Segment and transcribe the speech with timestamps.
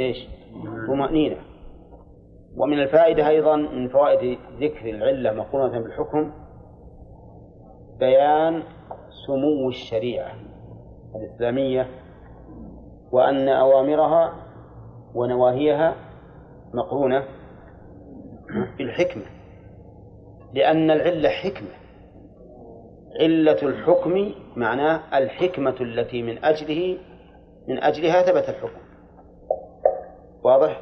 [0.00, 0.28] إيش؟
[0.88, 1.36] طمأنينة.
[2.56, 6.32] ومن الفائدة أيضا من فوائد ذكر العلة مقرونة بالحكم
[7.98, 8.62] بيان
[9.26, 10.32] سمو الشريعة
[11.16, 11.86] الإسلامية
[13.12, 14.32] وأن أوامرها
[15.14, 15.94] ونواهيها
[16.74, 17.24] مقرونة
[18.78, 19.24] بالحكمة
[20.54, 21.70] لأن العلة حكمة.
[23.20, 26.98] علة الحكم معناه الحكمة التي من أجله
[27.68, 28.89] من أجلها ثبت الحكم.
[30.42, 30.80] واضح؟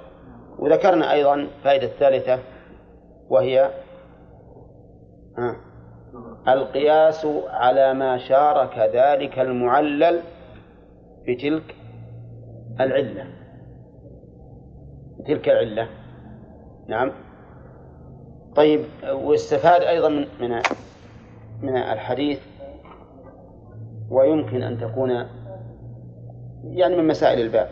[0.59, 2.39] وذكرنا أيضا فائدة الثالثة
[3.29, 3.71] وهي
[6.49, 10.21] القياس على ما شارك ذلك المعلل
[11.29, 11.75] بتلك
[12.81, 13.27] العلة.
[15.27, 15.89] تلك العلة.
[16.89, 17.13] نعم.
[18.57, 18.81] طيب
[19.13, 20.63] واستفاد أيضا من من
[21.63, 22.41] من الحديث
[24.11, 25.11] ويمكن أن تكون
[26.65, 27.69] يعني من مسائل الباب.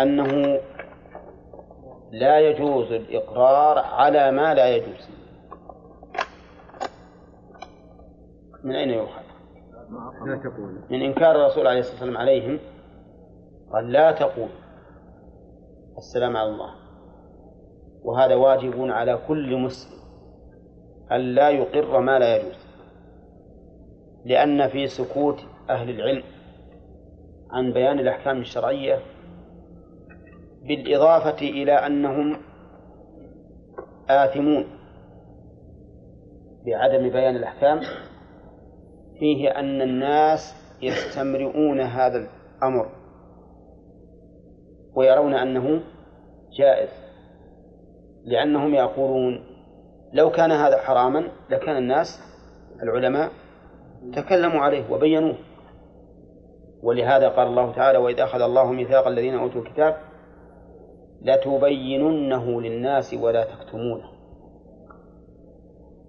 [0.00, 0.60] أنه
[2.12, 5.08] لا يجوز الإقرار على ما لا يجوز.
[8.64, 9.22] من أين يؤخذ؟
[10.26, 10.80] لا تقول.
[10.90, 12.58] من إنكار الرسول عليه الصلاة والسلام عليهم
[13.72, 14.48] قال لا تقول
[15.98, 16.74] السلام على الله.
[18.02, 19.98] وهذا واجب على كل مسلم
[21.12, 22.66] أن لا يقر ما لا يجوز.
[24.24, 25.40] لأن في سكوت
[25.70, 26.22] أهل العلم
[27.50, 28.98] عن بيان الأحكام الشرعية
[30.62, 32.36] بالإضافة إلى أنهم
[34.08, 34.64] آثمون
[36.66, 37.80] بعدم بيان الأحكام
[39.18, 42.88] فيه أن الناس يستمرئون هذا الأمر
[44.94, 45.82] ويرون أنه
[46.58, 46.90] جائز
[48.24, 49.44] لأنهم يقولون
[50.12, 52.20] لو كان هذا حراما لكان الناس
[52.82, 53.30] العلماء
[54.14, 55.36] تكلموا عليه وبينوه.
[56.82, 59.96] ولهذا قال الله تعالى وإذا أخذ الله ميثاق الذين أوتوا الكتاب
[61.24, 64.04] لتبيننه للناس ولا تكتمونه.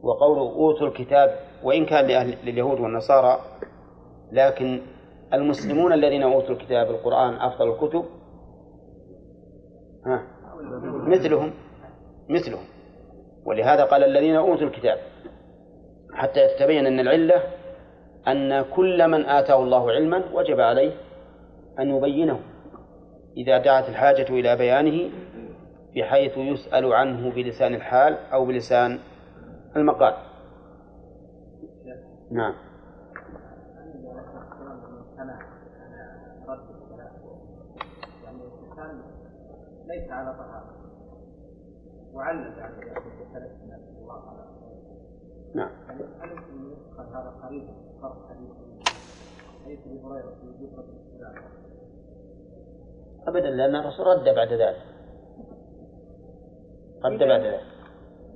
[0.04, 3.40] وقول أوتوا الكتاب وإن كان لأهل لليهود والنصارى
[4.32, 4.82] لكن
[5.34, 8.06] المسلمون الذين أوتوا الكتاب القرآن أفضل الكتب
[10.06, 10.24] ها
[11.08, 11.54] مثلهم
[12.30, 12.66] مثلهم.
[13.46, 14.98] ولهذا قال الذين أوتوا الكتاب
[16.14, 17.44] حتى يتبين أن العلة
[18.28, 20.92] أن كل من آتاه الله علما وجب عليه
[21.80, 22.40] أن يبينه.
[23.38, 25.10] إذا دعت الحاجة إلى بيانه
[25.96, 29.00] بحيث يسأل عنه بلسان الحال أو بلسان
[29.76, 30.14] المقال.
[32.32, 32.54] نعم.
[39.88, 40.74] ليس على طهارة
[42.14, 42.76] وعلم يعني
[45.56, 45.70] نعم.
[45.88, 46.04] يعني
[46.98, 47.68] هل هذا قريب
[48.02, 48.50] فرق حديث
[49.66, 51.36] حديث ابي هريره في وجوب رد السلام
[53.28, 54.82] ابدا لأن الرسول رد بعد ذلك.
[57.06, 57.64] رد بعد ذلك.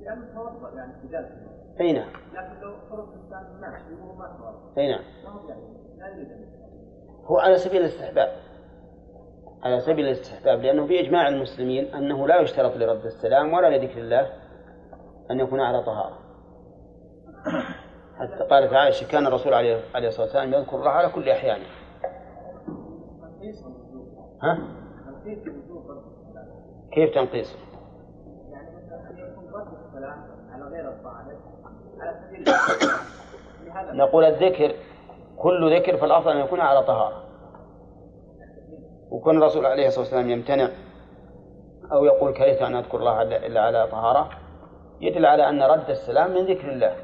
[0.01, 0.93] لأنه توضا يعني
[1.81, 2.09] أي نعم.
[2.33, 2.73] لكن لو
[4.01, 5.03] وهو ما أي نعم.
[5.97, 6.27] يعني
[7.25, 8.29] هو على سبيل الاستحباب.
[9.63, 14.29] على سبيل الاستحباب لأنه في إجماع المسلمين أنه لا يشترط لرد السلام ولا لذكر الله
[15.31, 16.19] أن يكون على طهارة.
[18.19, 21.65] حتى قالت عائشة كان الرسول عليه الصلاة والسلام يذكر الله على كل أحيانه.
[24.43, 24.57] ها؟
[26.91, 27.55] كيف تنقيص؟
[28.51, 30.93] يعني مثلا يكون رد السلام على غير
[31.99, 34.75] على سبيل نقول الذكر
[35.37, 37.23] كل ذكر فالأفضل أن يكون على طهارة
[39.11, 40.69] وكون الرسول عليه الصلاة والسلام يمتنع
[41.91, 44.29] أو يقول كرهت أن أذكر الله إلا على طهارة
[45.01, 46.95] يدل على أن رد السلام من ذكر الله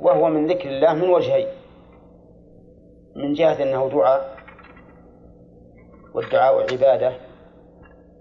[0.00, 1.46] وهو من ذكر الله من وجهين
[3.16, 4.39] من جهة أنه دعاء
[6.14, 7.12] والدعاء عبادة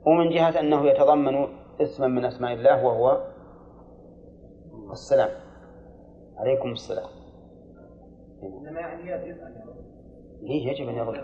[0.05, 1.47] ومن جهة أنه يتضمن
[1.81, 3.23] اسما من أسماء الله وهو
[4.91, 5.29] السلام.
[6.37, 7.09] عليكم السلام.
[8.43, 9.75] إنما يعني يجب أن يرد.
[10.43, 11.15] إيه يجب أن يرد.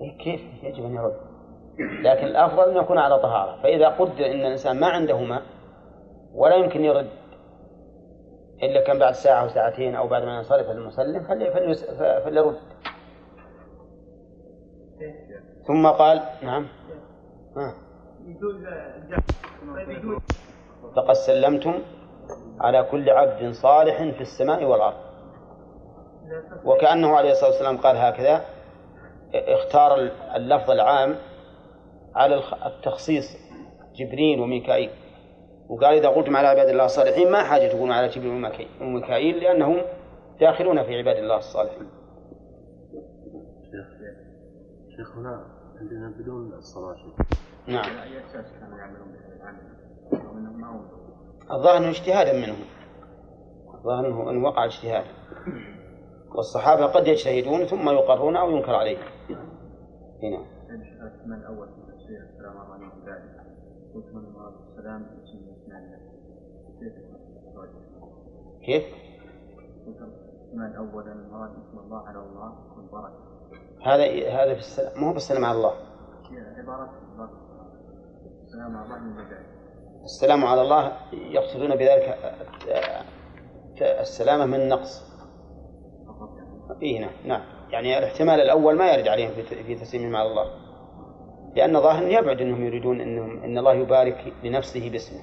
[0.00, 1.16] إيه كيف؟ يجب أن يرد.
[1.78, 3.62] لكن الأفضل أن يكون على طهارة.
[3.62, 5.42] فإذا قدر أن الإنسان ما عنده ماء
[6.34, 7.10] ولا يمكن يرد
[8.62, 11.22] إلا كان بعد ساعة أو ساعتين أو بعد ما ينصرف المسلم
[12.24, 12.56] فليرد.
[15.66, 16.66] ثم قال نعم.
[17.56, 17.74] ها.
[20.96, 21.74] فقد سلمتم
[22.60, 24.96] على كل عبد صالح في السماء والأرض.
[26.64, 28.44] وكأنه عليه الصلاة والسلام قال هكذا
[29.34, 31.16] اختار اللفظ العام
[32.14, 33.36] على التخصيص
[33.96, 34.90] جبريل وميكائيل.
[35.68, 39.82] وقال إذا قلتم على عباد الله الصالحين ما حاجة تقولون على جبريل وميكائيل لأنهم
[40.40, 42.01] داخلون في عباد الله الصالحين.
[44.96, 45.46] شيخ هنا
[45.80, 46.96] عندنا بدون الصلاة.
[47.68, 47.84] نعم.
[51.50, 52.64] الظاهر اجتهادا منهم.
[53.74, 55.04] الظاهر إنه إن وقع اجتهاد.
[56.34, 59.02] والصحابة قد يجتهدون ثم يقرون أو ينكر عليهم.
[60.22, 63.42] هنا الاسم الأول في تفسير السلام عليكم ذلك.
[63.94, 64.24] وثمن
[64.70, 66.02] السلام اسم الاسمان
[68.66, 68.84] كيف؟
[69.86, 73.31] الاسم الأول المراد اسم الله على الله والبركه
[73.84, 75.74] هذا هذا في السلام مو بالسلام على الله.
[78.46, 79.42] السلام على الله
[80.04, 82.18] السلام على الله يقصدون بذلك
[83.80, 85.12] السلامة من النقص
[86.82, 87.42] إيه نعم نعم.
[87.70, 89.30] يعني الاحتمال الأول ما يرد عليهم
[89.66, 90.46] في تسليمهم على الله.
[91.56, 95.20] لأن ظاهر يبعد أنهم يريدون أنهم أن الله يبارك لنفسه باسمه.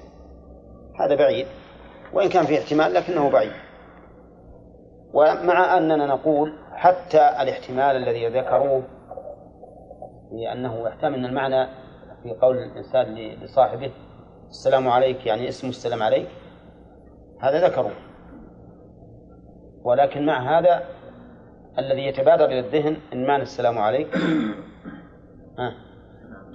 [1.00, 1.46] هذا بعيد
[2.12, 3.52] وإن كان في احتمال لكنه بعيد.
[5.14, 8.82] ومع أننا نقول حتى الاحتمال الذي ذكروه
[10.32, 11.66] لأنه يحتمل أن المعنى
[12.22, 13.90] في قول الإنسان لصاحبه
[14.48, 16.28] السلام عليك يعني اسم السلام عليك.
[17.40, 17.90] هذا ذكروا.
[19.82, 20.84] ولكن مع هذا
[21.78, 24.18] الذي يتبادر إلى الذهن إن مان السلام عليك؟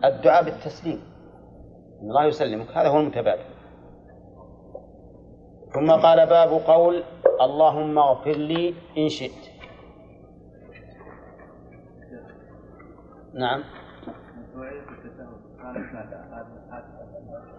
[0.03, 1.01] الدعاء بالتسليم.
[2.01, 2.77] إن الله يسلمك.
[2.77, 3.45] هذا هو المتبادر.
[5.73, 7.03] ثم قال باب قول
[7.41, 9.54] اللهم اغفر لي إن شئت.
[13.35, 13.63] نعم.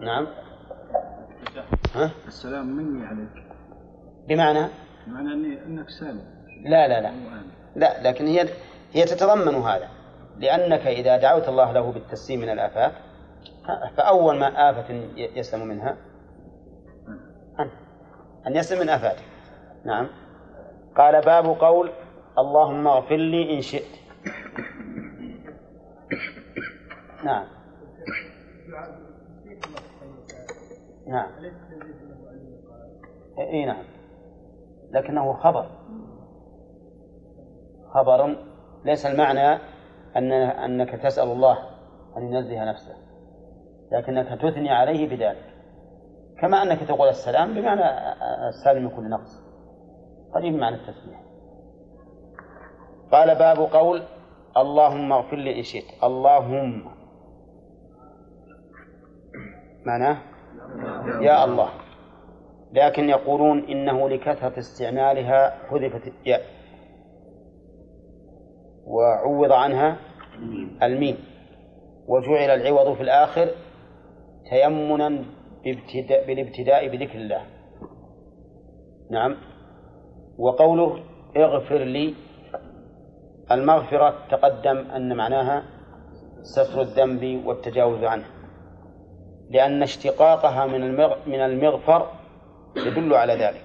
[0.01, 0.27] نعم.
[1.95, 3.29] ها؟ السلام مني عليك.
[4.27, 4.67] بمعنى؟
[5.07, 6.25] بمعنى أنك سالم.
[6.63, 7.11] لا لا لا.
[7.75, 8.49] لا لكن هي
[8.93, 9.89] هي تتضمن هذا.
[10.37, 12.91] لأنك إذا دعوت الله له بالتسليم من الآفات
[13.97, 15.97] فأول ما آفة يسلم منها
[17.59, 17.69] أن
[18.47, 19.23] أن يسلم من آفاته
[19.85, 20.07] نعم.
[20.95, 21.91] قال باب قول
[22.37, 23.97] اللهم اغفر لي إن شئت.
[27.23, 27.45] نعم.
[31.07, 31.31] نعم.
[33.39, 33.83] اي نعم.
[34.91, 35.69] لكنه خبر.
[37.93, 38.35] خبر.
[38.85, 39.61] ليس المعنى
[40.15, 41.57] أن أنك تسأل الله
[42.17, 42.95] أن ينزه نفسه
[43.91, 45.53] لكنك تثني عليه بذلك.
[46.41, 47.83] كما أنك تقول السلام بمعنى
[48.49, 49.47] السالم من كل نقص.
[50.33, 51.27] قريب معنى التسمية
[53.11, 54.03] قال باب قول
[54.57, 56.03] اللهم اغفر لي إن شئت.
[56.03, 56.83] اللهم.
[59.85, 60.17] معناه؟
[61.21, 61.69] يا الله.
[62.73, 66.41] لكن يقولون إنه لكثرة استعمالها حذفت الياء.
[68.85, 69.97] وعوض عنها
[70.83, 71.17] الميم.
[72.07, 73.47] وجعل العوض في الآخر
[74.49, 75.25] تيمنا
[76.27, 77.41] بالابتداء بذكر الله.
[79.11, 79.37] نعم.
[80.37, 81.03] وقوله
[81.37, 82.26] اغفر لي
[83.51, 85.63] المغفرة تقدم أن معناها
[86.41, 88.25] ستر الذنب والتجاوز عنه
[89.49, 90.95] لأن اشتقاقها من
[91.27, 92.07] من المغفر
[92.75, 93.63] يدل على ذلك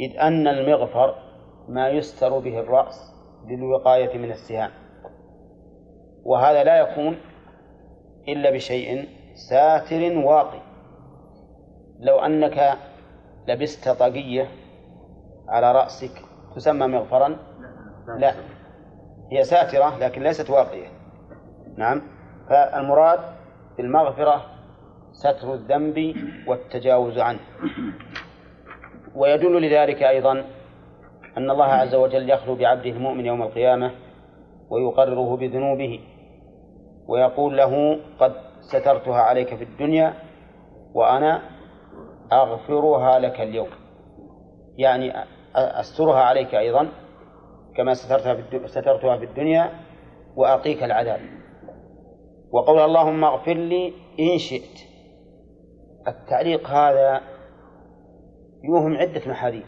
[0.00, 1.14] إذ أن المغفر
[1.68, 3.12] ما يستر به الرأس
[3.48, 4.70] للوقاية من السهام
[6.24, 7.16] وهذا لا يكون
[8.28, 10.60] إلا بشيء ساتر واقي
[12.00, 12.78] لو أنك
[13.48, 14.48] لبست طاقية
[15.48, 16.22] على رأسك
[16.56, 17.36] تسمى مغفرا؟
[18.18, 18.34] لا.
[19.32, 20.86] هي ساترة لكن ليست واقية.
[21.76, 22.02] نعم.
[22.48, 23.20] فالمراد
[23.76, 24.44] بالمغفرة
[25.12, 26.14] ستر الذنب
[26.46, 27.40] والتجاوز عنه.
[29.14, 30.44] ويدل لذلك أيضا
[31.36, 33.90] أن الله عز وجل يخلو بعبده المؤمن يوم القيامة
[34.70, 36.00] ويقرره بذنوبه
[37.08, 40.14] ويقول له قد سترتها عليك في الدنيا
[40.94, 41.42] وأنا
[42.32, 43.68] أغفرها لك اليوم.
[44.76, 45.12] يعني
[45.56, 46.88] أسترها عليك أيضا
[47.80, 49.70] كما سترتها في سترتها في الدنيا
[50.36, 51.20] وأقيك العذاب.
[52.52, 54.78] وقول اللهم اغفر لي إن شئت.
[56.08, 57.20] التعليق هذا
[58.64, 59.66] يوهم عدة محاذير.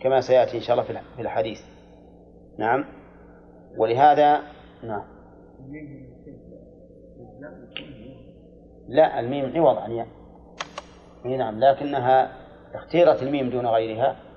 [0.00, 1.60] كما سيأتي إن شاء الله في الحديث.
[2.58, 2.84] نعم.
[3.78, 4.42] ولهذا
[4.82, 5.04] نعم.
[8.88, 10.06] لا الميم عوض عن ياء
[11.24, 12.32] نعم لكنها
[12.74, 14.31] اختيرت الميم دون غيرها.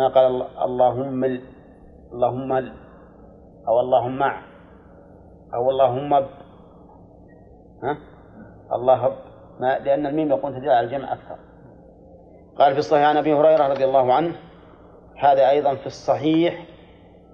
[0.00, 1.42] ما قال اللهم ال
[2.12, 2.72] اللهم ال
[3.68, 4.42] أو اللهم مع
[5.54, 6.26] أو اللهم ب
[7.82, 7.98] ها؟
[8.72, 9.16] الله
[9.60, 11.36] ما لأن الميم يكون تدل على الجمع أكثر.
[12.56, 14.32] قال في الصحيح عن أبي هريرة رضي الله عنه
[15.16, 16.66] هذا أيضا في الصحيح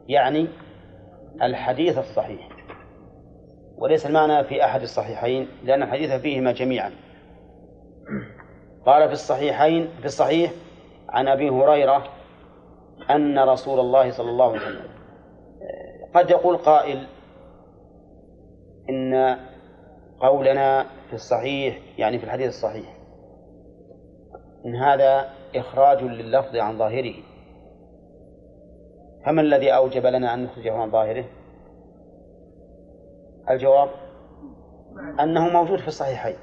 [0.08, 0.48] يعني
[1.42, 2.48] الحديث الصحيح.
[3.78, 6.90] وليس المعنى في أحد الصحيحين لأن الحديث فيهما جميعا.
[8.86, 10.52] قال في الصحيحين في الصحيح
[11.08, 12.15] عن أبي هريرة
[13.10, 14.90] أن رسول الله صلى الله عليه وسلم
[16.14, 17.06] قد يقول قائل
[18.90, 19.36] إن
[20.20, 22.96] قولنا في الصحيح يعني في الحديث الصحيح
[24.66, 27.14] إن هذا إخراج لللفظ عن ظاهره.
[29.26, 31.24] فما الذي أوجب لنا أن نخرجه عن ظاهره؟
[33.50, 33.88] الجواب
[35.20, 36.36] أنه موجود في الصحيحين.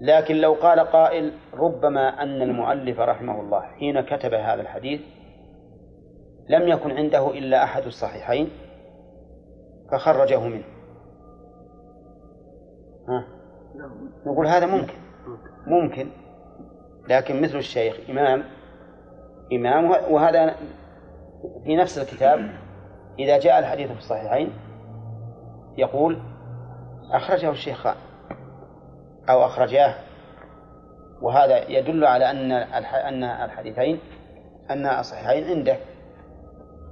[0.00, 5.00] لكن لو قال قائل ربما أن المؤلف رحمه الله حين كتب هذا الحديث
[6.48, 8.50] لم يكن عنده إلا أحد الصحيحين
[9.92, 10.64] فخرجه منه.
[13.08, 13.24] ها.
[14.26, 14.94] نقول هذا ممكن.
[15.66, 16.08] ممكن.
[17.08, 18.44] لكن مثل الشيخ إمام
[19.52, 20.54] إمام وهذا
[21.64, 22.50] في نفس الكتاب
[23.18, 24.52] إذا جاء الحديث في الصحيحين
[25.76, 26.18] يقول
[27.12, 27.96] أخرجه الشيخان.
[29.30, 29.94] أو أخرجاه.
[31.22, 34.00] وهذا يدل على أن أن الحديثين
[34.70, 35.76] أن الصحيحين عنده.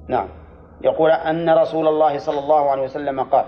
[0.08, 0.28] نعم.
[0.82, 3.44] يقول أن رسول الله صلى الله عليه وسلم قال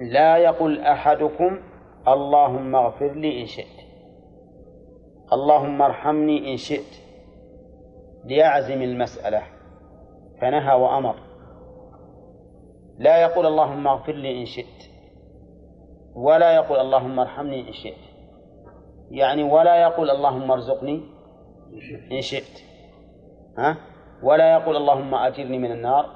[0.00, 1.58] لا يقل أحدكم
[2.08, 3.82] اللهم اغفر لي إن شئت
[5.32, 7.02] اللهم ارحمني إن شئت
[8.24, 9.42] ليعزم المسألة
[10.40, 11.14] فنهى وأمر.
[12.98, 14.91] لا يقول اللهم اغفر لي إن شئت
[16.14, 17.96] ولا يقول اللهم ارحمني إن شئت.
[19.10, 21.02] يعني ولا يقول اللهم ارزقني
[22.12, 22.62] إن شئت.
[23.58, 23.76] ها؟
[24.22, 26.06] ولا يقول اللهم أجرني من النار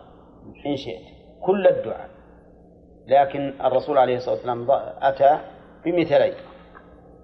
[0.67, 1.03] إن شئت.
[1.43, 2.11] كل الدعاء.
[3.07, 4.67] لكن الرسول عليه الصلاة والسلام
[5.03, 5.39] أتى
[5.85, 6.35] بمثلين.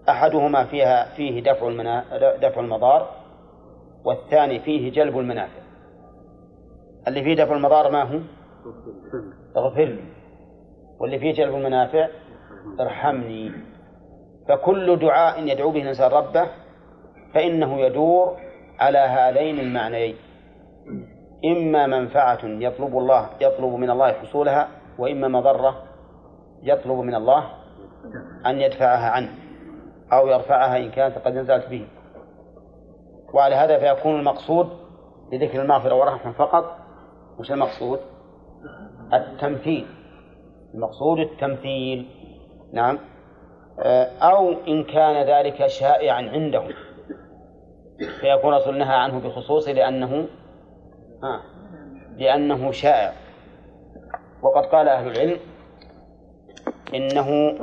[0.08, 2.04] أحدهما فيها فيه دفع المنا...
[2.36, 3.10] دفع المضار
[4.04, 5.62] والثاني فيه جلب المنافع.
[7.08, 8.20] اللي فيه دفع المضار ما هو؟
[9.56, 10.04] اغفر لي
[11.00, 12.08] واللي فيه جلب المنافع
[12.80, 13.52] ارحمني.
[14.48, 16.46] فكل دعاء يدعو به الإنسان ربه
[17.34, 18.36] فإنه يدور
[18.78, 20.16] على هذين المعنيين.
[21.44, 25.82] إما منفعة يطلب الله يطلب من الله حصولها وإما مضرة
[26.62, 27.44] يطلب من الله
[28.46, 29.28] أن يدفعها عنه
[30.12, 31.86] أو يرفعها إن كانت قد نزلت به.
[33.34, 34.68] وعلى هذا فيكون المقصود
[35.32, 36.64] لذكر المغفرة والرحمة فقط.
[37.38, 38.00] وش المقصود؟
[39.12, 39.86] التمثيل.
[40.74, 42.21] المقصود التمثيل.
[42.72, 42.98] نعم.
[43.80, 46.72] آه، أو إن كان ذلك شائعا عندهم.
[48.20, 50.28] فيكون رسول نهى عنه بخصوصه لأنه
[51.22, 51.40] آه
[52.16, 53.12] لأنه شائع.
[54.42, 55.40] وقد قال أهل العلم
[56.94, 57.58] إنه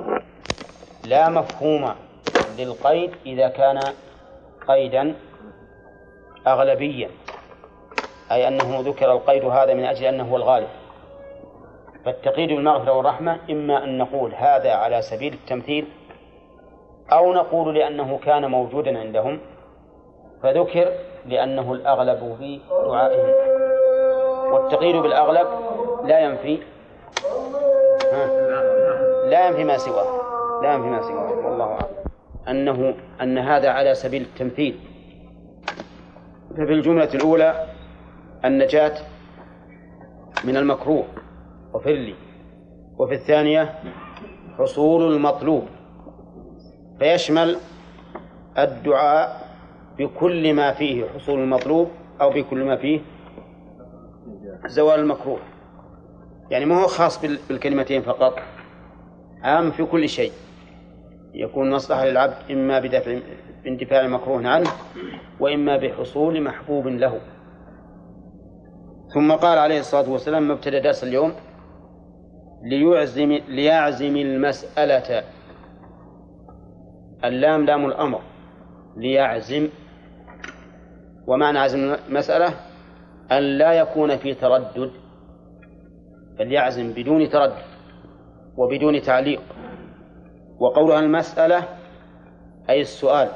[1.06, 1.96] لا مفهوم
[2.58, 3.80] للقيد إذا كان
[4.68, 5.16] قيدا
[6.48, 7.10] أغلبيا
[8.32, 10.68] أي أنه ذكر القيد هذا من أجل أنه هو الغالب.
[12.06, 15.88] فالتقييد بالمغفرة والرحمة إما أن نقول هذا على سبيل التمثيل
[17.12, 19.39] أو نقول لأنه كان موجودا عندهم
[20.44, 20.91] فذكر
[21.25, 23.34] لأنه الأغلب في دعائهم.
[24.53, 25.48] والتقييد بالأغلب
[26.03, 26.60] لا ينفي
[29.29, 30.22] لا ينفي ما سواه
[30.63, 32.00] لا ينفي ما سواه والله أعلم.
[32.48, 34.79] أنه أن هذا على سبيل التمثيل.
[36.51, 37.65] ففي الجملة الأولى
[38.46, 38.94] النجاة
[40.44, 41.06] من المكروه.
[41.74, 42.16] وفر لي
[42.98, 43.74] وفي الثانية
[44.58, 45.64] حصول المطلوب.
[47.00, 47.58] فيشمل
[48.58, 49.50] الدعاء
[49.98, 51.88] بكل ما فيه حصول المطلوب
[52.22, 53.00] أو بكل ما فيه
[54.66, 55.40] زوال المكروه.
[56.50, 58.40] يعني ما هو خاص بالكلمتين فقط.
[59.44, 60.32] عام في كل شيء.
[61.34, 63.20] يكون مصلحة للعبد إما بدفع
[63.64, 64.70] باندفاع مكروه عنه
[65.40, 67.20] وإما بحصول محبوب له.
[69.14, 71.34] ثم قال عليه الصلاة والسلام مبتدأ درس اليوم
[72.63, 75.24] ليعزم ليعزم المسألة.
[77.24, 78.22] اللام لام الأمر.
[78.98, 79.70] ليعزم.
[81.28, 82.54] ومعنى عزم المسألة؟
[83.32, 84.92] أن لا يكون في تردد.
[86.39, 87.63] بل يعزم بدون تردد
[88.58, 89.42] وبدون تعليق.
[90.60, 91.63] وقولها المسألة
[92.70, 93.30] أي السؤال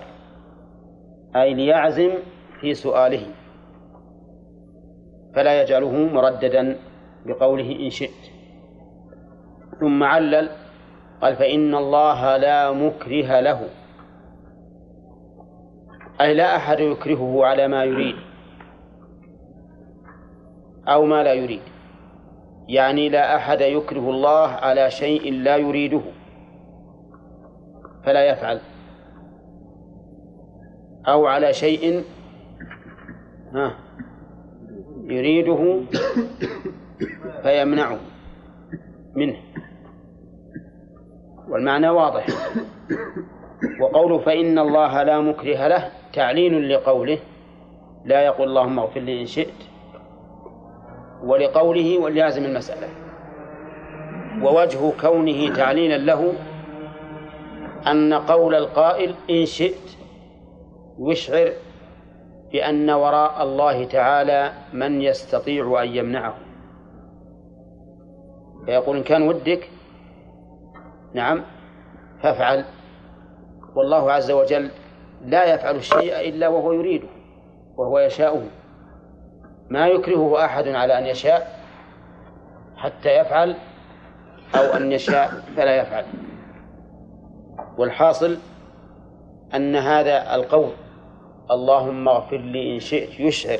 [1.35, 2.11] أي ليعزم
[2.61, 3.25] في سؤاله.
[5.35, 6.79] فلا يجعله مرددا
[7.25, 8.32] بقوله إن شئت.
[9.79, 10.49] ثم علل
[11.21, 13.69] قال فإن الله لا مكره له.
[16.21, 18.15] أي لا أحد يكرهه على ما يريد
[20.87, 21.61] أو ما لا يريد.
[22.67, 26.01] يعني لا أحد يكره الله على شيء لا يريده
[28.05, 28.59] فلا يفعل.
[31.07, 32.03] أو على شيء
[33.53, 33.75] ها
[35.03, 35.81] يريده
[37.43, 37.99] فيمنعه
[39.15, 39.52] منه.
[41.49, 42.25] والمعنى واضح.
[43.81, 47.19] وقوله فإن الله لا مكره له تعليل لقوله
[48.05, 49.53] لا يقول اللهم اغفر لي إن شئت
[51.23, 52.87] ولقوله ولازم المسألة.
[54.43, 56.33] ووجه كونه تعليلا له
[57.87, 59.97] أن قول القائل إن شئت
[60.99, 61.49] يشعر
[62.51, 66.35] بأن وراء الله تعالى من يستطيع أن يمنعه.
[68.65, 69.69] فيقول إن كان ودك
[71.13, 71.43] نعم.
[72.21, 72.65] فافعل.
[73.75, 74.71] والله عز وجل
[75.25, 77.07] لا يفعل الشيء إلا وهو يريده
[77.77, 78.43] وهو يشاؤه.
[79.69, 81.59] ما يكرهه أحد على أن يشاء
[82.77, 83.55] حتى يفعل
[84.55, 86.05] أو أن يشاء فلا يفعل.
[87.77, 88.37] والحاصل
[89.55, 90.71] أن هذا القول
[91.51, 93.59] اللهم اغفر لي إن شئت يشعر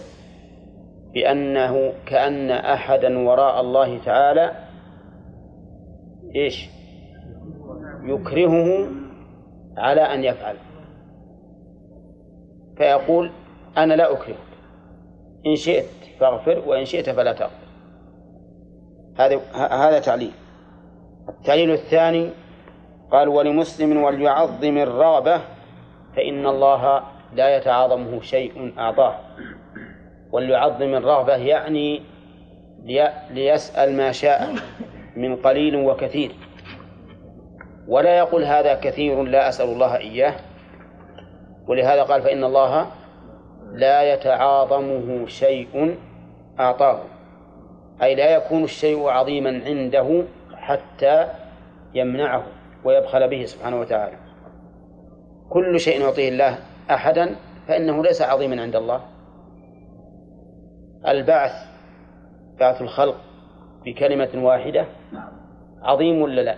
[1.13, 4.51] بأنه كأن أحدا وراء الله تعالى
[6.35, 6.69] إيش؟
[8.03, 8.87] يكرهه
[9.77, 10.55] على أن يفعل.
[12.77, 13.31] فيقول
[13.77, 14.37] أنا لا أكرهك
[15.45, 15.85] إن شئت
[16.19, 17.63] فاغفر وإن شئت فلا تغفر.
[19.19, 20.31] هذا هذا تعليل.
[21.29, 22.29] التعليل الثاني
[23.11, 25.41] قال ولمسلم وليعظم الرغبة
[26.15, 29.15] فإن الله لا يتعاظمه شيء أعطاه.
[30.31, 32.01] وليعظم الرغبة يعني
[33.31, 34.55] ليسأل ما شاء
[35.15, 36.31] من قليل وكثير.
[37.87, 40.33] ولا يقول هذا كثير لا أسأل الله إياه.
[41.67, 42.87] ولهذا قال فإن الله
[43.71, 45.97] لا يتعاظمه شيء
[46.59, 46.99] أعطاه.
[48.03, 50.23] أي لا يكون الشيء عظيما عنده
[50.55, 51.27] حتى
[51.93, 52.43] يمنعه
[52.83, 54.17] ويبخل به سبحانه وتعالى.
[55.49, 56.57] كل شيء يعطيه الله
[56.91, 57.35] أحدا
[57.67, 59.01] فإنه ليس عظيما عند الله.
[61.07, 61.51] البعث
[62.59, 63.15] بعث الخلق
[63.85, 64.85] بكلمة واحدة
[65.81, 66.55] عظيم ولا لا؟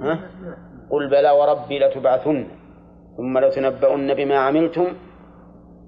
[0.00, 0.30] ها؟
[0.90, 2.46] قل بلى وربي لتبعثن
[3.16, 4.86] ثم لتنبؤن بما عملتم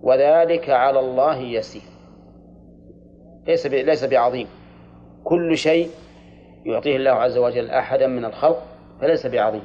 [0.03, 1.83] وذلك على الله يسير.
[3.47, 4.47] ليس ليس بعظيم.
[5.25, 5.89] كل شيء
[6.67, 8.63] يعطيه الله عز وجل أحدا من الخلق
[9.01, 9.63] فليس بعظيم.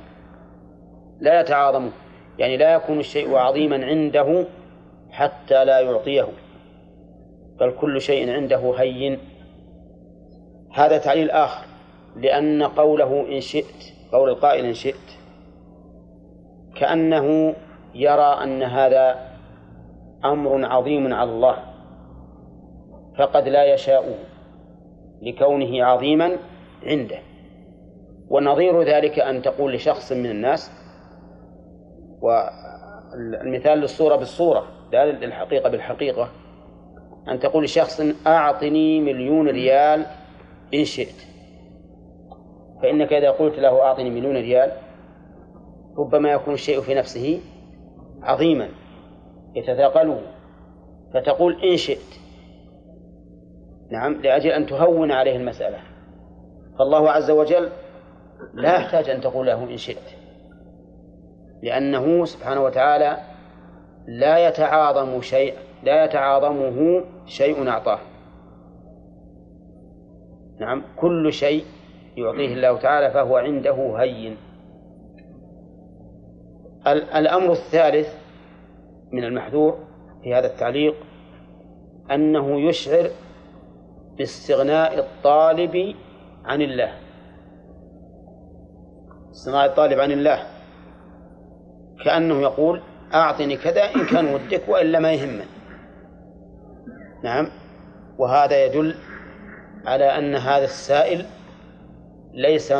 [1.19, 1.89] لا يتعاظم.
[2.39, 4.45] يعني لا يكون الشيء عظيما عنده
[5.09, 6.27] حتى لا يعطيه.
[7.59, 9.17] بل كل شيء عنده هين.
[10.73, 11.65] هذا تعليل آخر
[12.15, 14.95] لأن قوله إن شئت قول القائل إن شئت.
[16.75, 17.55] كأنه
[17.95, 19.19] يرى أن هذا
[20.25, 21.57] أمر عظيم على الله
[23.17, 24.19] فقد لا يشاء
[25.21, 26.37] لكونه عظيما
[26.83, 27.19] عنده.
[28.29, 30.71] ونظير ذلك أن تقول لشخص من الناس
[32.21, 36.29] والمثال للصورة بالصورة لا للحقيقة بالحقيقة
[37.27, 40.05] أن تقول لشخص أعطني مليون ريال
[40.73, 41.36] إن شئت.
[42.81, 44.71] فإنك إذا قلت له أعطني مليون ريال
[45.97, 47.39] ربما يكون الشيء في نفسه
[48.21, 48.69] عظيما
[49.55, 50.21] يتثاقله
[51.13, 52.19] فتقول إن شئت.
[53.91, 55.77] نعم لأجل أن تهون عليه المسألة.
[56.79, 57.69] فالله عز وجل
[58.53, 60.17] لا يحتاج أن تقول له إن شئت.
[61.63, 63.17] لأنه سبحانه وتعالى
[64.07, 67.99] لا يتعاظم شيء لا يتعاظمه شيء أعطاه.
[70.59, 71.63] نعم كل شيء
[72.17, 74.37] يعطيه الله تعالى فهو عنده هين.
[76.87, 78.15] الأمر الثالث
[79.11, 79.79] من المحذور
[80.23, 80.95] في هذا التعليق
[82.11, 83.09] أنه يشعر
[84.17, 85.95] باستغناء الطالب
[86.45, 86.93] عن الله.
[89.31, 90.39] استغناء الطالب عن الله.
[92.05, 92.81] كأنه يقول
[93.13, 95.45] أعطني كذا إن كان ودك وإلا ما يهمني
[97.23, 97.47] نعم.
[98.17, 98.95] وهذا يدل
[99.85, 101.25] على أن هذا السائل
[102.37, 102.73] ليس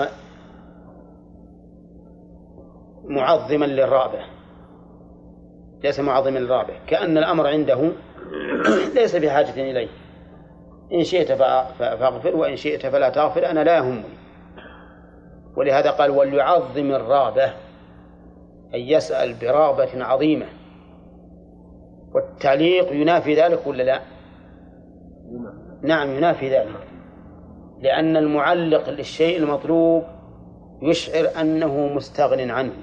[3.04, 4.26] معظما للرابع.
[5.84, 6.74] ليس معظما للرابع.
[6.88, 7.91] كأن الأمر عنده
[8.96, 9.88] ليس بحاجة إليه.
[10.93, 13.46] إن شئت فاغفر وإن شئت فلا تغفر.
[13.46, 14.17] أنا لا يهمني.
[15.56, 17.46] ولهذا قال وليعظم الرغبة
[18.74, 20.46] أن يسأل برغبة عظيمة.
[22.13, 24.02] والتعليق ينافي ذلك ولا لا؟
[25.82, 26.97] نعم ينافي ذلك.
[27.82, 30.04] لأن المعلق للشيء المطلوب
[30.82, 32.74] يشعر أنه مستغن عنه.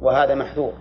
[0.00, 0.72] وهذا محذور.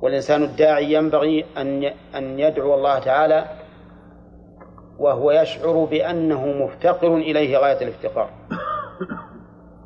[0.00, 3.44] والإنسان الداعي ينبغي أن أن يدعو الله تعالى
[4.98, 8.30] وهو يشعر بأنه مفتقر إليه غاية الافتقار.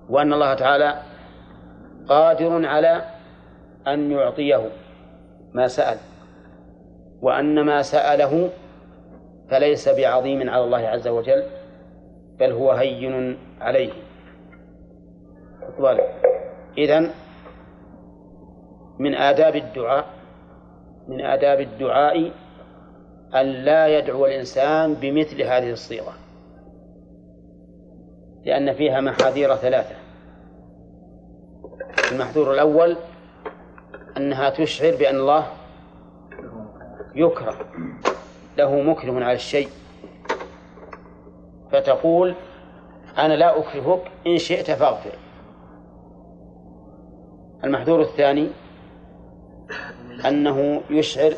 [0.08, 1.02] وأن الله تعالى
[2.08, 3.04] قادر على
[3.86, 4.70] أن يعطيه
[5.54, 5.98] ما سأل.
[7.22, 8.50] وأن ما سأله
[9.50, 11.42] فليس بعظيم على الله عز وجل
[12.38, 13.92] بل هو هين عليه.
[16.78, 17.10] إذن
[18.98, 20.04] من آداب الدعاء
[21.08, 22.30] من آداب الدعاء
[23.34, 26.12] أن لا يدعو الإنسان بمثل هذه الصيغة
[28.44, 29.94] لأن فيها محاذير ثلاثة.
[32.12, 32.96] المحذور الأول
[34.16, 35.46] أنها تشعر بأن الله
[37.14, 37.56] يكره.
[38.58, 39.68] له مكره على الشيء.
[41.70, 42.34] فتقول
[43.18, 45.12] أنا لا أكرهك إن شئت فاغفر.
[47.64, 48.48] المحذور الثاني
[50.28, 51.32] أنه يشعر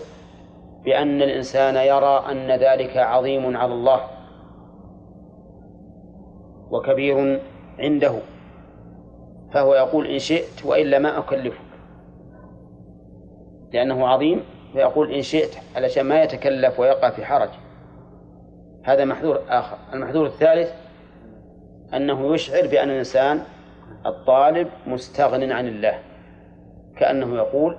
[0.84, 4.00] بأن الإنسان يرى أن ذلك عظيم على الله
[6.70, 7.40] وكبير
[7.78, 8.18] عنده.
[9.52, 11.60] فهو يقول إن شئت وإلا ما أكلفك
[13.72, 14.44] لأنه عظيم
[14.74, 17.48] فيقول إن شئت علشان ما يتكلف ويقع في حرج.
[18.84, 19.76] هذا محذور آخر.
[19.92, 20.72] المحذور الثالث
[21.94, 23.40] أنه يشعر بأن الإنسان
[24.06, 25.98] الطالب مستغن عن الله.
[26.96, 27.76] كأنه يقول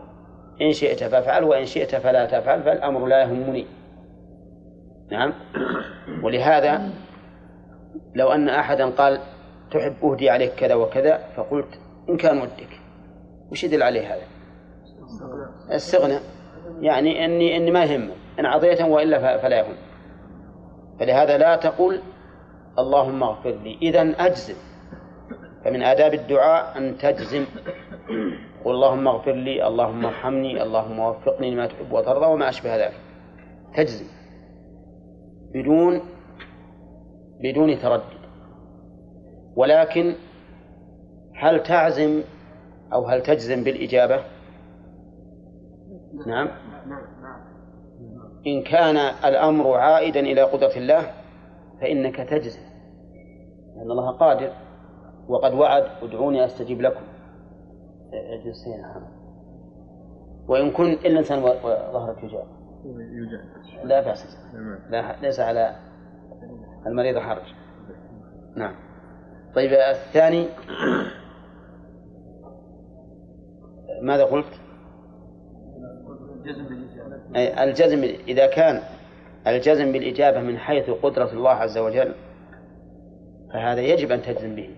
[0.62, 3.66] إن شئت فافعل وإن شئت فلا تفعل فالأمر لا يهمني.
[5.12, 5.34] نعم؟
[6.24, 6.90] ولهذا
[8.16, 9.20] لو أن أحدا قال
[9.72, 11.80] تحب أهدي عليك كذا وكذا فقلت
[12.10, 12.80] إن كان ودك.
[13.52, 14.24] وش يدل عليه هذا؟
[15.70, 16.35] استغنى.
[16.82, 18.10] يعني إني إني ما يهم
[18.40, 19.76] إن أعطيته وإلا فلا يهم.
[21.00, 22.02] فلهذا لا تقل
[22.80, 23.78] اللهم اغفر لي.
[23.82, 24.56] إذا أجزم.
[25.66, 27.46] فمن آداب الدعاء أن تجزم.
[28.66, 33.00] قل اللهم اغفر لي اللهم ارحمني اللهم وفقني لما تحب وترضى وما أشبه ذلك.
[33.76, 34.06] تجزم.
[35.54, 36.02] بدون
[37.44, 38.26] بدون تردد.
[39.56, 40.16] ولكن
[41.36, 42.22] هل تعزم
[42.94, 44.24] أو هل تجزم بالإجابة؟
[46.28, 46.48] نعم.
[48.48, 51.12] إن كان الأمر عائدا إلى قدرة الله
[51.82, 52.62] فإنك تجزم
[53.76, 54.54] لأن الله قادر
[55.28, 57.04] وقد وعد ادعوني أستجيب لكم.
[58.68, 59.08] هنا
[60.48, 61.42] وإن كن إلا الإنسان
[61.94, 62.48] ظهرك يجاب
[63.84, 64.38] لا بأس.
[64.90, 65.76] لا ليس على
[66.88, 67.54] المريض حرج.
[68.56, 68.76] نعم.
[69.56, 70.48] طيب الثاني.
[74.02, 74.62] ماذا قلت؟
[76.46, 76.85] أي
[77.36, 78.82] الجزم إذا كان
[79.48, 82.15] الجزم بالإجابة من حيث قدرة الله عز وجل
[83.54, 84.69] فهذا يجب أن تجزم به.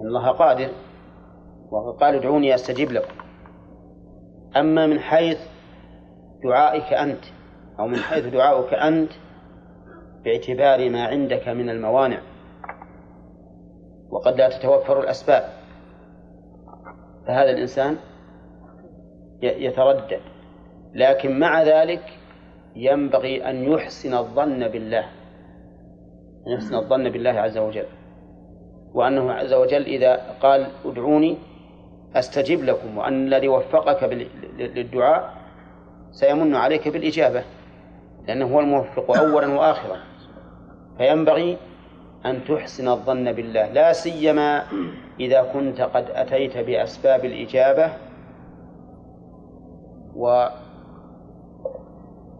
[0.00, 0.68] إن الله قادر
[1.70, 3.14] وقال ادعوني أستجيب لكم.
[4.56, 5.38] أما من حيث
[6.44, 7.24] دعائك أنت
[7.78, 9.10] أو من حيث دعاؤك أنت
[10.24, 12.20] باعتبار ما عندك من الموانع.
[14.10, 15.44] وقد لا تتوفر الأسباب.
[17.26, 17.96] فهذا الإنسان
[19.42, 20.20] يتردد.
[20.94, 22.02] لكن مع ذلك
[22.76, 25.04] ينبغي أن يحسن الظن بالله.
[26.46, 27.86] أن يحسن الظن بالله عز وجل.
[28.94, 31.36] وأنه عز وجل إذا قال ادعوني
[32.16, 34.04] أستجب لكم وأن الذي وفقك
[34.58, 35.34] للدعاء
[36.10, 37.42] سيمن عليك بالإجابة
[38.28, 39.96] لأنه هو الموفق أولا وآخرا.
[40.98, 41.56] فينبغي
[42.26, 43.72] أن تحسن الظن بالله.
[43.72, 44.62] لا سيما
[45.20, 47.92] إذا كنت قد أتيت بأسباب الإجابة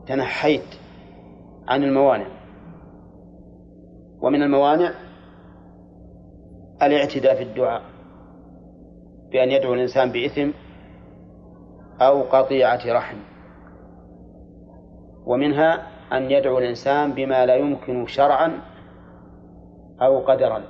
[0.03, 0.75] وتنحيت
[1.69, 2.27] عن الموانع.
[4.21, 4.91] ومن الموانع
[6.83, 7.83] الاعتداء في الدعاء
[9.33, 10.51] بأن يدعو الإنسان بإثم
[12.01, 13.17] أو قطيعة رحم.
[15.27, 18.61] ومنها أن يدعو الإنسان بما لا يمكن شرعا
[20.03, 20.63] أو قدرا.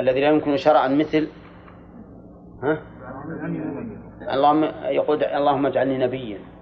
[0.00, 1.28] الذي لا يمكن شرعا مثل
[2.62, 2.78] ها؟
[4.34, 6.53] اللهم يقول اللهم اجعلني نبيا.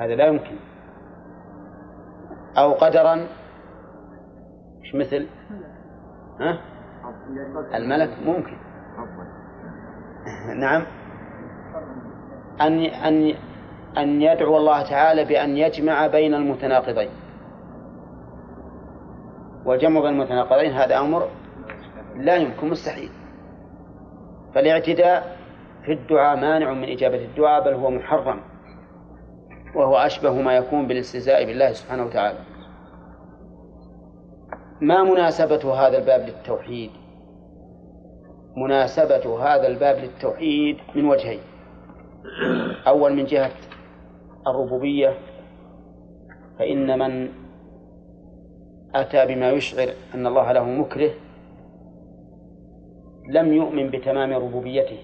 [0.00, 0.56] هذا لا يمكن.
[2.58, 3.26] أو قدرا.
[4.82, 5.26] مش مثل؟
[6.40, 6.58] ها؟
[7.74, 8.56] الملك ممكن.
[10.62, 10.86] نعم.
[12.60, 13.34] أن أن
[13.98, 17.10] أن يدعو الله تعالى بأن يجمع بين المتناقضين.
[19.64, 21.28] والجمع بين المتناقضين هذا أمر
[22.16, 23.10] لا يمكن مستحيل.
[24.54, 25.36] فالاعتداء
[25.84, 28.49] في الدعاء مانع من إجابة الدعاء بل هو محرم.
[29.74, 32.38] وهو أشبه ما يكون بالاستهزاء بالله سبحانه وتعالى.
[34.80, 36.90] ما مناسبة هذا الباب للتوحيد؟
[38.56, 41.40] مناسبة هذا الباب للتوحيد من وجهين.
[42.86, 43.50] أول من جهة
[44.46, 45.14] الربوبية
[46.58, 47.28] فإن من
[48.94, 51.10] أتى بما يشعر أن الله له مكره
[53.28, 54.98] لم يؤمن بتمام ربوبيته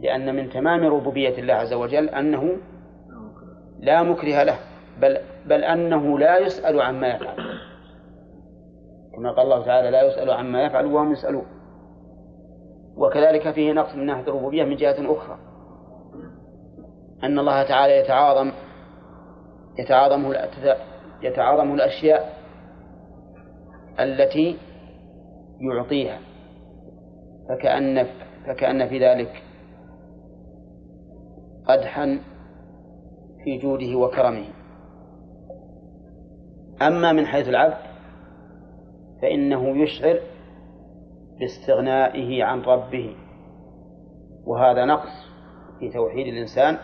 [0.00, 2.56] لأن من تمام ربوبية الله عز وجل أنه
[3.80, 4.58] لا مكره له
[5.00, 7.36] بل بل أنه لا يسأل عما يفعل.
[9.16, 11.46] كما قال الله تعالى لا يسأل عما يفعل وهم يسألون.
[12.96, 15.38] وكذلك فيه نقص من ناحية الربوبية من جهة أخرى.
[17.24, 18.52] أن الله تعالى يتعاظم
[19.78, 20.48] يتعاظمه
[21.22, 22.34] يتعاظمه الأشياء
[24.00, 24.56] التي
[25.60, 26.18] يعطيها.
[27.48, 28.06] فكأن
[28.46, 29.42] فكأن في ذلك
[31.68, 32.20] قدحا
[33.44, 34.46] في جوده وكرمه.
[36.82, 37.76] أما من حيث العبد
[39.22, 40.20] فإنه يشعر
[41.40, 43.16] باستغنائه عن ربه.
[44.46, 45.30] وهذا نقص
[45.78, 46.78] في توحيد الإنسان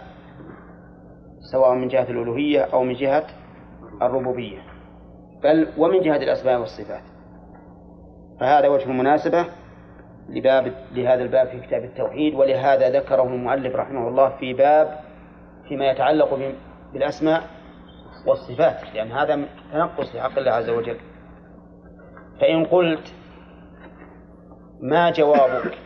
[1.53, 3.27] سواء من جهة الألوهية أو من جهة
[4.03, 4.59] الربوبية.
[5.43, 7.03] بل ومن جهة الأسماء والصفات.
[8.41, 9.47] فهذا وجه المناسبة
[10.29, 15.06] لباب لهذا الباب في كتاب التوحيد ولهذا ذكره المؤلف رحمه الله في باب
[15.69, 16.55] فيما يتعلق
[16.93, 17.43] بالأسماء
[18.27, 20.97] والصفات لأن هذا تنقص لحق الله عز وجل.
[22.41, 23.15] فإن قلت
[24.81, 25.79] ما جوابك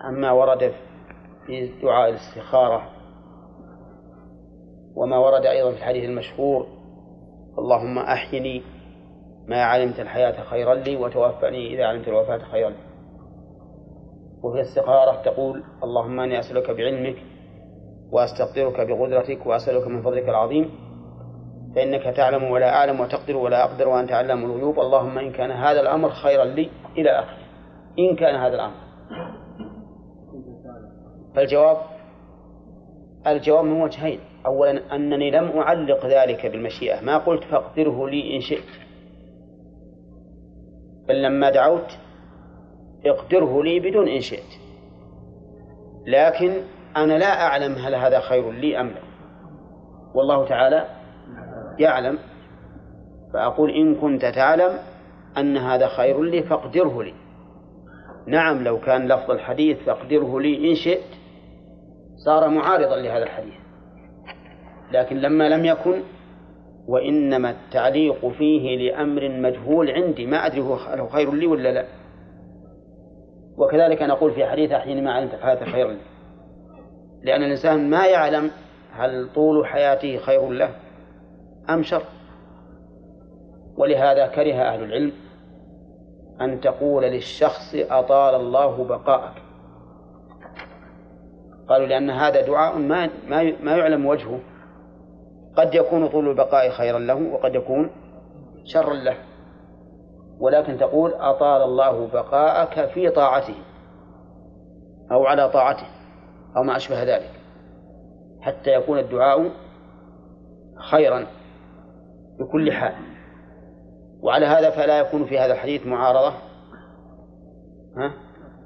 [0.00, 0.72] عما ورد
[1.46, 2.90] في دعاء الاستخارة
[4.94, 6.66] وما ورد أيضا في الحديث المشهور
[7.58, 8.62] اللهم أحيني
[9.48, 12.76] ما علمت الحياة خيرا لي وتوفني إذا علمت الوفاة خيرا لي.
[14.42, 17.16] وفي الاستخارة تقول اللهم أني أسألك بعلمك
[18.12, 20.70] وأستقدرك بقدرتك وأسألك من فضلك العظيم
[21.74, 24.80] فإنك تعلم ولا أعلم وتقدر ولا أقدر وأنت علام الغيوب.
[24.80, 27.38] اللهم إن كان هذا الأمر خيرا لي إلى آخره.
[27.98, 28.74] إن كان هذا الأمر.
[31.34, 31.76] فالجواب
[33.26, 34.20] الجواب من وجهين.
[34.46, 37.00] أولا أنني لم أعلق ذلك بالمشيئة.
[37.04, 38.70] ما قلت فاقدره لي إن شئت.
[41.08, 41.98] بل لما دعوت
[43.06, 44.52] اقدره لي بدون إن شئت.
[46.06, 46.52] لكن
[46.96, 49.00] أنا لا أعلم هل هذا خير لي أم لا.
[50.14, 50.84] والله تعالى
[51.78, 52.18] يعلم.
[53.32, 54.78] فأقول إن كنت تعلم
[55.38, 57.14] أن هذا خير لي فاقدره لي.
[58.26, 61.04] نعم لو كان لفظ الحديث فاقدره لي إن شئت
[62.24, 63.54] صار معارضا لهذا الحديث.
[64.92, 66.02] لكن لما لم يكن
[66.88, 70.76] وإنما التعليق فيه لأمر مجهول عندي ما أدري هو
[71.08, 71.84] خير لي ولا لا.
[73.56, 76.00] وكذلك نقول في حديث حين ما علمت هذا خير لي.
[77.22, 78.50] لأن الإنسان ما يعلم
[78.92, 80.70] هل طول حياته خير له
[81.70, 82.02] أم شر.
[83.76, 85.12] ولهذا كره أهل العلم
[86.40, 89.42] أن تقول للشخص أطال الله بقاءك.
[91.68, 93.10] قالوا لأن هذا دعاء ما
[93.62, 94.40] ما يعلم وجهه.
[95.56, 97.90] قد يكون طول البقاء خيرا له وقد يكون
[98.64, 99.16] شرا له.
[100.38, 103.54] ولكن تقول أطال الله بقاءك في طاعته
[105.12, 105.99] أو على طاعته.
[106.56, 107.30] أو ما أشبه ذلك
[108.40, 109.50] حتى يكون الدعاء
[110.90, 111.26] خيرا
[112.38, 112.94] بكل حال.
[114.22, 116.34] وعلى هذا فلا يكون في هذا الحديث معارضة
[117.96, 118.12] ها؟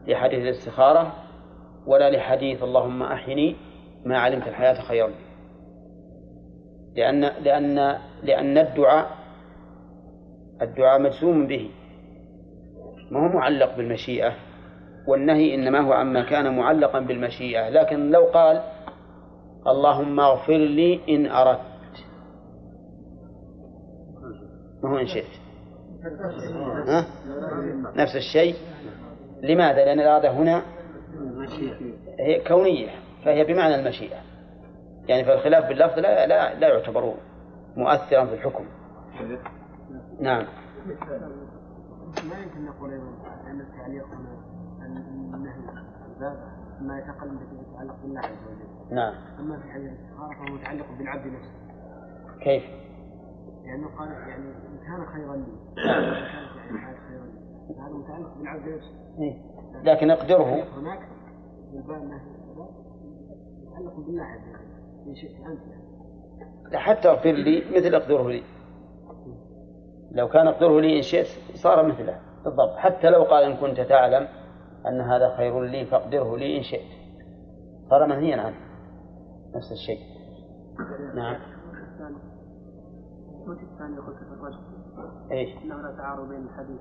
[0.07, 1.13] لحديث الاستخارة
[1.87, 3.57] ولا لحديث اللهم أحيني
[4.05, 5.11] ما علمت الحياة خيرا.
[6.97, 9.11] لأن لأن لأن الدعاء
[10.63, 11.71] الدعاء مجزوم به
[13.11, 14.33] ما هو معلق بالمشيئة.
[15.09, 17.69] والنهي إنما هو عما كان معلقا بالمشيئة.
[17.69, 18.63] لكن لو قال
[19.67, 21.61] اللهم اغفر لي إن أردت.
[24.83, 25.25] ما هو إن شئت.
[26.89, 27.07] ها؟
[27.97, 28.55] نفس الشيء.
[29.43, 30.63] لماذا؟ لأن الإرادة هنا
[32.21, 32.91] هي كونية
[33.25, 34.19] فهي بمعنى المشيئة.
[35.09, 37.15] يعني فالخلاف باللفظ لا لا, لا يعتبر
[37.77, 38.65] مؤثرا في الحكم.
[40.21, 40.47] نعم.
[42.29, 42.91] ما يمكن نقول
[43.47, 44.34] أن التعليق النهي
[46.15, 46.37] الباب
[46.81, 47.39] ما يتقل
[47.73, 48.95] يتعلق بالله عز وجل.
[48.95, 49.15] نعم.
[49.39, 51.53] أما في حديث الاستخاره فهو متعلق بالعبد نفسه.
[52.41, 52.63] كيف؟
[53.65, 55.45] لأنه قال يعني إن كان خيرا لي
[55.77, 58.95] كانت يعني الحياة خيرا لي هذا متعلق بالعبد نفسه.
[59.19, 59.37] إيه.
[59.83, 60.45] لكن اقدره.
[60.79, 60.99] هناك
[61.71, 62.21] في الباب النهي
[63.63, 65.61] يتعلق بالله عز وجل ان شئت انت
[66.73, 68.43] يعني حتى اغفر لي مثل اقدره لي.
[70.13, 72.77] لو كان اقدره لي إن شئت صار مثله بالضبط.
[72.77, 74.29] حتى لو قال إن كنت تعلم
[74.89, 76.89] أن هذا خير لي فاقدره لي إن شئت.
[77.91, 78.57] صار منهيا عنه
[79.57, 79.99] نفس الشيء.
[81.15, 81.37] نعم.
[83.45, 84.59] الوجه الثاني قلت في الرجل؟
[85.33, 86.81] إيش؟ انه لا تعارض بين الحديث.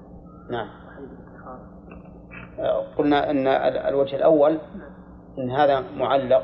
[0.51, 0.67] نعم.
[0.87, 1.69] وحديث الاستخاره
[2.59, 4.59] آه، قلنا أن ال- الوجه الأول
[5.39, 6.43] أن هذا معلق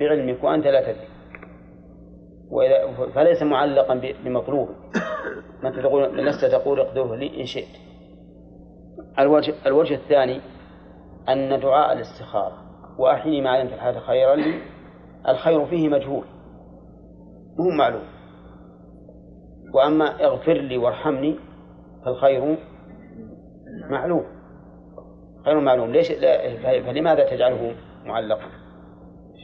[0.00, 1.08] بعلمك وأنت لا تدري.
[2.50, 4.74] وإذا فليس معلقا ب- بمطلوبك
[5.62, 7.68] ما تقول لست تقول اقدره لي إن شئت.
[9.18, 10.40] الوجه الوجه الثاني
[11.28, 12.58] أن دعاء الاستخارة
[12.98, 14.62] وأحيني ما علمت الحياة خيرا لي
[15.28, 16.24] الخير فيه مجهول
[17.58, 18.04] مو معلوم.
[19.74, 21.38] وأما اغفر لي وارحمني
[22.04, 22.58] فالخير
[23.90, 24.24] معلوم.
[25.46, 25.90] غير معلوم.
[25.90, 28.48] ليش؟ لا فلماذا تجعله معلقا؟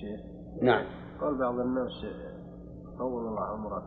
[0.00, 0.20] شيخ
[0.62, 0.84] نعم.
[1.20, 2.06] قال بعض الناس
[2.98, 3.82] طول الله عمرك.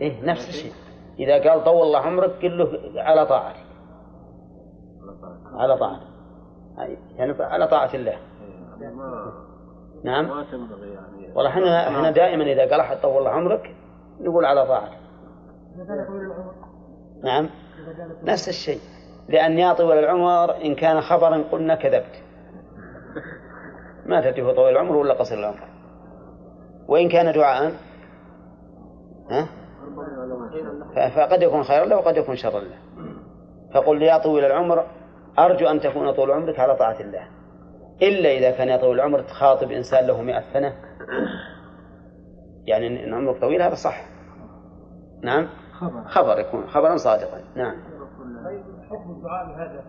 [0.00, 0.72] إيه نفس الشيء.
[1.18, 3.63] إذا قال طول الله عمرك قل له على طاعتي
[5.54, 6.06] على طاعتي
[7.16, 8.16] يعني على طاعة الله.
[10.04, 10.28] نعم.
[10.28, 13.74] ما تنبغي يعني والله إحنا إحنا دائما إذا قال أحد طول الله عمرك
[14.20, 14.96] نقول على طاعته
[17.24, 17.48] نعم.
[18.22, 18.80] نفس الشيء.
[19.28, 22.22] لأن يا طويل العمر إن كان خبرا قلنا كذبت.
[24.06, 25.68] ما تدري هو طويل العمر ولا قصير العمر.
[26.88, 27.72] وإن كان دعاء
[29.30, 29.48] ها؟
[31.16, 32.78] فقد يكون خيرا له وقد يكون شرا له.
[33.74, 34.84] فقل يا طويل العمر
[35.38, 37.28] أرجو أن تكون طول عمرك على طاعة الله.
[38.02, 40.74] إلا إذا كان يا طويل العمر تخاطب إنسان له مئة سنة.
[42.66, 44.04] يعني إن عمرك طويل هذا صح.
[45.22, 46.04] نعم؟ خبر.
[46.04, 47.40] خبر يكون خبرا صادقا.
[47.56, 47.74] نعم.
[48.44, 49.84] طيب حكم الدعاء بهذا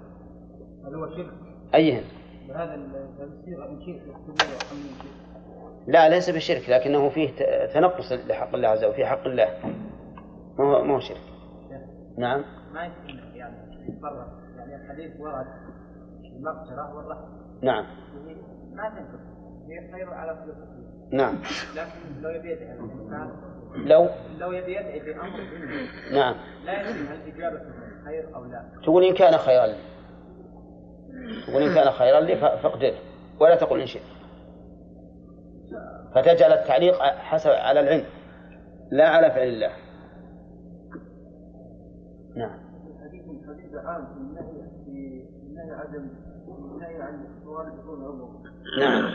[0.87, 1.33] هل هو شرك؟
[1.75, 2.03] أيهن
[2.47, 4.01] بهذا الصيغه من شرك؟
[5.87, 7.29] لا ليس بشرك لكنه فيه
[7.73, 9.49] تنقص لحق الله عز وجل في حق الله.
[10.59, 11.21] ما هو ما هو شرك.
[12.17, 12.43] نعم.
[12.73, 13.55] ما يمكن يعني
[13.89, 14.44] يتفرق.
[14.75, 15.45] الحديث ورد
[16.35, 17.27] المغفرة والرحمة.
[17.61, 17.85] نعم.
[18.73, 19.25] ما تنقص
[19.69, 20.53] هي خير على كل
[21.17, 21.35] نعم.
[21.75, 23.31] لكن لو يبي يدعي الإنسان
[23.75, 24.07] لو
[24.39, 25.19] لو يبي يدعي ديني
[26.13, 26.35] نعم.
[26.65, 27.65] لا يدري هل اجابته
[28.05, 28.63] خير أو لا.
[28.83, 29.75] تقول إن كان خيرا لي.
[31.47, 32.93] تقول إن كان خيرا لي ف- فاقدر.
[33.39, 34.01] ولا تقول إن شئت.
[36.15, 38.05] فتجعل التعليق حسب على العلم
[38.91, 39.71] لا على فعل الله.
[42.35, 42.59] نعم.
[42.95, 44.54] الحديث الحديث عام في النهي
[45.71, 46.09] عدم
[46.47, 48.29] النهي عن السؤال بدون عمر
[48.79, 49.11] نعم.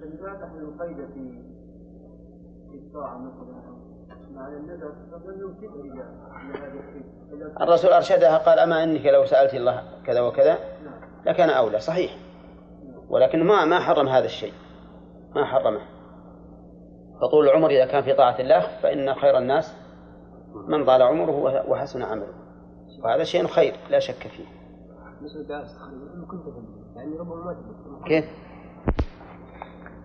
[0.00, 1.42] فلماذا تحمل القيد في
[2.70, 3.74] في الطاعه مثلا
[7.60, 11.00] الرسول أرشدها قال أما إنك لو سألت الله كذا وكذا نعم.
[11.26, 12.16] لكان أولى صحيح.
[13.08, 14.52] ولكن ما ما حرم هذا الشيء.
[15.34, 15.80] ما حرمه.
[17.20, 19.76] فطول العمر إذا كان في طاعة الله فإن خير الناس
[20.68, 22.34] من طال عمره وحسن عمله.
[23.04, 24.63] وهذا شيء خير لا شك فيه.
[28.06, 28.24] كيف؟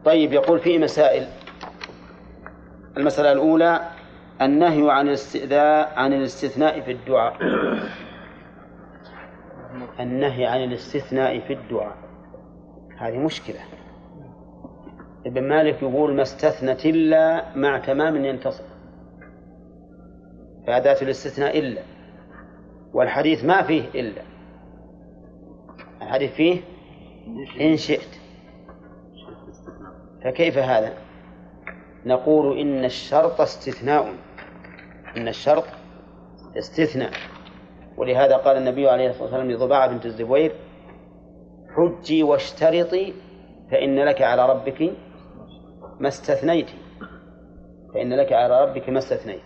[0.05, 1.27] طيب يقول في مسائل.
[2.97, 3.79] المسألة الأولى
[4.41, 7.37] النهي عن الاستئذاء عن الاستثناء في الدعاء.
[9.99, 11.97] النهي عن الاستثناء في الدعاء.
[12.97, 13.59] هذه مشكلة.
[15.25, 18.63] ابن مالك يقول ما استثنت إلا مع تمام ينتصر.
[20.67, 21.81] فأداة الاستثناء إلا.
[22.93, 24.28] والحديث ما فيه إلا.
[26.09, 26.61] الحديث فيه
[27.61, 28.19] إن شئت.
[30.23, 30.93] فكيف هذا؟
[32.05, 34.13] نقول إن الشرط استثناء.
[35.17, 35.63] إن الشرط
[36.57, 37.11] استثناء.
[37.97, 40.51] ولهذا قال النبي عليه الصلاة والسلام لضباعة بنت الزبير
[41.75, 43.13] حجي واشترطي
[43.71, 44.91] فإن لك على ربك
[45.99, 46.67] ما استثنيت.
[47.93, 49.41] فإن لك على ربك ما استثنيت.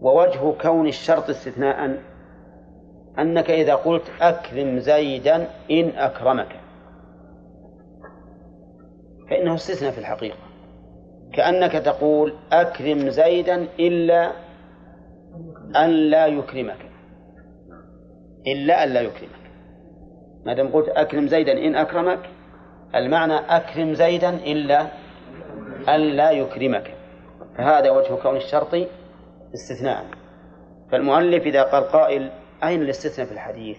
[0.00, 2.02] ووجه كون الشرط استثناء
[3.18, 6.60] أنك إذا قلت أكرم زيدا إن أكرمك.
[9.30, 10.36] فإنه استثناء في الحقيقة.
[11.32, 14.32] كأنك تقول أكرم زيدا إلا
[15.76, 16.86] أن لا يكرمك.
[18.46, 19.30] إلا أن لا يكرمك.
[20.44, 22.30] ما دام قلت أكرم زيدا إن أكرمك
[22.94, 24.86] المعنى أكرم زيدا إلا
[25.88, 26.94] أن لا يكرمك.
[27.58, 28.74] فهذا وجه كون الشرط
[29.54, 30.04] استثناء.
[30.92, 32.30] فالمؤلف إذا قال قائل
[32.64, 33.78] أين الاستثناء في الحديث؟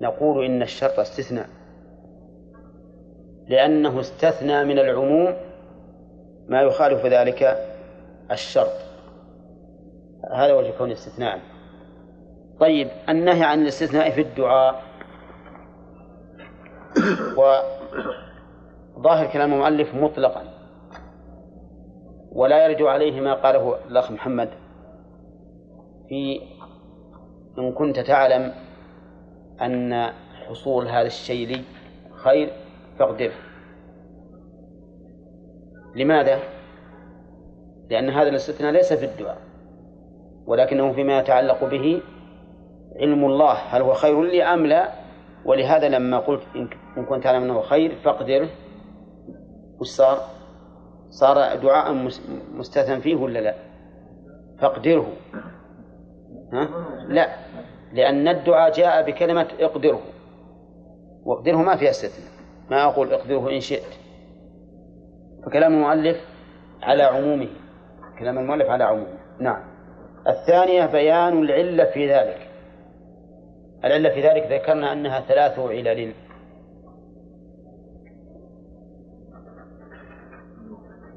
[0.00, 1.48] نقول إن الشرط استثناء.
[3.48, 5.36] لأنه استثنى من العموم
[6.48, 7.66] ما يخالف ذلك
[8.30, 8.72] الشرط.
[10.32, 11.40] هذا وجه كون استثناء.
[12.60, 14.82] طيب النهي عن الاستثناء في الدعاء.
[18.96, 20.42] وظاهر كلام المؤلف مطلقا.
[22.32, 24.48] ولا يرجع عليه ما قاله الأخ محمد
[26.08, 26.40] في
[27.58, 28.52] إن كنت تعلم
[29.62, 30.12] أن
[30.48, 31.62] حصول هذا الشيء لي
[32.14, 32.52] خير
[32.98, 33.32] فاقدره
[35.94, 36.38] لماذا؟
[37.90, 39.38] لأن هذا الاستثناء ليس في الدعاء
[40.46, 42.02] ولكنه فيما يتعلق به
[42.96, 44.88] علم الله هل هو خير لي أم لا
[45.44, 46.42] ولهذا لما قلت
[46.96, 48.48] إن كنت تعلم أنه خير فاقدره
[49.80, 50.18] وش صار؟
[51.10, 52.10] صار دعاء
[52.54, 53.54] مستثنى فيه ولا لا؟
[54.58, 55.12] فاقدره
[56.52, 56.68] ها؟
[57.08, 57.45] لا
[57.92, 60.00] لأن الدعاء جاء بكلمة اقدره.
[61.24, 62.30] واقدره ما فيها استثناء.
[62.70, 63.94] ما أقول اقدره إن شئت.
[65.46, 66.16] فكلام المؤلف
[66.82, 67.48] على عمومه.
[68.18, 69.18] كلام المؤلف على عمومه.
[69.40, 69.62] نعم.
[70.28, 72.48] الثانية بيان العلة في ذلك.
[73.84, 76.12] العلة في ذلك ذكرنا أنها ثلاث علل.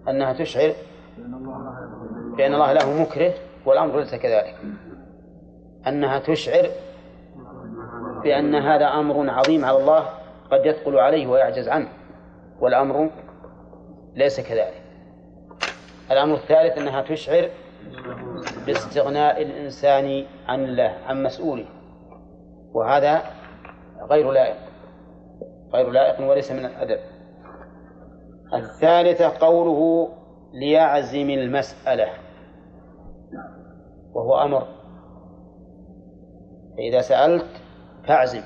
[0.10, 0.74] أنها تشعر
[2.38, 3.34] بأن الله له مكره
[3.66, 4.56] والأمر ليس كذلك.
[5.88, 6.70] أنها تشعر
[8.24, 10.06] بأن هذا أمر عظيم على الله
[10.52, 11.88] قد يثقل عليه ويعجز عنه
[12.60, 13.10] والأمر
[14.16, 14.82] ليس كذلك.
[16.12, 17.50] الأمر الثالث أنها تشعر
[18.66, 21.66] باستغناء الإنسان عن الله عن مسؤوله
[22.74, 23.22] وهذا
[24.10, 24.58] غير لائق
[25.74, 27.00] غير لائق وليس من الأدب.
[28.54, 30.10] الثالثة قوله
[30.54, 32.08] ليعزم المسألة
[34.14, 34.68] وهو أمر
[36.80, 37.46] فإذا سألت
[38.08, 38.42] فاعزم.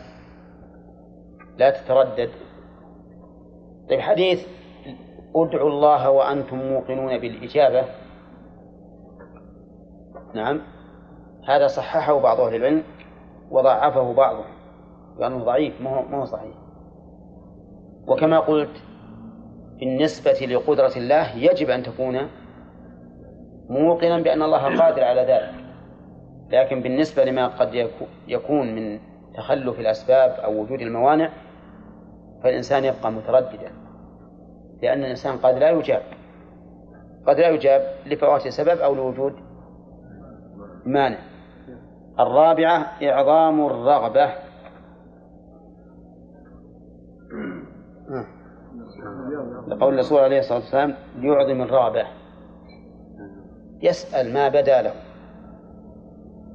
[1.58, 2.30] لا تتردد.
[3.90, 4.48] طيب حديث
[5.36, 7.86] ادعوا الله وأنتم موقنون بالإجابة.
[10.34, 10.62] نعم.
[11.48, 12.84] هذا صححه بعض أهل العلم
[13.52, 14.54] وضعفه بعضهم
[15.20, 16.56] لأنه ضعيف ما هو صحيح.
[18.08, 18.84] وكما قلت
[19.80, 22.30] بالنسبة لقدرة الله يجب أن تكون
[23.70, 25.63] موقنا بأن الله قادر على ذلك.
[26.50, 27.90] لكن بالنسبة لما قد
[28.28, 29.00] يكون من
[29.36, 31.30] تخلف الأسباب أو وجود الموانع
[32.44, 33.72] فالإنسان يبقى مترددا
[34.82, 36.02] لأن الإنسان قد لا يجاب
[37.28, 39.34] قد لا يجاب لفوات سبب أو لوجود
[40.86, 41.18] مانع.
[42.20, 44.30] الرابعة إعظام الرغبة.
[49.68, 52.04] لقول الرسول عليه الصلاة والسلام ليعظم الرغبة.
[53.82, 54.94] يسأل ما بدا له.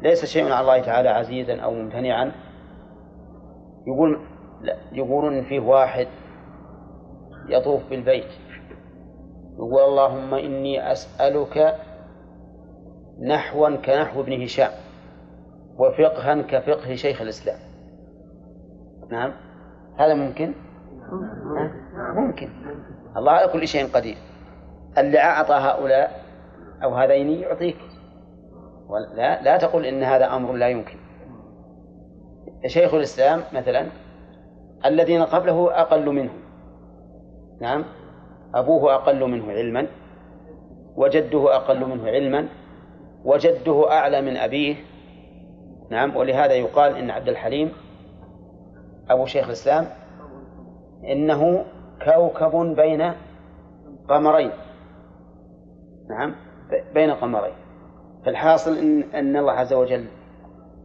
[0.02, 2.32] ليس شيء على الله تعالى عزيزا أو ممتنعا.
[3.86, 4.20] يقول
[4.60, 6.06] لا يقولون إن فيه واحد
[7.48, 8.32] يطوف بالبيت.
[9.54, 11.74] يقول اللهم إني أسألك
[13.28, 14.70] نحوا كنحو ابن هشام
[15.78, 17.58] وفقها كفقه شيخ الإسلام.
[19.10, 19.32] نعم.
[19.98, 20.54] هذا ممكن؟
[22.14, 22.48] ممكن.
[23.16, 24.16] الله على كل شيء قدير.
[24.98, 26.20] اللي أعطى هؤلاء
[26.82, 27.76] أو هذين يعطيك.
[28.96, 30.96] لا لا تقل إن هذا أمر لا يمكن.
[32.66, 33.86] شيخ الإسلام مثلا
[34.86, 36.30] الذين قبله أقل منه.
[37.60, 37.84] نعم.
[38.54, 39.86] أبوه أقل منه علما
[40.96, 42.48] وجده أقل منه علما
[43.24, 44.76] وجده أعلى من أبيه.
[45.90, 46.16] نعم.
[46.16, 47.72] ولهذا يقال إن عبد الحليم
[49.10, 49.86] أبو شيخ الإسلام
[51.04, 51.64] إنه
[52.04, 53.12] كوكب بين
[54.08, 54.50] قمرين.
[56.08, 56.34] نعم.
[56.94, 57.67] بين قمرين.
[58.28, 60.04] فالحاصل إن, أن الله عز وجل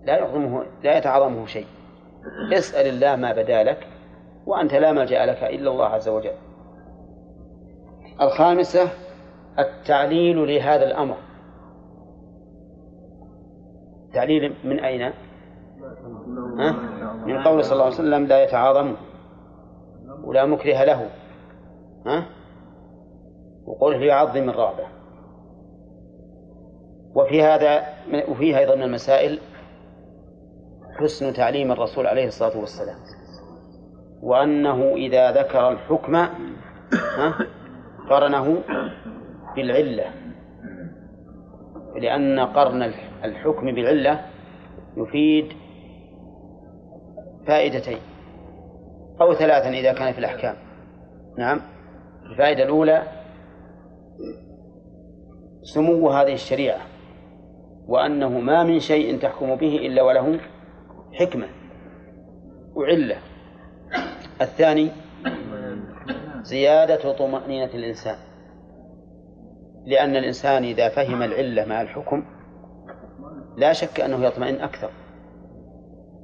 [0.04, 1.66] لا يعظمه لا يتعظمه شيء
[2.54, 3.88] اسأل الله ما بدا لك
[4.46, 6.34] وأنت لا ملجأ لك إلا الله عز وجل
[8.22, 8.90] الخامسة
[9.60, 11.16] التعليل لهذا الأمر
[14.14, 15.02] تعليل من أين؟
[16.60, 16.72] ها؟
[17.26, 18.96] من قول صلى الله عليه وسلم لا يتعاظم
[20.24, 21.10] ولا مكره له
[22.06, 22.26] ها؟
[23.66, 25.03] وقوله يعظم الرغبة
[27.16, 27.84] وفي هذا
[28.28, 29.40] وفيه أيضا من المسائل
[31.00, 32.98] حسن تعليم الرسول عليه الصلاة والسلام.
[34.22, 36.28] وأنه إذا ذكر الحكم
[38.10, 38.64] قرنه
[39.56, 40.06] بالعلة.
[41.96, 42.94] لأن قرن
[43.24, 44.26] الحكم بالعلة
[44.98, 45.54] يفيد
[47.48, 48.00] فائدتين
[49.22, 50.56] أو ثلاثا إذا كان في الأحكام.
[51.38, 51.62] نعم.
[52.32, 53.04] الفائدة الأولى
[55.64, 56.93] سمو هذه الشريعة.
[57.88, 60.40] وأنه ما من شيء تحكم به إلا وله
[61.14, 61.48] حكمة
[62.76, 63.18] وعلة.
[64.42, 64.92] الثاني
[66.42, 68.16] زيادة طمأنينة الإنسان.
[69.86, 72.26] لأن الإنسان إذا فهم العلة مع الحكم
[73.58, 74.90] لا شك أنه يطمئن أكثر.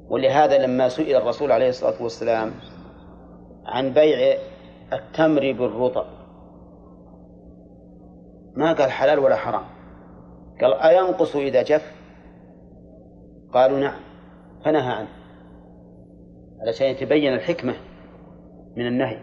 [0.09, 2.51] ولهذا لما سئل الرسول عليه الصلاة والسلام
[3.65, 4.37] عن بيع
[4.93, 6.05] التمر بالرطب
[8.55, 9.78] ما قال حلال ولا حرام.
[10.61, 11.91] قال أينقص إذا جف
[13.53, 13.99] قالوا نعم
[14.65, 15.07] فنهى عنه
[16.61, 17.73] علشان يتبين الحكمة
[18.77, 19.17] من النهي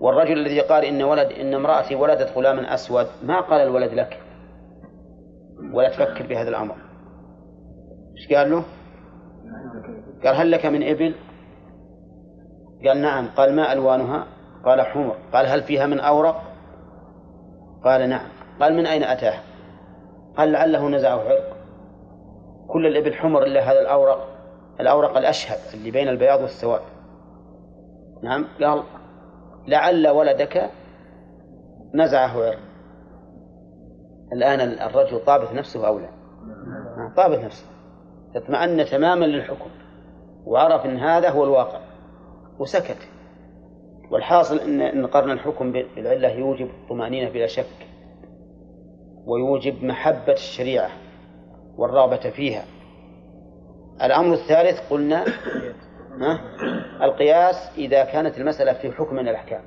[0.00, 4.20] والرجل الذي قال إن ولد إن امرأتي ولدت غلاما أسود ما قال الولد لك
[5.72, 6.76] ولا تفكر بهذا الأمر
[8.16, 8.64] إيش قال له؟
[10.24, 11.14] قال هل لك من إبل؟
[12.86, 14.26] قال نعم قال ما ألوانها؟
[14.64, 16.42] قال حمر قال هل فيها من أورق؟
[17.84, 18.28] قال نعم
[18.60, 19.53] قال من أين أتاه؟
[20.36, 21.56] قال لعله نزعه عرق؟
[22.68, 24.28] كل الإبل حمر إلا هذا الأورق
[24.80, 26.80] الأورق الأشهب اللي بين البياض والسواد.
[28.22, 28.82] نعم قال
[29.68, 30.70] لعل ولدك
[31.94, 32.58] نزعه عرق.
[34.32, 36.08] الآن الرجل طابت نفسه أو لا؟
[37.16, 37.66] طابت نفسه.
[38.36, 39.70] اطمأن تماما للحكم
[40.44, 41.80] وعرف أن هذا هو الواقع
[42.58, 43.08] وسكت.
[44.10, 47.93] والحاصل أن قرن الحكم بالعلة يوجب الطمأنينة بلا شك.
[49.26, 50.90] ويوجب محبة الشريعة
[51.76, 52.64] والرغبة فيها.
[54.02, 55.24] الأمر الثالث قلنا؟
[57.02, 59.62] القياس إذا كانت المسألة في حكم من الأحكام.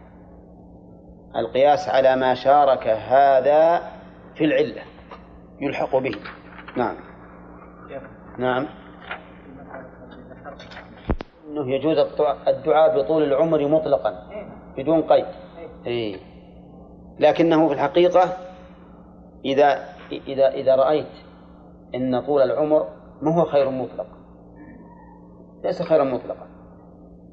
[1.35, 3.81] القياس على ما شارك هذا
[4.35, 4.81] في العلة
[5.61, 6.15] يلحق به.
[6.77, 6.95] نعم.
[8.37, 8.67] نعم.
[11.47, 11.97] أنه يجوز
[12.47, 14.29] الدعاء بطول العمر مطلقا
[14.77, 15.25] بدون قيد.
[15.87, 16.17] إيه.
[17.19, 18.37] لكنه في الحقيقة
[19.45, 19.79] إذا
[20.11, 21.11] إذا إذا رأيت
[21.95, 22.87] أن طول العمر
[23.21, 24.07] ما هو خير مطلق.
[25.63, 26.47] ليس خيرا مطلقا.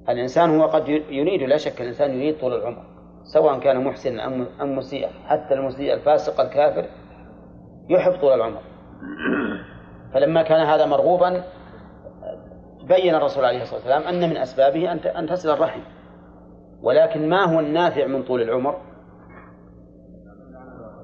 [0.09, 2.85] الإنسان هو قد يريد لا شك الإنسان يريد طول العمر
[3.23, 4.27] سواء كان محسنا
[4.63, 5.11] أم مسيئا.
[5.27, 6.87] حتى المسيء الفاسق الكافر
[7.89, 8.61] يحب طول العمر.
[10.15, 11.45] فلما كان هذا مرغوبا
[12.89, 15.81] بين الرسول عليه الصلاة والسلام أن من أسبابه أن تصل الرحم.
[16.83, 18.77] ولكن ما هو النافع من طول العمر؟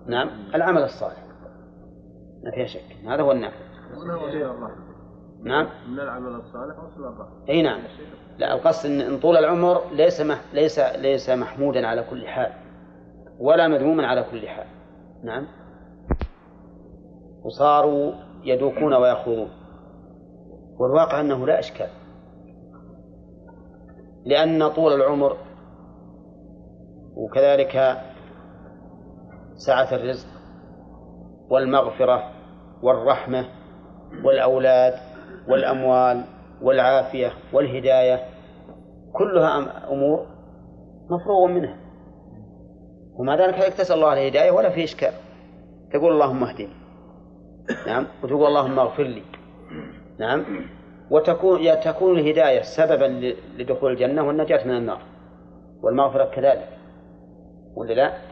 [0.07, 0.31] نعم.
[0.55, 1.25] العمل الصالح.
[2.45, 2.97] ما فيها شك.
[3.07, 3.57] هذا هو النافع.
[5.43, 5.67] نعم.
[5.89, 7.81] من العمل الصالح وصل الرحم إي نعم.
[8.39, 12.53] لا القصد إن طول العمر ليس مح ليس ليس محمودا على كل حال.
[13.39, 14.67] ولا مذموما على كل حال.
[15.25, 15.47] نعم.
[17.43, 18.13] وصاروا
[18.45, 19.51] يدوكون ويخوضون.
[20.79, 21.89] والواقع أنه لا إشكال.
[24.25, 25.37] لأن طول العمر
[27.17, 28.01] وكذلك
[29.67, 30.29] سعة الرزق
[31.51, 32.31] والمغفرة
[32.83, 33.45] والرحمة
[34.25, 34.95] والأولاد
[35.49, 36.25] والأموال
[36.63, 38.21] والعافية والهداية
[39.13, 39.59] كلها
[39.93, 40.27] أمور
[41.11, 41.77] مفروغ منها.
[43.19, 45.13] ومع ذلك هيك تسأل الله الهداية ولا في إشكال
[45.93, 46.75] تقول اللهم اهدني.
[47.87, 49.23] نعم وتقول اللهم اغفر لي.
[50.19, 50.45] نعم
[51.11, 55.01] وتكون تكون الهداية سببا لدخول الجنة والنجاة من النار
[55.83, 56.69] والمغفرة كذلك.
[57.77, 58.30] ولا لا؟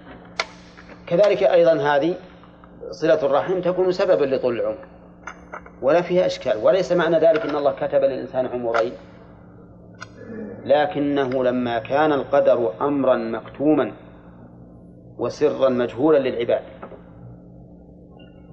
[1.09, 2.15] كذلك أيضا هذه
[2.91, 4.87] صلة الرحم تكون سببا لطول العمر
[5.83, 8.93] ولا فيها إشكال وليس معنى ذلك أن الله كتب للإنسان عمرين.
[10.65, 13.93] لكنه لما كان القدر أمرا مكتوما
[15.19, 16.63] وسرا مجهولا للعباد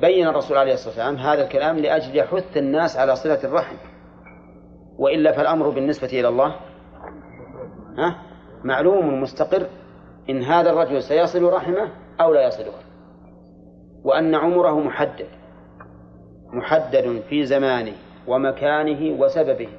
[0.02, 3.76] بين الرسول عليه الصلاة والسلام هذا الكلام لأجل يحث الناس على صلة الرحم.
[4.98, 6.56] وإلا فالأمر بالنسبة إلى الله
[7.98, 8.16] ها
[8.64, 9.68] معلوم مستقر
[10.30, 12.80] إن هذا الرجل سيصل رحمه أو لا يصلها
[14.04, 15.28] وأن عمره محدد.
[16.54, 17.94] محدد في زمانه
[18.28, 19.70] ومكانه وسببه.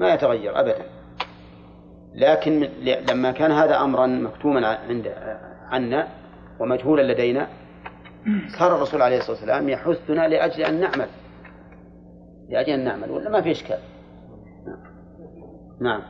[0.00, 0.84] ما يتغير أبدا.
[2.14, 2.68] لكن
[3.10, 5.12] لما كان هذا أمرا مكتوما عند
[5.70, 6.08] عنا
[6.60, 7.48] ومجهولا لدينا
[8.58, 11.08] صار الرسول عليه الصلاة والسلام يحثنا لأجل أن نعمل.
[12.48, 13.10] لأجل أن نعمل.
[13.10, 13.78] ولا ما في إشكال؟
[15.80, 16.02] نعم.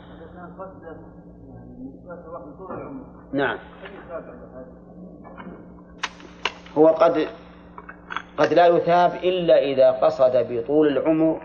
[3.33, 3.59] نعم.
[6.79, 7.27] هو قد
[8.37, 11.41] قد لا يثاب إلا إذا قصد بطول العمر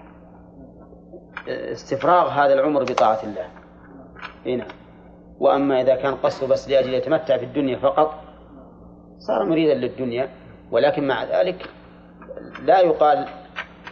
[1.48, 3.48] استفراغ هذا العمر بطاعة الله.
[4.46, 4.68] هنا نعم.
[5.40, 8.14] وأما إذا كان قصده بس لأجل يتمتع في الدنيا فقط
[9.18, 10.30] صار مريدا للدنيا.
[10.72, 11.70] ولكن مع ذلك
[12.64, 13.28] لا يقال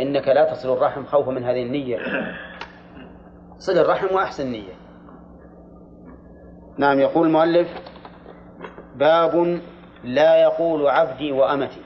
[0.01, 1.97] إنك لا تصل الرحم خوفا من هذه النية.
[3.57, 4.73] صل الرحم وأحسن نية.
[6.77, 7.67] نعم يقول المؤلف
[8.95, 9.59] باب
[10.03, 11.81] لا يقول عبدي وأمتي.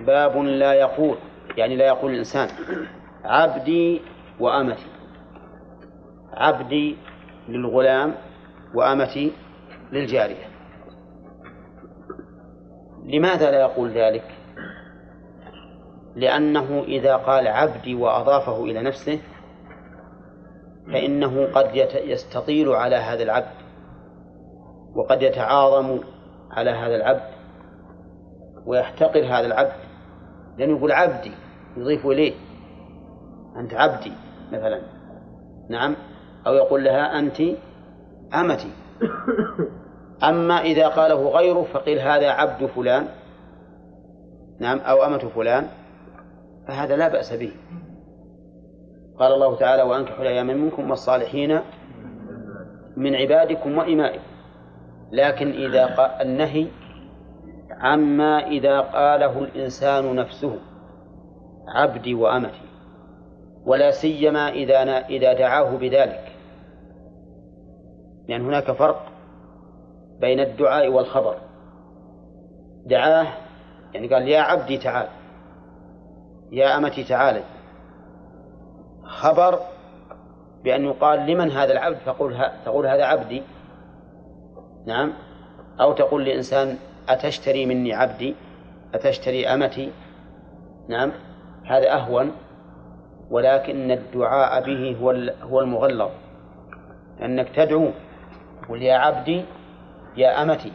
[0.00, 1.16] باب لا يقول
[1.56, 2.48] يعني لا يقول الإنسان
[3.24, 4.00] عبدي
[4.40, 4.86] وأمتي.
[6.32, 6.96] عبدي
[7.48, 8.14] للغلام
[8.74, 9.32] وأمتي
[9.92, 10.48] للجارية.
[13.04, 14.24] لماذا لا يقول ذلك؟
[16.16, 19.20] لأنه إذا قال عبدي وأضافه إلى نفسه
[20.92, 23.58] فإنه قد يستطيل على هذا العبد
[24.94, 26.00] وقد يتعاظم
[26.50, 27.38] على هذا العبد
[28.66, 29.72] ويحتقر هذا العبد.
[30.58, 31.32] لأنه يقول عبدي
[31.76, 32.34] يضيف إليه.
[33.56, 34.12] أنت عبدي
[34.52, 34.80] مثلا.
[35.70, 35.96] نعم.
[36.46, 37.40] أو يقول لها أنت
[38.34, 38.72] أمتي.
[40.28, 43.06] أما إذا قاله غيره فقيل هذا عبد فلان.
[44.60, 44.78] نعم.
[44.78, 45.66] أو أمة فلان.
[46.68, 47.52] فهذا لا بأس به.
[49.18, 51.60] قال الله تعالى وأنكحوا الأيام منكم والصالحين
[52.96, 54.27] من عبادكم وإمائكم.
[55.12, 56.66] لكن إذا قال النهي
[57.70, 60.58] عما إذا قاله الإنسان نفسه
[61.68, 62.68] عبدي وأمتي
[63.64, 66.32] ولا سيما إذا إذا دعاه بذلك.
[68.28, 69.06] لأن هناك فرق
[70.20, 71.34] بين الدعاء والخبر.
[72.86, 73.26] دعاه
[73.94, 75.06] يعني قال يا عبدي تعال
[76.52, 77.42] يا أمتي تعالي.
[79.04, 79.58] خبر
[80.64, 83.42] بأن يقال لمن هذا العبد؟ فقول تقول هذا عبدي.
[84.86, 85.12] نعم.
[85.80, 86.76] أو تقول لإنسان
[87.08, 88.34] أتشتري مني عبدي؟
[88.94, 89.92] أتشتري أمتي؟
[90.88, 91.12] نعم.
[91.64, 92.32] هذا أهون
[93.30, 95.10] ولكن الدعاء به هو
[95.42, 96.10] هو المغلظ.
[97.22, 97.90] أنك تدعو
[98.68, 99.44] قل يا عبدي
[100.16, 100.72] يا أمتي.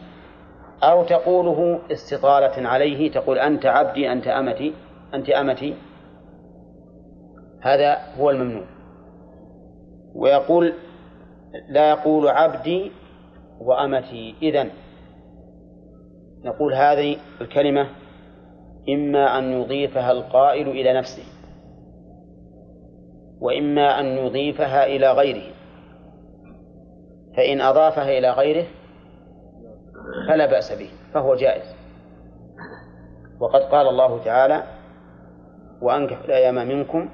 [0.82, 4.74] أو تقوله استطالة عليه تقول أنت عبدي أنت أمتي
[5.14, 5.74] أنت أمتي.
[7.60, 8.64] هذا هو الممنوع.
[10.14, 10.72] ويقول
[11.68, 12.92] لا يقول عبدي
[13.60, 14.34] وأمتي.
[14.42, 14.70] إذن
[16.44, 17.88] نقول هذه الكلمة
[18.88, 21.24] إما أن يضيفها القائل إلى نفسه
[23.40, 25.54] وإما أن يضيفها إلى غيره.
[27.36, 28.66] فإن أضافها إلى غيره
[30.28, 31.74] فلا بأس به فهو جائز.
[33.40, 34.62] وقد قال الله تعالى
[35.82, 37.08] وأنكحوا الأيام منكم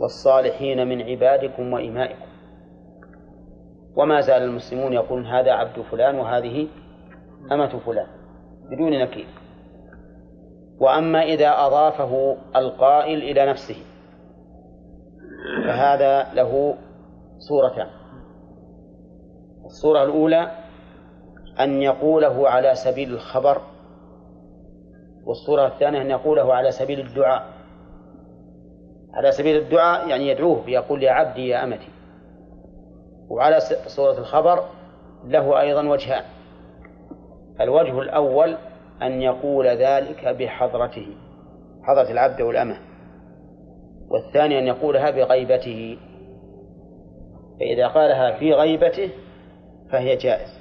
[0.00, 2.29] والصالحين من عبادكم وإمائكم.
[3.96, 6.68] وما زال المسلمون يقولون هذا عبد فلان وهذه
[7.52, 8.06] أمة فلان
[8.70, 9.26] بدون نكير.
[10.80, 13.76] وأما إذا أضافه القائل إلى نفسه
[15.66, 16.74] فهذا له
[17.38, 17.86] صورتان.
[19.64, 20.50] الصورة الأولى
[21.60, 23.60] أن يقوله على سبيل الخبر
[25.24, 27.46] والصورة الثانية أن يقوله على سبيل الدعاء.
[29.14, 31.88] على سبيل الدعاء يعني يدعوه بيقول يا عبدي يا أمتي.
[33.30, 34.64] وعلى صورة الخبر
[35.24, 36.24] له أيضا وجهان.
[37.60, 38.56] الوجه الأول
[39.02, 41.06] أن يقول ذلك بحضرته
[41.82, 42.76] حضرة العبد والأمة.
[44.08, 45.98] والثاني أن يقولها بغيبته.
[47.60, 49.10] فإذا قالها في غيبته
[49.92, 50.60] فهي جائز.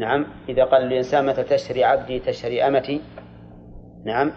[0.00, 3.00] نعم إذا قال الإنسان مثل تشتري عبدي تشتري أمتي.
[4.04, 4.32] نعم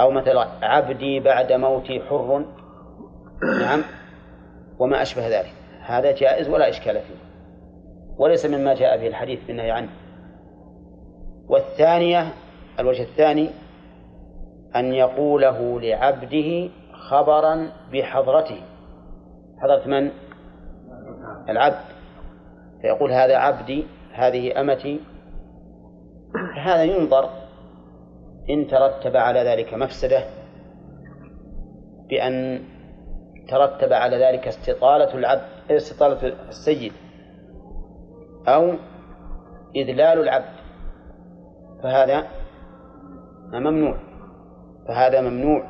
[0.00, 2.44] أو مثل عبدي بعد موتي حر.
[3.60, 3.82] نعم
[4.78, 5.52] وما أشبه ذلك.
[5.80, 7.14] هذا جائز ولا إشكال فيه.
[8.18, 9.88] وليس مما جاء به الحديث بالنهي عنه.
[11.48, 12.32] والثانية
[12.78, 13.50] الوجه الثاني
[14.76, 18.60] أن يقوله لعبده خبرا بحضرته.
[19.58, 20.10] حضرة من؟
[21.48, 21.84] العبد.
[22.82, 25.00] فيقول هذا عبدي هذه أمتي.
[26.64, 27.30] هذا ينظر
[28.50, 30.24] إن ترتب على ذلك مفسدة
[32.08, 32.60] بأن
[33.48, 36.92] ترتب على ذلك استطالة العبد استطالة السيد
[38.48, 38.74] أو
[39.76, 40.56] إذلال العبد.
[41.82, 42.26] فهذا
[43.52, 43.96] ممنوع.
[44.88, 45.66] فهذا ممنوع.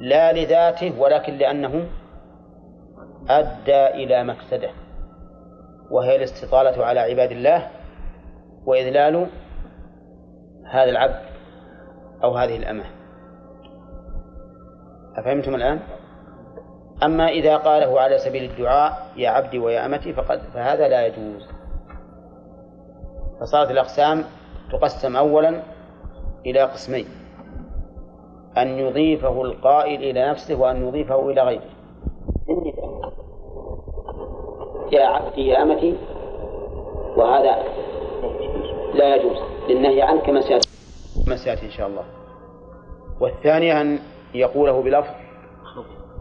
[0.00, 1.88] لا لذاته ولكن لأنه
[3.28, 4.70] أدى إلى مفسدة.
[5.90, 7.70] وهي الاستطالة على عباد الله
[8.66, 9.26] وإذلال
[10.70, 11.20] هذا العبد
[12.24, 12.84] أو هذه الأمة.
[15.16, 15.80] أفهمتم الآن؟
[17.02, 21.48] أما إذا قاله على سبيل الدعاء يا عبدي ويا أمتي فقد فهذا لا يجوز.
[23.40, 24.24] فصارت الأقسام
[24.72, 25.62] تقسم أولا
[26.46, 27.06] إلى قسمين
[28.58, 31.70] أن يضيفه القائل إلى نفسه وأن يضيفه إلى غيره.
[34.92, 35.96] يا عبدي يا أمتي
[37.16, 37.62] وهذا
[38.94, 39.36] لا يجوز
[39.68, 40.68] للنهي عنه كما سيأتي.
[41.26, 42.04] كما سيأتي إن شاء الله.
[43.20, 43.98] والثانية أن
[44.34, 45.23] يقوله بلفظ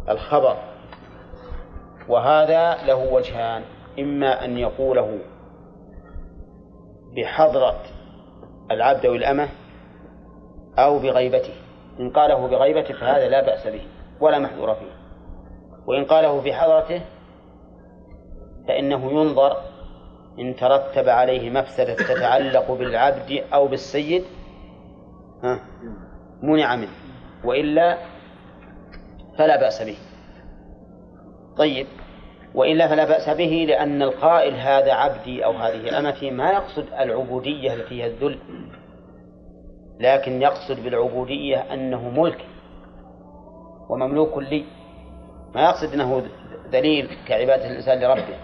[0.09, 0.57] الخبر.
[2.09, 3.63] وهذا له وجهان.
[3.99, 5.19] إما أن يقوله
[7.15, 7.81] بحضرة
[8.71, 9.49] العبد أو الأمة
[10.77, 11.53] أو بغيبته.
[11.99, 13.81] إن قاله بغيبته فهذا لا بأس به
[14.19, 14.91] ولا محذور فيه.
[15.87, 17.01] وإن قاله بحضرته
[18.67, 19.57] فإنه ينظر
[20.39, 24.23] إن ترتب عليه مفسدة تتعلق بالعبد أو بالسيد
[26.43, 26.93] منع منه.
[27.45, 27.97] وإلا
[29.37, 29.97] فلا بأس به.
[31.57, 31.87] طيب
[32.55, 38.03] وإلا فلا بأس به لأن القائل هذا عبدي أو هذه أمتي ما يقصد العبودية التي
[38.03, 38.39] هي الذل
[39.99, 42.45] لكن يقصد بالعبودية أنه ملك
[43.89, 44.65] ومملوك لي.
[45.55, 46.23] ما يقصد أنه
[46.71, 48.37] ذليل كعبادة الإنسان لربه.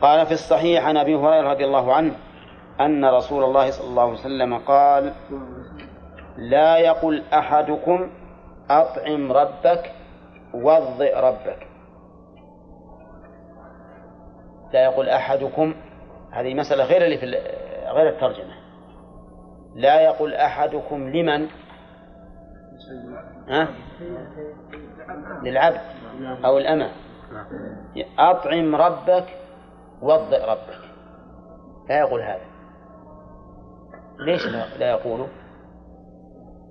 [0.00, 2.14] قال في الصحيح عن أبي هريرة رضي الله عنه
[2.80, 5.12] أن رسول الله صلى الله عليه وسلم قال
[6.36, 8.10] لا يقل أحدكم
[8.70, 9.92] أطعم ربك
[10.54, 11.66] وضئ ربك.
[14.72, 15.74] لا يقول أحدكم
[16.32, 17.26] هذه مسألة غير اللي في
[17.90, 18.54] غير الترجمة.
[19.74, 21.48] لا يقول أحدكم لمن؟
[23.48, 23.68] ها؟
[25.42, 25.80] للعبد
[26.44, 26.90] أو الأمة.
[28.18, 29.26] أطعم ربك
[30.02, 30.80] وضئ ربك.
[31.88, 32.46] لا يقول هذا.
[34.18, 34.46] ليش
[34.78, 35.28] لا يقوله؟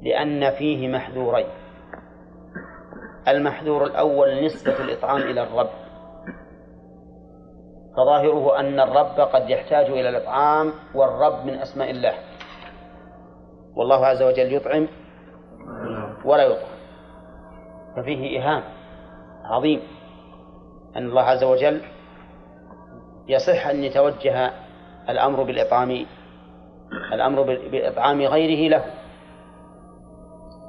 [0.02, 1.63] لأن فيه محذورين.
[3.28, 5.70] المحذور الأول نسبة الإطعام إلى الرب.
[7.98, 12.14] فظاهره أن الرب قد يحتاج إلى الإطعام والرب من أسماء الله.
[13.76, 14.88] والله عز وجل يطعم
[16.26, 16.74] ولا يطعم.
[17.96, 18.64] ففيه إيهام
[19.46, 19.82] عظيم
[20.96, 21.82] أن الله عز وجل
[23.28, 24.52] يصح أن يتوجه
[25.10, 26.06] الأمر بالإطعام
[27.14, 28.86] الأمر بإطعام غيره له.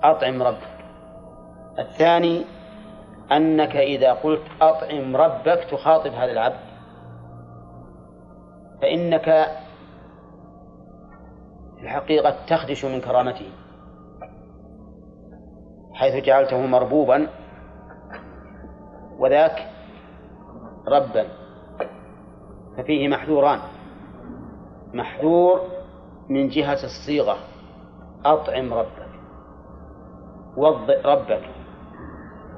[0.03, 0.74] أطعم ربك
[1.79, 2.45] الثاني
[3.33, 6.61] أنك إذا قلت أطعم ربك تخاطب هذا العبد.
[8.83, 9.25] فإنك
[11.77, 13.51] في الحقيقة تخدش من كرامته
[15.93, 17.27] حيث جعلته مربوبا
[19.19, 19.71] وذاك
[20.89, 21.27] ربا.
[22.77, 23.59] ففيه محذوران.
[24.95, 25.61] محذور
[26.29, 27.37] من جهة الصيغة
[28.25, 29.09] أطعم ربك
[30.57, 31.54] وضئ ربك.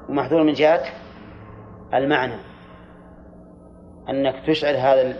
[0.09, 0.83] ومحذور من جهة
[1.93, 2.37] المعنى.
[4.09, 5.15] أنك تشعر هذا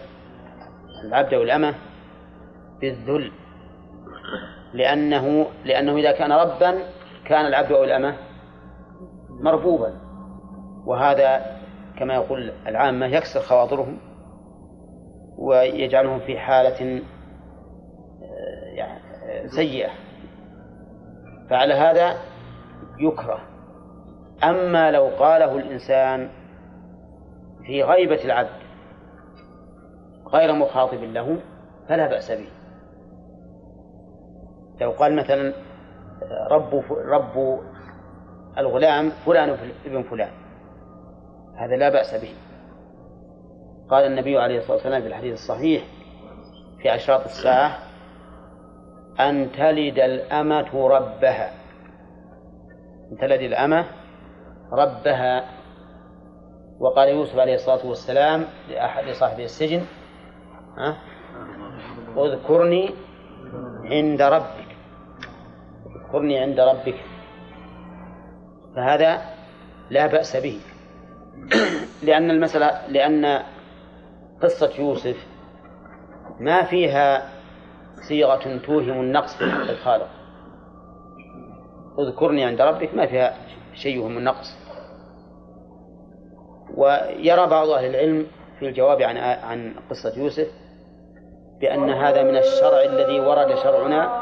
[1.03, 1.75] العبد أو الأمة
[2.81, 3.31] بالذل.
[4.73, 6.77] لأنه لأنه إذا كان ربا
[7.25, 8.17] كان العبد أو الأمة
[9.29, 9.93] مربوبا.
[10.85, 11.57] وهذا
[11.99, 13.97] كما يقول العامة يكسر خواطرهم
[15.38, 17.01] ويجعلهم في حالة
[18.21, 19.89] آه، يعني آه، سيئة.
[21.49, 22.15] فعلى هذا
[22.99, 23.57] يكره.
[24.43, 26.29] أما لو قاله الإنسان
[27.65, 28.67] في غيبة العبد
[30.33, 31.38] غير مخاطب له
[31.89, 32.49] فلا بأس به.
[34.81, 35.53] لو قال مثلا
[36.51, 37.59] رب رب
[38.57, 40.31] الغلام فلان ابن فلان.
[41.55, 42.33] هذا لا بأس به.
[43.89, 45.83] قال النبي عليه الصلاة والسلام في الحديث الصحيح
[46.81, 47.77] في أشراط الساعة
[49.19, 51.51] أن تلد الأمة ربها.
[53.11, 53.85] أن تلد الأمة
[54.72, 55.45] ربها.
[56.80, 59.82] وقال يوسف عليه الصلاة والسلام لأحد صاحبي السجن
[60.78, 60.97] ها
[62.18, 62.89] اذكرني
[63.84, 64.68] عند ربك
[65.95, 66.95] اذكرني عند ربك.
[68.76, 69.22] فهذا
[69.89, 70.59] لا بأس به.
[72.07, 73.43] لأن المسألة لأن
[74.41, 75.28] قصة يوسف
[76.39, 77.30] ما فيها
[78.07, 80.09] صيغة توهم النقص في الخالق.
[81.99, 83.36] اذكرني عند ربك ما فيها
[83.78, 84.57] شيء يوهم النقص
[86.75, 88.28] ويرى بعض أهل العلم
[88.59, 90.47] في الجواب عن عن قصة يوسف
[91.61, 94.21] بأن هذا من الشرع الذي ورد شرعنا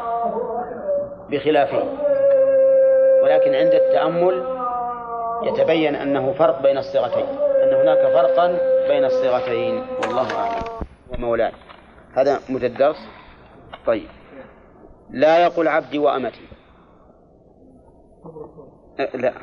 [1.29, 1.83] بخلافه.
[3.23, 4.43] ولكن عند التأمل
[5.43, 7.25] يتبين أنه فرق بين الصيغتين
[7.63, 8.47] أن هناك فرقا
[8.87, 9.83] بين الصيغتين.
[10.01, 10.63] والله أعلم.
[11.13, 11.51] ومولاي
[12.13, 13.07] هذا مدى الدرس؟
[13.85, 14.07] طيب.
[15.09, 16.47] لا يقول عبدي وأمتي.
[18.99, 19.33] لا.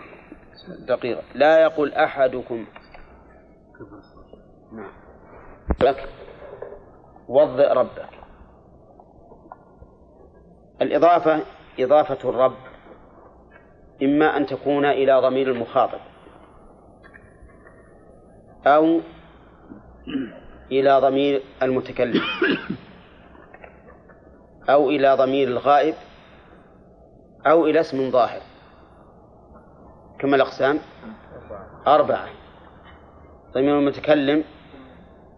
[0.78, 1.22] دقيقة.
[1.34, 2.66] لا يقول أحدكم.
[4.72, 4.92] نعم.
[5.82, 6.08] لك.
[7.28, 8.08] وضئ ربك.
[10.82, 11.42] الإضافة
[11.80, 12.56] إضافة الرب
[14.02, 16.00] إما أن تكون إلى ضمير المخاطب
[18.66, 19.00] أو
[20.72, 22.22] إلى ضمير المتكلم
[24.68, 25.94] أو إلى ضمير الغائب
[27.46, 28.40] أو إلى اسم ظاهر.
[30.22, 30.78] كما الأقسام
[31.86, 32.28] أربعة
[33.54, 34.44] ضمير المتكلم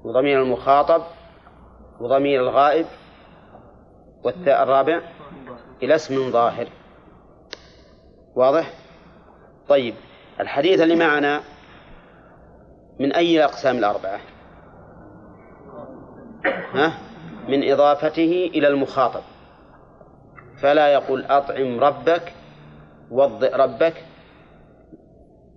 [0.04, 1.02] وضمير المخاطب
[2.00, 2.86] وضمير الغائب
[4.24, 5.00] والثاء الرابع
[5.82, 6.68] إلى اسم ظاهر
[8.36, 8.70] واضح؟
[9.68, 9.94] طيب
[10.40, 11.40] الحديث اللي معنا
[13.00, 14.20] من أي الأقسام الأربعة؟
[16.74, 16.98] ها؟
[17.48, 19.22] من إضافته إلى المخاطب
[20.62, 22.32] فلا يقول أطعم ربك
[23.10, 23.94] وضئ ربك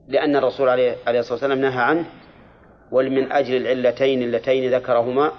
[0.07, 2.05] لأن الرسول عليه الصلاة والسلام نهى عنه
[2.91, 5.31] ومن أجل العلتين اللتين ذكرهما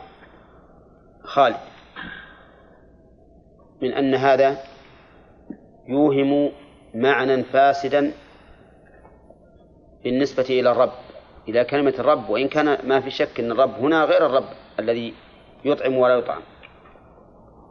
[1.24, 1.56] خالد
[3.82, 4.56] من أن هذا
[5.88, 6.52] يوهم
[6.94, 8.12] معنى فاسدا
[10.04, 10.92] بالنسبة إلى الرب.
[11.48, 14.48] إلى كلمة الرب وإن كان ما في شك أن الرب هنا غير الرب
[14.78, 15.14] الذي
[15.64, 16.42] يطعم ولا يطعم.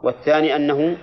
[0.02, 0.96] والثاني أنه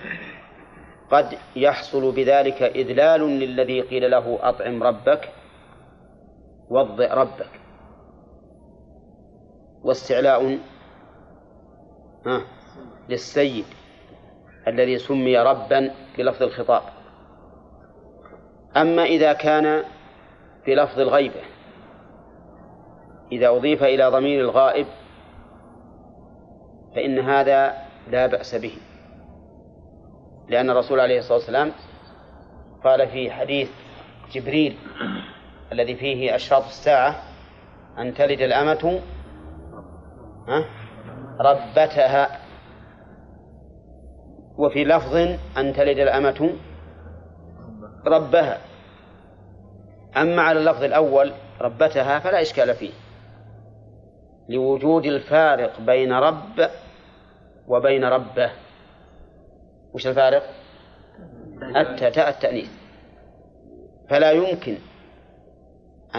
[1.10, 5.28] قد يحصل بذلك إذلال للذي قيل له أطعم ربك
[6.70, 7.50] وضئ ربك.
[9.82, 10.58] واستعلاء
[13.08, 13.64] للسيد
[14.68, 16.82] الذي سمي ربا بلفظ الخطاب.
[18.76, 19.84] أما إذا كان
[20.66, 21.42] بلفظ الغيبة
[23.32, 24.86] إذا أضيف إلى ضمير الغائب
[26.94, 27.74] فإن هذا
[28.10, 28.72] لا بأس به.
[30.48, 31.72] لأن الرسول عليه الصلاة والسلام
[32.84, 33.70] قال في حديث
[34.32, 34.78] جبريل
[35.72, 37.22] الذي فيه أشراط الساعة
[37.98, 39.00] أن تلد الأمة
[40.48, 40.64] ها؟
[41.40, 42.40] ربتها.
[44.58, 45.16] وفي لفظ
[45.58, 46.50] أن تلد الأمة
[48.06, 48.58] ربها.
[50.16, 52.92] أما على اللفظ الأول ربتها فلا إشكال فيه.
[54.48, 56.70] لوجود الفارق بين رب
[57.68, 58.50] وبين ربه.
[59.92, 60.42] وش الفارق؟
[61.76, 62.70] التاء التأنيث.
[64.08, 64.76] فلا يمكن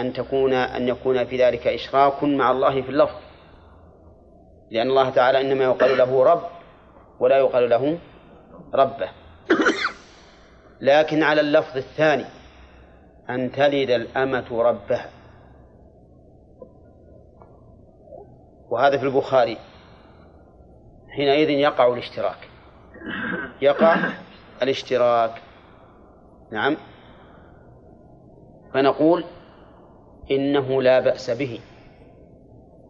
[0.00, 3.16] أن تكون أن يكون في ذلك إشراك مع الله في اللفظ.
[4.70, 6.42] لأن الله تعالى إنما يقال له رب
[7.20, 7.98] ولا يقال له
[8.74, 9.10] ربه.
[10.80, 12.24] لكن على اللفظ الثاني
[13.30, 15.10] أن تلد الأمة ربها.
[18.70, 19.56] وهذا في البخاري.
[21.16, 22.48] حينئذ يقع الاشتراك.
[23.62, 23.96] يقع
[24.62, 25.42] الاشتراك.
[26.52, 26.76] نعم.
[28.74, 29.24] فنقول
[30.30, 31.60] إنه لا بأس به.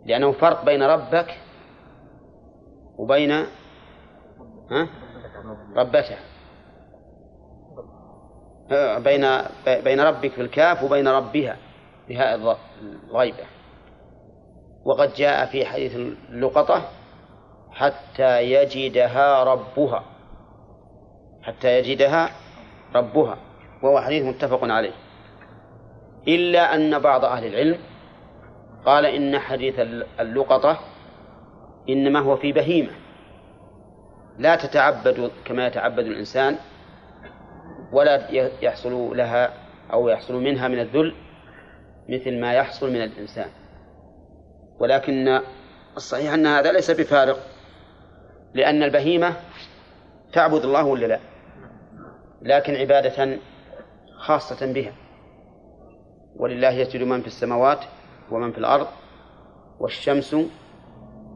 [0.05, 1.35] لأنه فرق بين ربك
[2.99, 3.47] وبين
[5.77, 6.17] ربته
[8.99, 9.27] بين
[9.67, 11.57] بين ربك في الكاف وبين ربها
[12.09, 12.57] بهاء
[13.11, 13.45] الغيبة.
[14.85, 16.89] وقد جاء في حديث اللقطة
[17.73, 20.05] حتى يجدها ربها.
[21.43, 22.31] حتى يجدها
[22.95, 23.37] ربها.
[23.83, 24.93] وهو حديث متفق عليه.
[26.29, 27.79] إلا أن بعض أهل العلم
[28.87, 29.75] قال إن حديث
[30.21, 30.81] اللقطة
[31.89, 32.93] إنما هو في بهيمة.
[34.39, 36.57] لا تتعبد كما يتعبد الإنسان
[37.93, 38.31] ولا
[38.63, 39.53] يحصل لها
[39.93, 41.15] أو يحصل منها من الذل
[42.09, 43.49] مثل ما يحصل من الإنسان.
[44.81, 45.41] ولكن
[45.97, 47.39] الصحيح أن هذا ليس بفارق
[48.55, 49.37] لأن البهيمة
[50.33, 51.19] تعبد الله ولا لا؟
[52.43, 53.39] لكن عبادة
[54.19, 54.93] خاصة بها.
[56.39, 57.85] ولله يسجد من في السماوات
[58.31, 58.87] ومن في الأرض
[59.81, 60.37] والشمس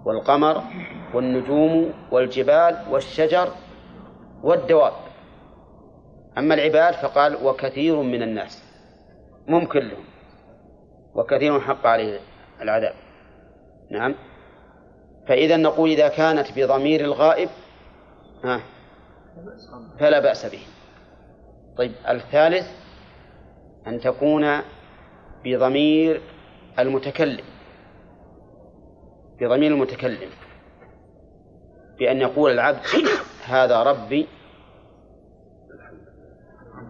[0.05, 0.63] والقمر
[1.15, 3.49] والنجوم والجبال والشجر
[4.43, 4.93] والدواب.
[6.39, 8.65] أما العباد فقال وكثير من الناس
[9.49, 10.05] مم كلهم
[11.15, 12.21] وكثير حق عليه
[12.61, 12.95] العذاب.
[13.91, 14.15] نعم.
[15.29, 17.49] فإذا نقول إذا كانت بضمير الغائب
[18.45, 18.61] ها
[20.01, 20.63] فلا بأس به.
[21.77, 22.67] طيب الثالث
[23.87, 24.63] أن تكون
[25.45, 26.21] بضمير
[26.79, 27.45] المتكلم.
[29.41, 30.31] بضمير المتكلم.
[31.99, 32.81] بأن يقول العبد
[33.45, 34.29] هذا ربي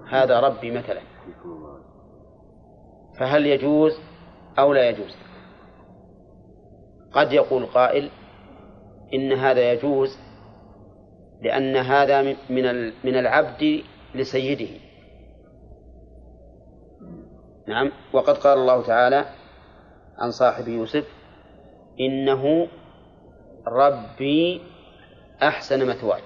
[0.08, 1.00] هذا ربي مثلا.
[3.18, 3.92] فهل يجوز
[4.58, 5.16] أو لا يجوز؟
[7.12, 8.10] قد يقول قائل
[9.14, 10.18] إن هذا يجوز
[11.42, 13.82] لأن هذا من من العبد
[14.14, 14.91] لسيده.
[17.68, 17.92] نعم.
[18.12, 19.24] وقد قال الله تعالى
[20.18, 21.04] عن صاحب يوسف
[22.00, 22.68] إنه
[23.66, 24.60] ربي
[25.42, 26.22] أحسن مثواي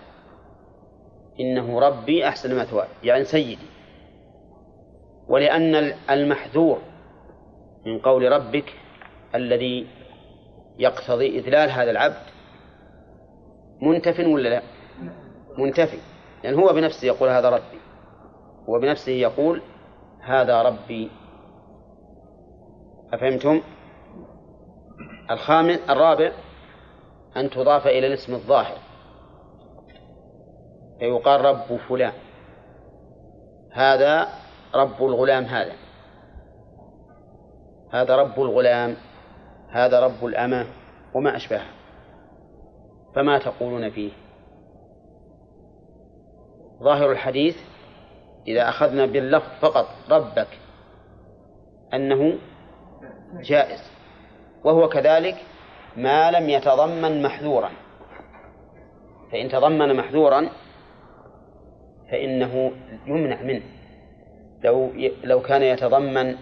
[1.40, 3.66] إنه ربي أحسن مثواي يعني سيدي.
[5.28, 5.74] ولأن
[6.10, 6.78] المحذور
[7.86, 8.74] من قول ربك
[9.34, 9.86] الذي
[10.78, 12.26] يقتضي إذلال هذا العبد
[13.82, 14.62] منتف ولا لا؟
[15.58, 15.96] منتفي
[16.44, 17.78] لأن يعني هو بنفسه يقول هذا ربي
[18.68, 19.62] هو بنفسه يقول
[20.20, 21.10] هذا ربي
[23.12, 23.60] أفهمتم؟
[25.30, 26.32] الخامس الرابع
[27.36, 28.78] أن تضاف إلى الاسم الظاهر.
[30.98, 32.12] فيقال رب فلان.
[33.72, 34.28] هذا
[34.74, 35.72] رب الغلام هذا.
[37.92, 38.96] هذا رب الغلام
[39.68, 40.66] هذا رب الأمة
[41.14, 41.66] وما أشبهه.
[43.14, 44.10] فما تقولون فيه؟
[46.82, 47.56] ظاهر الحديث
[48.48, 50.48] إذا أخذنا باللفظ فقط ربك
[51.94, 52.38] أنه
[53.32, 53.82] جائز.
[54.64, 55.36] وهو كذلك
[55.96, 57.70] ما لم يتضمن محذورا.
[59.32, 60.48] فإن تضمن محذورا
[62.10, 62.72] فإنه
[63.06, 63.62] يمنع منه.
[64.64, 64.92] لو
[65.24, 66.36] لو كان يتضمن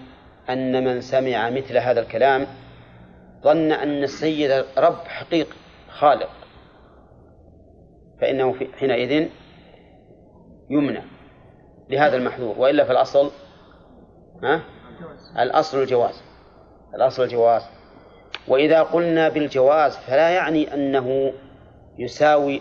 [0.50, 2.46] أن من سمع مثل هذا الكلام
[3.42, 5.56] ظن أن السيد رب حقيقي
[5.88, 6.30] خالق
[8.20, 9.28] فإنه حينئذ
[10.70, 11.02] يمنع
[11.90, 12.58] لهذا المحذور.
[12.58, 13.30] وإلا في الأصل
[14.42, 14.60] ها؟
[15.38, 16.33] الأصل الجواز.
[16.96, 17.62] الأصل الجواز.
[18.48, 21.32] وإذا قلنا بالجواز فلا يعني أنه
[21.98, 22.60] يساوي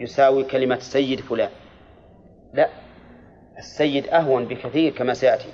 [0.00, 1.50] يساوي كلمة سيد فلان.
[2.54, 2.68] لا
[3.58, 5.48] السيد أهون بكثير كما سيأتي.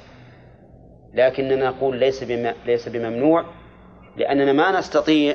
[1.15, 2.53] لكننا نقول ليس بم...
[2.67, 3.45] ليس بممنوع
[4.17, 5.35] لأننا ما نستطيع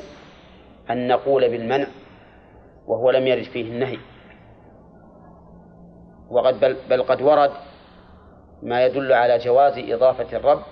[0.89, 1.87] أن نقول بالمنع
[2.87, 3.97] وهو لم يرد فيه النهي.
[6.29, 7.51] وقد بل, بل قد ورد
[8.63, 10.63] ما يدل على جواز إضافة الرب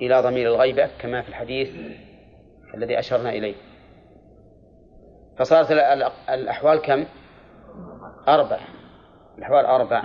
[0.00, 1.74] إلى ضمير الغيبة كما في الحديث
[2.74, 3.54] الذي أشرنا إليه.
[5.38, 5.70] فصارت
[6.30, 7.04] الأحوال كم؟
[8.28, 8.58] أربع.
[9.38, 10.02] الأحوال أربع.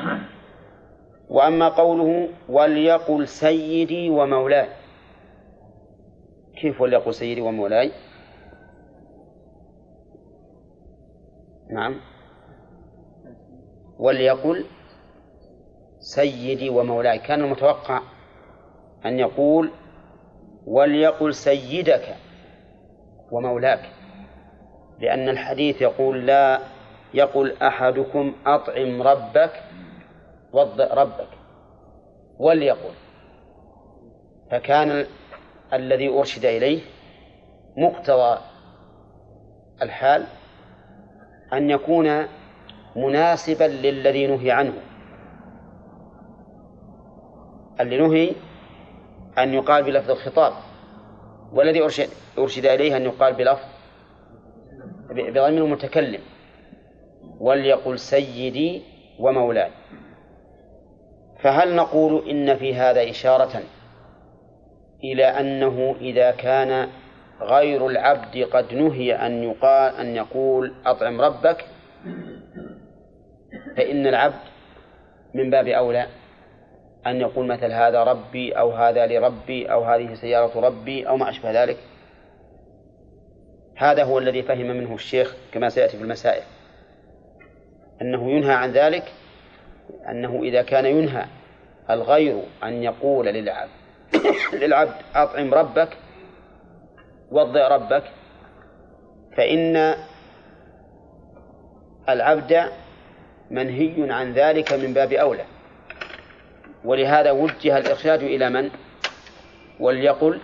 [1.30, 4.70] وأما قوله وليقل سيدي ومولاي.
[6.62, 7.92] كيف وليقل سيدي ومولاي؟
[11.70, 11.96] نعم.
[14.00, 14.66] وليقل
[16.00, 17.20] سيدي ومولاي.
[17.20, 18.02] كان المتوقع
[19.06, 19.72] أن يقول
[20.66, 22.16] وليقل سيدك
[23.32, 23.89] ومولاك
[24.99, 26.59] لأن الحديث يقول لا
[27.14, 29.64] يقول أحدكم أطعم ربك
[30.53, 31.28] وضئ ربك
[32.39, 32.93] وليقل.
[34.51, 35.05] فكان
[35.74, 36.82] الذي أرشد إليه
[37.78, 38.38] مقتضى
[39.82, 40.24] الحال
[41.53, 42.26] أن يكون
[42.95, 44.74] مناسبا للذي نهي عنه.
[47.80, 48.32] اللي نهي
[49.38, 50.54] أن يقال بلفظ الخطاب
[51.54, 53.66] والذي أرشد, أرشد إليه أن يقال بلفظ
[55.10, 56.22] بضمير المتكلم
[57.40, 58.82] وليقل سيدي
[59.20, 59.72] ومولاي.
[61.40, 63.62] فهل نقول إن في هذا إشارة
[65.04, 66.90] إلى أنه إذا كان
[67.42, 71.66] غير العبد قد نهي أن يقال أن يقول أطعم ربك
[73.78, 74.40] فإن العبد
[75.34, 76.08] من باب أولى
[77.08, 81.64] أن يقول مثل هذا ربي أو هذا لربي أو هذه سيارة ربي أو ما أشبه
[81.64, 81.78] ذلك.
[83.76, 86.43] هذا هو الذي فهم منه الشيخ كما سيأتي في المسائل.
[88.02, 89.12] أنه ينهى عن ذلك
[90.10, 91.26] أنه إذا كان ينهى
[91.89, 93.72] الغير أن يقول للعبد
[94.54, 95.97] للعبد أطعم ربك
[97.32, 98.04] وضع ربك
[99.38, 99.95] فإن
[102.10, 102.72] العبد
[103.52, 105.43] منهي عن ذلك من باب أولى.
[106.86, 108.70] ولهذا وجه الإرشاد إلى من؟
[109.80, 110.40] وليقل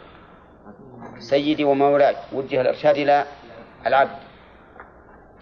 [1.20, 3.26] سيدي ومولاي وجه الإرشاد إلى
[3.88, 4.18] العبد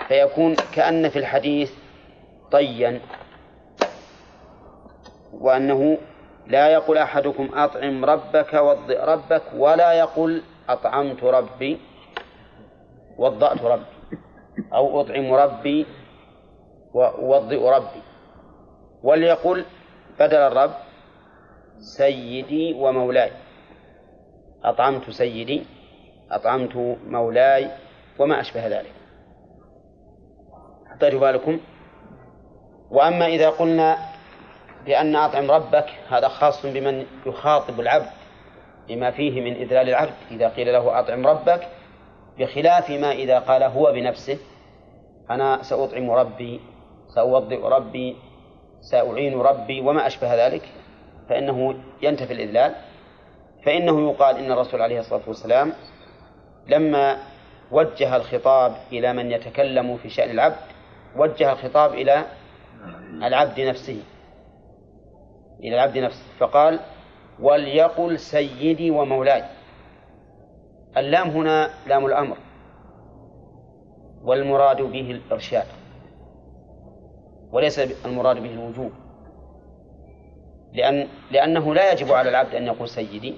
[0.07, 1.71] فيكون كأن في الحديث
[2.51, 3.01] طيا
[5.33, 5.97] وأنه
[6.47, 11.77] لا يقول أحدكم أطعم ربك وضئ ربك ولا يقول أطعمت ربي
[13.17, 13.85] وضأت ربي
[14.73, 15.85] أو أطعم ربي
[16.93, 18.01] وأوضئ ربي
[19.03, 19.65] وليقل
[20.19, 20.71] بدل الرب
[21.79, 23.31] سيدي ومولاي.
[24.63, 25.63] أطعمت سيدي
[26.31, 27.71] أطعمت مولاي
[28.19, 28.93] وما أشبه ذلك.
[30.91, 31.59] احتاجوا بالكم.
[32.91, 33.97] وأما إذا قلنا
[34.85, 38.09] بأن أطعم ربك هذا خاص بمن يخاطب العبد
[38.89, 40.13] لما فيه من إذلال العبد.
[40.31, 41.67] إذا قيل له أطعم ربك
[42.39, 44.37] بخلاف ما إذا قال هو بنفسه
[45.29, 46.61] أنا سأطعم ربي
[47.15, 48.15] سأوضئ ربي
[48.81, 50.69] سأعين ربي وما أشبه ذلك.
[51.29, 52.75] فإنه ينتفي الإذلال.
[53.65, 55.73] فإنه يقال إن الرسول عليه الصلاة والسلام
[56.67, 57.17] لما
[57.71, 60.55] وجه الخطاب إلى من يتكلم في شأن العبد
[61.17, 62.25] وجه الخطاب إلى
[63.23, 64.03] العبد نفسه
[65.59, 66.23] إلى العبد نفسه.
[66.39, 66.79] فقال
[67.39, 69.43] وليقل سيدي ومولاي.
[70.97, 72.37] اللام هنا لام الأمر
[74.23, 75.65] والمراد به الإرشاد
[77.51, 78.91] وليس المراد به الوجوب
[80.75, 83.35] لأن لأنه لا يجب على العبد أن يقول سيدي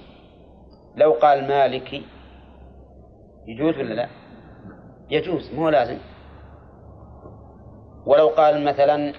[0.96, 2.02] لو قال مالكي
[3.46, 4.08] يجوز ولا لا؟
[5.10, 5.98] يجوز مو لازم
[8.06, 9.12] ولو قال مثلا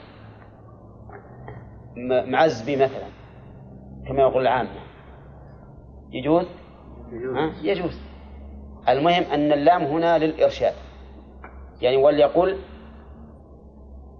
[2.26, 3.08] معزبي مثلا
[4.08, 4.70] كما يقول العامة
[6.12, 6.46] يجوز؟
[7.12, 8.00] يجوز, يجوز.
[8.90, 10.74] المهم أن اللام هنا للإرشاد
[11.82, 12.58] يعني وليقل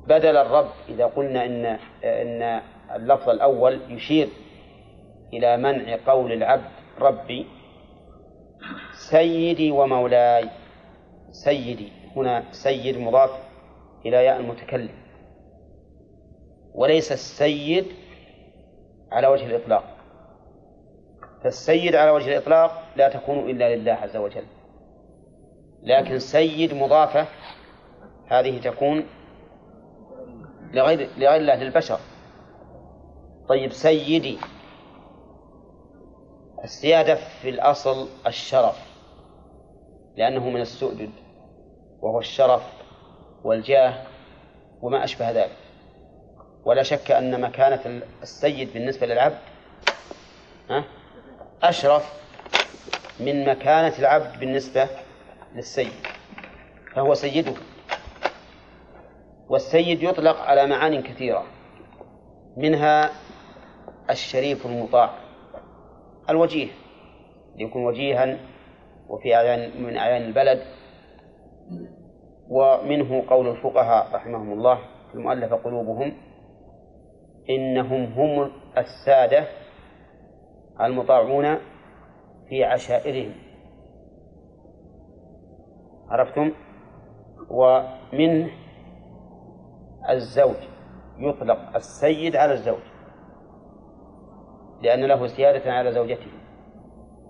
[0.08, 1.66] بدل الرب إذا قلنا إن
[2.04, 2.62] إن
[2.96, 4.30] اللفظ الأول يشير
[5.34, 7.48] إلى منع قول العبد ربي
[9.10, 10.50] سيدي ومولاي.
[11.32, 13.30] سيدي هنا سيد مضاف
[14.06, 14.96] إلى ياء المتكلم.
[16.74, 17.86] وليس السيد
[19.12, 19.84] على وجه الإطلاق.
[21.44, 24.44] فالسيد على وجه الإطلاق لا تكون إلا لله عز وجل.
[25.84, 27.28] لكن سيد مضافة
[28.28, 29.04] هذه تكون
[30.74, 32.00] لغير لغير الله للبشر
[33.50, 34.38] طيب سيدي
[36.64, 38.76] السيادة في الأصل الشرف
[40.18, 41.10] لأنه من السؤدد
[42.02, 42.64] وهو الشرف
[43.44, 43.94] والجاه
[44.82, 45.58] وما أشبه ذلك.
[46.66, 49.38] ولا شك أن مكانة السيد بالنسبة للعبد
[51.64, 52.14] أشرف
[53.20, 54.88] من مكانة العبد بالنسبة
[55.56, 55.94] للسيد
[56.96, 57.54] فهو سيده.
[59.50, 61.44] والسيد يطلق على معان كثيرة
[62.58, 63.10] منها
[64.10, 65.10] الشريف المطاع
[66.30, 66.68] الوجيه
[67.56, 68.40] ليكون وجيها
[69.10, 70.62] وفي أعيان من أعيان البلد.
[72.50, 74.80] ومنه قول الفقهاء رحمهم الله
[75.14, 76.14] المؤلف قلوبهم
[77.50, 79.48] إنهم هم السادة
[80.82, 81.58] المطاعون
[82.50, 83.34] في عشائرهم.
[86.10, 86.52] عرفتم؟
[87.50, 88.50] ومنه
[90.10, 90.56] الزوج
[91.18, 92.89] يطلق السيد على الزوج.
[94.82, 96.32] لأن له سيادة على زوجته.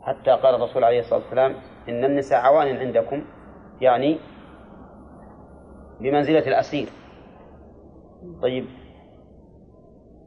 [0.02, 1.56] حتى قال الرسول عليه الصلاة والسلام
[1.90, 3.26] إن النساء عوان عندكم
[3.82, 4.20] يعني
[6.00, 6.88] بمنزلة الأسير.
[8.42, 8.66] طيب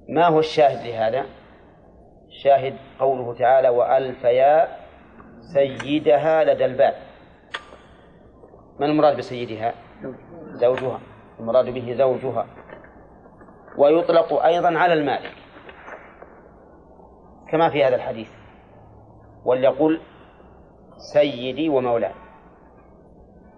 [0.09, 1.25] ما هو الشاهد لهذا؟
[2.31, 4.68] شاهد قوله تعالى وألف يا
[5.41, 6.95] سيدها لدى الباب.
[8.81, 9.75] ما المراد بسيدها؟
[10.53, 11.01] زوجها.
[11.41, 12.47] المراد به زوجها.
[13.79, 15.41] ويطلق أيضا على المالك
[17.53, 18.30] كما في هذا الحديث
[19.44, 20.00] وليقل
[20.96, 22.12] سيدي ومولاي.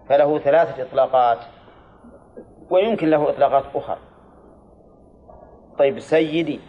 [0.09, 1.37] فله ثلاثة إطلاقات
[2.69, 3.97] ويمكن له إطلاقات أخرى.
[5.79, 6.59] طيب سيدي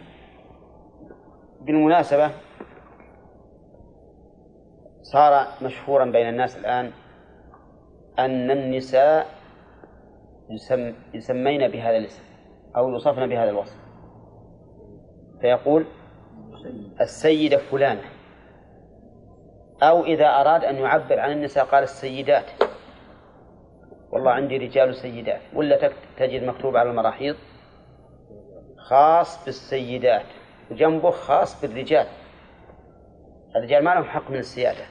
[1.61, 2.31] بالمناسبة
[5.01, 6.91] صار مشهورا بين الناس الآن
[8.19, 9.27] أن النساء
[10.49, 12.23] يسم يسمين بهذا الاسم
[12.75, 13.77] أو يوصفن بهذا الوصف.
[15.41, 15.85] فيقول
[17.01, 18.09] السيدة فلانة.
[19.83, 22.45] أو إذا أراد أن يعبر عن النساء قال السيدات.
[24.11, 27.35] والله عندي رجال سيدات ولا تجد مكتوب على المراحيض؟
[28.77, 30.25] خاص بالسيدات.
[30.71, 32.07] وجنبه خاص بالرجال.
[33.55, 34.85] الرجال ما لهم حق من السيادة.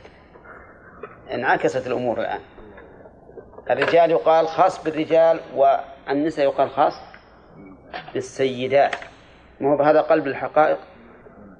[1.30, 2.40] انعكست الأمور الآن.
[3.70, 6.94] الرجال يقال خاص بالرجال والنساء يقال خاص
[8.14, 8.94] بالسيدات.
[9.60, 10.78] ما هو بهذا قلب الحقائق؟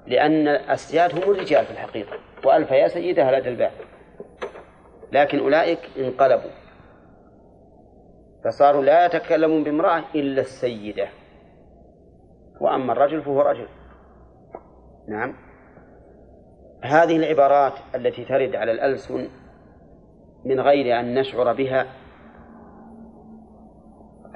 [0.07, 3.71] لأن السياد هم الرجال في الحقيقة وألف يا سيدها لدى الباب
[5.11, 6.51] لكن أولئك انقلبوا.
[8.45, 11.07] فصاروا لا يتكلمون بامرأة إلا السيدة.
[12.61, 13.67] وأما الرجل فهو رجل.
[15.07, 15.33] نعم.
[16.81, 19.27] هذه العبارات التي ترد على الألسن
[20.45, 21.85] من غير أن نشعر بها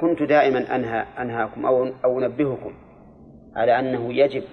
[0.02, 2.74] كنت دائما أنهى أنهاكم أو أو أنبهكم
[3.56, 4.44] على أنه يجب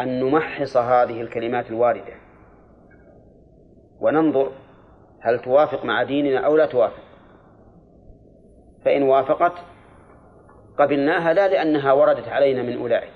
[0.00, 2.14] أن نمحص هذه الكلمات الواردة.
[4.00, 4.52] وننظر
[5.20, 7.02] هل توافق مع ديننا أو لا توافق.
[8.84, 9.52] فإن وافقت
[10.78, 13.12] قبلناها لا لأنها وردت علينا من أولئك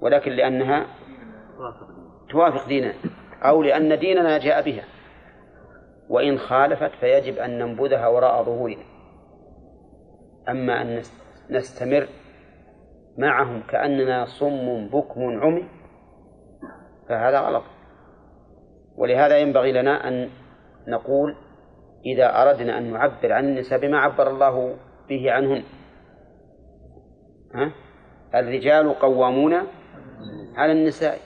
[0.00, 0.86] ولكن لأنها
[2.30, 2.94] توافق ديننا
[3.42, 4.84] أو لأن ديننا جاء بها.
[6.08, 8.84] وإن خالفت فيجب أن ننبذها وراء ظهورنا.
[10.48, 11.02] أما أن
[11.50, 12.08] نستمر
[13.18, 15.79] معهم كأننا صم بكم عمي
[17.10, 17.62] فهذا غلط
[18.96, 20.30] ولهذا ينبغي لنا أن
[20.88, 21.36] نقول
[22.06, 24.76] إذا أردنا أن نعبر عن النساء بما عبر الله
[25.08, 25.62] به عنهن
[27.54, 27.72] ها؟
[28.34, 29.54] الرجال قوامون
[30.56, 31.18] على النساء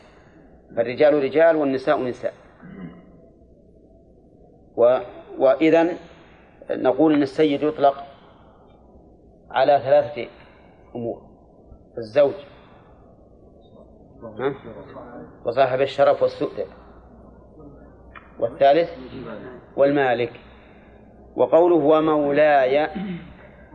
[0.77, 2.33] فالرجال رجال والنساء نساء
[4.77, 4.99] و
[5.39, 5.89] وإذا
[6.71, 8.05] نقول أن السيد يطلق
[9.51, 10.27] على ثلاثة
[10.97, 11.23] أمور
[11.99, 12.35] الزوج؟
[15.45, 16.67] وصاحب الشرف والسؤدد
[18.39, 18.91] والثالث
[19.77, 20.41] والمالك.
[21.37, 22.75] وقوله ومولاي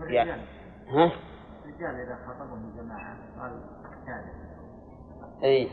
[0.09, 0.41] يعني
[0.87, 1.11] ها؟
[1.65, 2.17] الرجال إذا
[5.43, 5.67] أي.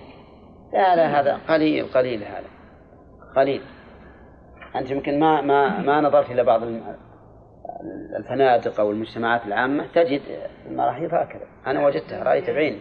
[0.73, 2.49] لا لا هذا قليل قليل هذا.
[3.37, 3.63] قليل.
[4.77, 6.63] أنت يمكن ما ما ما نظرت إلى بعض
[8.17, 10.23] الفنادق أو المجتمعات العامة تجد
[10.67, 11.47] المراحيض هكذا.
[11.67, 12.81] أنا وجدتها رأيت بعيني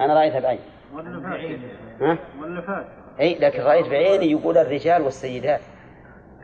[0.00, 0.75] أنا رأيتها بعيني
[2.00, 2.86] ها؟ مؤلفات
[3.20, 5.60] أي لكن رأيت بعيني يقول الرجال والسيدات.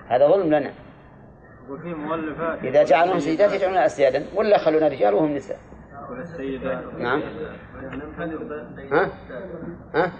[0.08, 0.72] هذا ظلم لنا.
[2.64, 4.24] إذا جعلوهم سيدات يجعلون أسيادا.
[4.34, 5.58] ولا يخلون رجال وهم نساء.
[6.98, 7.22] نعم.
[8.92, 9.10] ها؟
[9.94, 10.12] ها؟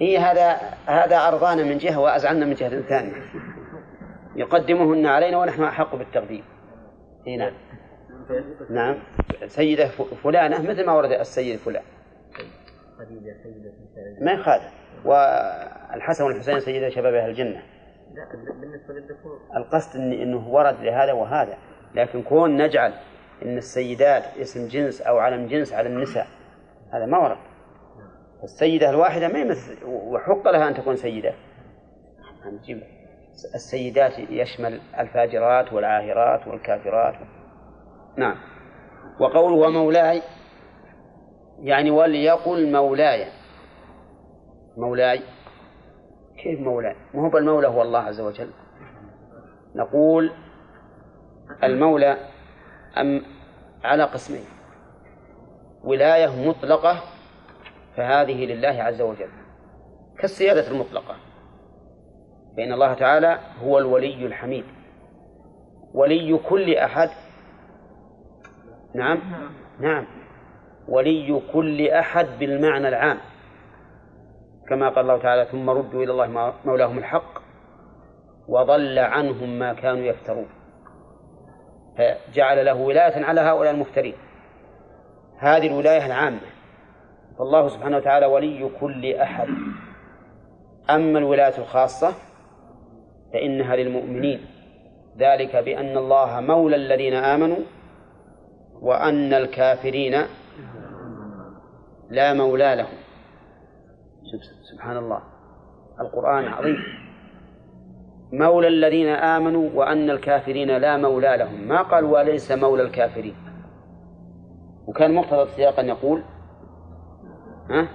[0.00, 0.56] إيه هذا
[0.86, 3.12] هذا أرضانا من جهة وأزعلنا من جهة ثانية.
[4.36, 6.44] يقدمهن علينا ونحن أحق بالتقديم.
[7.26, 7.52] إيه نعم.
[8.70, 8.96] نعم.
[9.46, 9.88] سيدة
[10.22, 11.82] فلانة مثل ما ورد السيد فلان.
[14.20, 14.72] ما يخالف
[15.04, 17.62] والحسن والحسين سيدة شباب أهل الجنة.
[18.60, 21.58] بالنسبة للذكور القصد إن إنه ورد لهذا وهذا.
[21.94, 22.92] لكن كون نجعل
[23.42, 26.26] إن السيدات اسم جنس أو علم جنس على النساء
[26.92, 27.38] هذا ما ورد.
[28.42, 31.34] السيدة الواحدة ما يمثل وحق لها أن تكون سيدة.
[32.46, 32.82] نجيب.
[33.54, 37.14] السيدات يشمل الفاجرات والعاهرات والكافرات.
[38.16, 38.36] نعم.
[39.20, 40.22] وقوله ومولاي
[41.62, 43.26] يعني وليقل مولاي.
[44.76, 45.20] مولاي.
[46.42, 48.50] كيف مولاي؟ ما هو بالمولى هو الله عز وجل.
[49.74, 50.32] نقول
[51.64, 52.16] المولى
[52.98, 53.22] أم
[53.84, 54.44] على قسمين.
[55.84, 57.00] ولاية مطلقة
[57.96, 59.28] فهذه لله عز وجل.
[60.18, 61.16] كالسيادة المطلقة.
[62.56, 64.64] فإن الله تعالى هو الولي الحميد.
[65.94, 67.10] ولي كل أحد
[68.96, 69.18] نعم؟
[69.80, 70.06] نعم.
[70.88, 73.18] ولي كل أحد بالمعنى العام.
[74.68, 77.38] كما قال الله تعالى ثم ردوا إلى الله مولاهم الحق
[78.48, 80.46] وضل عنهم ما كانوا يفترون.
[81.98, 84.14] فجعل له ولاية على هؤلاء المفترين.
[85.38, 86.40] هذه الولاية العامة.
[87.38, 89.48] فالله سبحانه وتعالى ولي كل أحد.
[90.90, 92.12] أما الولاية الخاصة
[93.32, 94.46] فإنها للمؤمنين.
[95.18, 97.58] ذلك بأن الله مولى الذين آمنوا
[98.80, 100.22] وأن الكافرين
[102.10, 102.96] لا مولى لهم.
[104.72, 105.22] سبحان الله.
[106.00, 106.76] القرآن عظيم.
[108.32, 111.68] مولى الذين آمنوا وأن الكافرين لا مولى لهم.
[111.68, 113.36] ما قال وليس مولى الكافرين.
[114.86, 116.22] وكان مقتضى السياق أن يقول
[117.70, 117.88] ها؟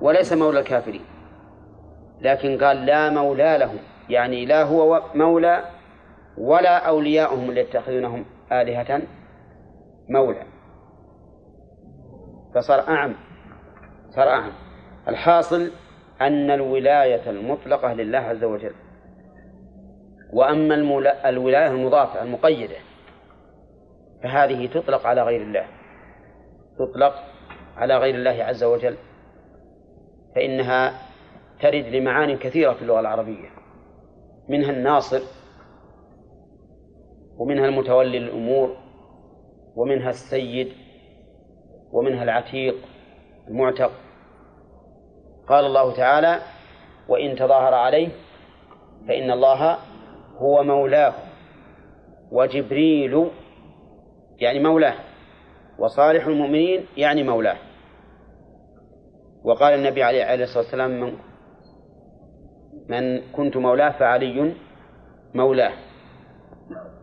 [0.00, 1.04] وليس مولى الكافرين.
[2.20, 3.78] لكن قال لا مولى لهم.
[4.08, 5.64] يعني لا هو مولى
[6.38, 9.02] ولا أولياؤهم اللي يتخذونهم آلهة
[10.08, 10.46] مولى
[12.54, 13.14] فصار أعم
[14.10, 14.52] صار أعم
[15.08, 15.70] الحاصل
[16.20, 18.74] أن الولاية المطلقة لله عز وجل
[20.32, 20.74] وأما
[21.28, 22.76] الولاية المضافة المقيدة
[24.22, 25.66] فهذه تطلق على غير الله.
[26.78, 27.14] تطلق
[27.76, 28.96] على غير الله عز وجل
[30.34, 30.92] فإنها
[31.60, 33.48] ترد لمعان كثيرة في اللغة العربية.
[34.48, 35.20] منها الناصر
[37.38, 38.76] ومنها المتولي الأمور
[39.76, 40.72] ومنها السيد
[41.92, 42.76] ومنها العتيق
[43.48, 43.92] المعتق.
[45.48, 46.40] قال الله تعالى
[47.08, 48.08] وإن تظاهر عليه
[49.08, 49.78] فإن الله
[50.38, 51.14] هو مولاه
[52.32, 53.30] وجبريل
[54.38, 54.94] يعني مولاه
[55.78, 57.56] وصالح المؤمنين يعني مولاه.
[59.44, 61.12] وقال النبي عليه الصلاة والسلام من,
[62.88, 64.54] من كنت مولاه فعلي
[65.34, 65.72] مولاه.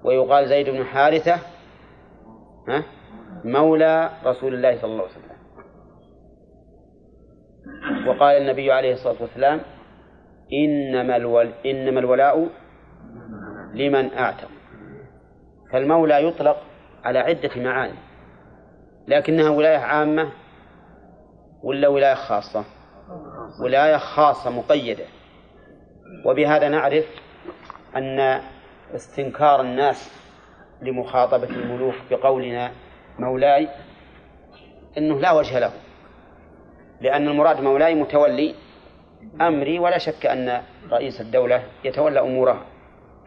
[0.03, 1.52] ويقال زيد بن حارثة
[2.67, 2.83] ها؟
[3.43, 5.33] مولى رسول الله صلى الله عليه وسلم.
[8.07, 9.61] وقال النبي عليه الصلاة والسلام
[10.53, 12.49] إنما, الول إنما الولاء
[13.73, 14.49] لمن أعتق.
[15.71, 16.57] فالمولى يطلق
[17.03, 17.97] على عدة معاني
[19.07, 20.31] لكنها ولاية عامة
[21.63, 22.63] ولا ولاية خاصة؟
[23.63, 25.05] ولاية خاصة مقيدة.
[26.25, 27.05] وبهذا نعرف
[27.95, 28.41] أن
[28.95, 30.22] استنكار الناس
[30.83, 32.71] لمخاطبة الملوك بقولنا
[33.19, 33.67] مولاي
[34.97, 35.71] أنه لا وجه له
[37.01, 38.55] لأن المراد مولاي متولي
[39.41, 40.61] أمري ولا شك أن
[40.91, 42.61] رئيس الدولة يتولى أمورها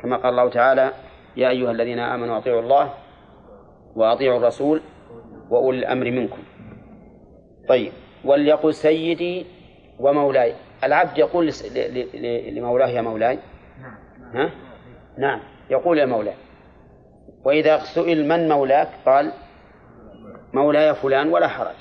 [0.00, 0.92] كما قال الله تعالى
[1.36, 2.94] يا أيها الذين آمنوا أطيعوا الله
[3.96, 4.80] وأطيعوا الرسول
[5.50, 6.42] وأولي الأمر منكم.
[7.68, 7.92] طيب
[8.24, 9.46] وليقل سيدي
[9.98, 10.54] ومولاي.
[10.84, 11.52] العبد يقول
[12.54, 13.38] لمولاه يا مولاي؟
[14.34, 14.50] ها؟
[15.18, 16.34] نعم يقول يا مولاي.
[17.46, 19.32] وإذا سئل من مولاك؟ قال
[20.52, 21.76] مولاي فلان ولا حرج.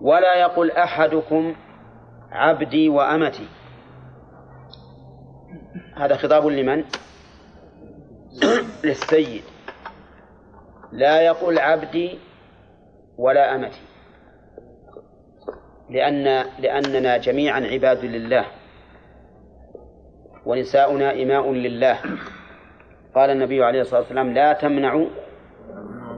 [0.00, 1.54] ولا يقول أحدكم
[2.32, 3.48] عبدي وأمتي.
[5.96, 6.84] هذا خطاب لمن؟
[8.84, 9.42] للسيد.
[10.92, 12.18] لا يقول عبدي
[13.18, 13.82] ولا أمتي.
[15.90, 18.46] لأن لأننا جميعا عباد لله.
[20.46, 21.98] ونساؤنا إماء لله.
[23.14, 25.06] قال النبي عليه الصلاة والسلام لا تمنعوا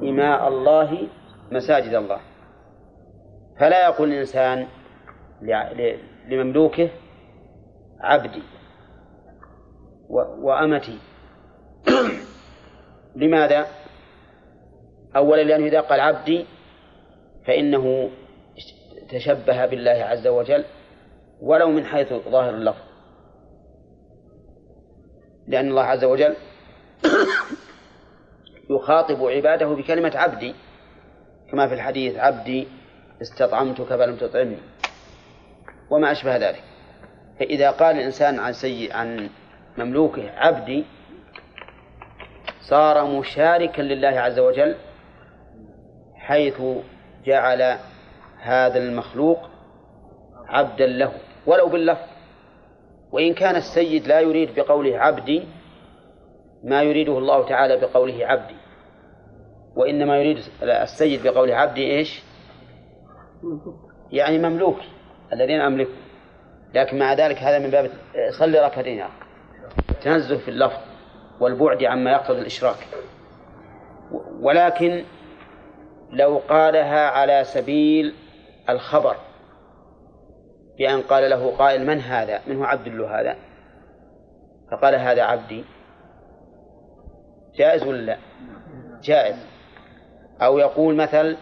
[0.02, 1.08] إماء الله
[1.52, 2.20] مساجد الله.
[3.60, 4.66] فلا يقول الإنسان
[6.28, 6.90] لمملوكه
[8.00, 8.42] عبدي
[10.42, 10.98] وأمتي.
[13.20, 13.66] لماذا؟
[15.16, 16.46] أولا لأنه إذا قال عبدي
[17.46, 18.10] فإنه
[19.08, 20.64] تشبه بالله عز وجل
[21.40, 22.86] ولو من حيث ظاهر اللفظ.
[25.48, 26.34] لأن الله عز وجل
[28.70, 30.54] يخاطب عباده بكلمة عبدي.
[31.50, 32.68] كما في الحديث عبدي
[33.22, 34.58] استطعمتك فلم تطعمني.
[35.90, 36.62] وما أشبه ذلك.
[37.38, 39.30] فإذا قال الإنسان عن سيء عن
[39.78, 40.84] مملوكه عبدي
[42.60, 44.76] صار مشاركا لله عز وجل
[46.16, 46.62] حيث
[47.24, 47.78] جعل
[48.40, 49.50] هذا المخلوق
[50.48, 51.12] عبدا له.
[51.46, 52.06] ولو باللفظ.
[53.12, 55.48] وإن كان السيد لا يريد بقوله عبدي
[56.66, 58.56] ما يريده الله تعالى بقوله عبدي.
[59.76, 62.22] وإنما يريد السيد بقوله عبدي إيش؟
[64.10, 64.78] يعني مملوك
[65.32, 65.90] الذين أملكه
[66.74, 67.90] لكن مع ذلك هذا من باب
[68.38, 69.04] صلي ركعتين
[70.02, 70.80] تنزه في اللفظ
[71.40, 72.76] والبعد عما يقتضي الإشراك.
[74.40, 75.04] ولكن
[76.10, 78.14] لو قالها على سبيل
[78.68, 79.16] الخبر
[80.78, 83.36] بأن قال له قائل من هذا؟ من هو عبد الله هذا؟
[84.70, 85.64] فقال هذا عبدي.
[87.56, 88.18] جائز ولا لا؟
[89.02, 89.36] جائز.
[90.42, 91.36] أو يقول مثل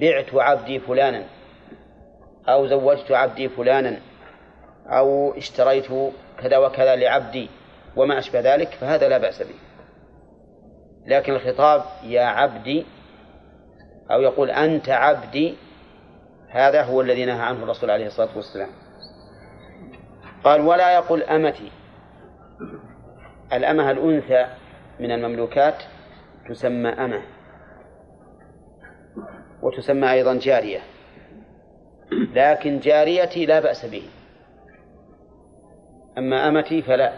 [0.00, 1.24] بعت عبدي فلانا.
[2.48, 4.00] أو زوجت عبدي فلانا.
[4.86, 5.86] أو اشتريت
[6.38, 7.48] كذا وكذا لعبدي
[7.96, 9.54] وما أشبه ذلك فهذا لا بأس به.
[11.06, 12.86] لكن الخطاب يا عبدي
[14.10, 15.54] أو يقول أنت عبدي
[16.48, 18.68] هذا هو الذي نهى عنه الرسول عليه الصلاة والسلام.
[20.44, 21.72] قال ولا يقول أمتي.
[23.52, 24.46] الأمة الأنثى
[25.00, 25.82] من المملوكات
[26.48, 27.22] تسمى أمة
[29.62, 30.80] وتسمى أيضا جارية.
[32.34, 34.02] لكن جاريتي لا بأس به.
[36.18, 37.12] أما أمتي فلا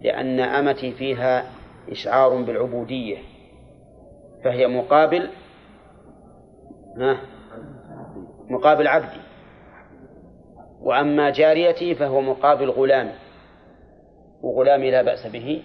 [0.00, 1.50] لأن أمتي فيها
[1.90, 3.18] إشعار بالعبودية
[4.44, 5.30] فهي مقابل
[8.50, 9.20] مقابل عبدي.
[10.80, 13.14] وأما جاريتي فهو مقابل غلامي
[14.42, 15.62] وغلامي لا بأس به.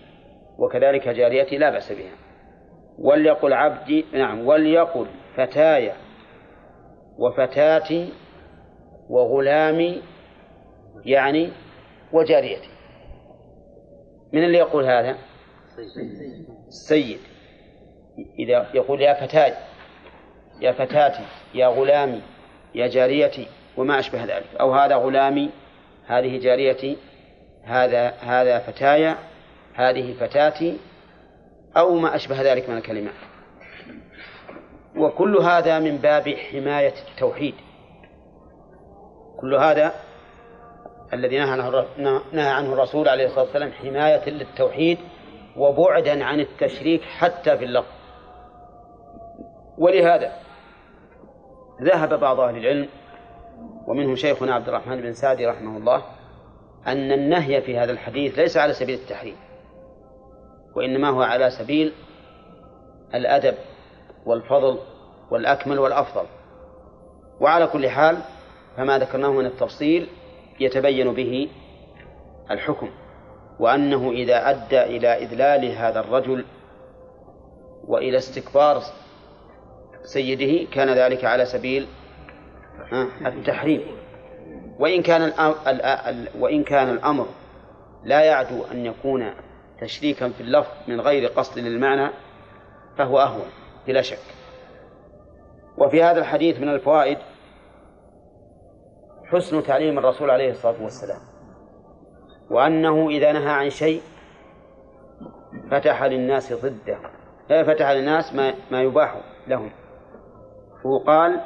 [0.58, 2.16] وكذلك جاريتي لا بأس بها.
[2.98, 5.92] وليقل عبدي نعم وليقل فتاي
[7.18, 8.14] وفتاتي
[9.10, 10.02] وغلامي
[11.06, 11.52] يعني
[12.14, 12.70] وجاريتي.
[14.34, 15.18] من اللي يقول هذا؟
[16.68, 17.20] السيد
[18.40, 19.54] إذا يقول يا فتاي
[20.62, 22.22] يا فتاتي يا غلامي
[22.76, 23.48] يا جاريتي
[23.78, 24.56] وما أشبه ذلك.
[24.60, 25.50] أو هذا غلامي
[26.08, 26.98] هذه جاريتي
[27.64, 29.18] هذا هذا فتايا
[29.78, 30.78] هذه فتاتي
[31.78, 33.14] أو ما أشبه ذلك من الكلمات
[34.96, 37.54] وكل هذا من باب حماية التوحيد.
[39.40, 39.94] كل هذا
[41.14, 44.98] الذي نهى عنه الرسول عليه الصلاة والسلام حماية للتوحيد
[45.58, 47.92] وبعدا عن التشريك حتى في اللفظ
[49.78, 50.32] ولهذا
[51.82, 52.90] ذهب بعض أهل العلم
[53.88, 56.04] ومنهم شيخنا عبد الرحمن بن سعدي رحمه الله
[56.88, 59.36] أن النهي في هذا الحديث ليس على سبيل التحريم.
[60.78, 61.94] وإنما هو على سبيل
[63.16, 63.56] الأدب
[64.26, 64.78] والفضل
[65.32, 66.26] والأكمل والأفضل.
[67.40, 68.18] وعلى كل حال
[68.78, 70.08] فما ذكرناه من التفصيل
[70.60, 71.50] يتبين به
[72.52, 72.90] الحكم
[73.60, 76.46] وأنه إذا أدى إلى إذلال هذا الرجل
[77.88, 78.82] وإلى استكبار
[80.04, 81.88] سيده كان ذلك على سبيل
[83.26, 83.82] التحريم.
[84.80, 85.34] وإن كان
[86.40, 87.28] وإن كان الأمر
[88.04, 89.34] لا يعدو أن يكون
[89.82, 92.10] تشريكا في اللفظ من غير قصد للمعنى
[92.98, 93.50] فهو أهون
[93.88, 94.20] بلا شك.
[95.78, 97.18] وفي هذا الحديث من الفوائد
[99.26, 101.20] حسن تعليم الرسول عليه الصلاة والسلام
[102.50, 104.02] وأنه إذا نهى عن شيء
[105.72, 106.98] فتح للناس ضده.
[107.50, 109.72] فتح للناس ما, ما يباح لهم
[110.84, 111.42] وقال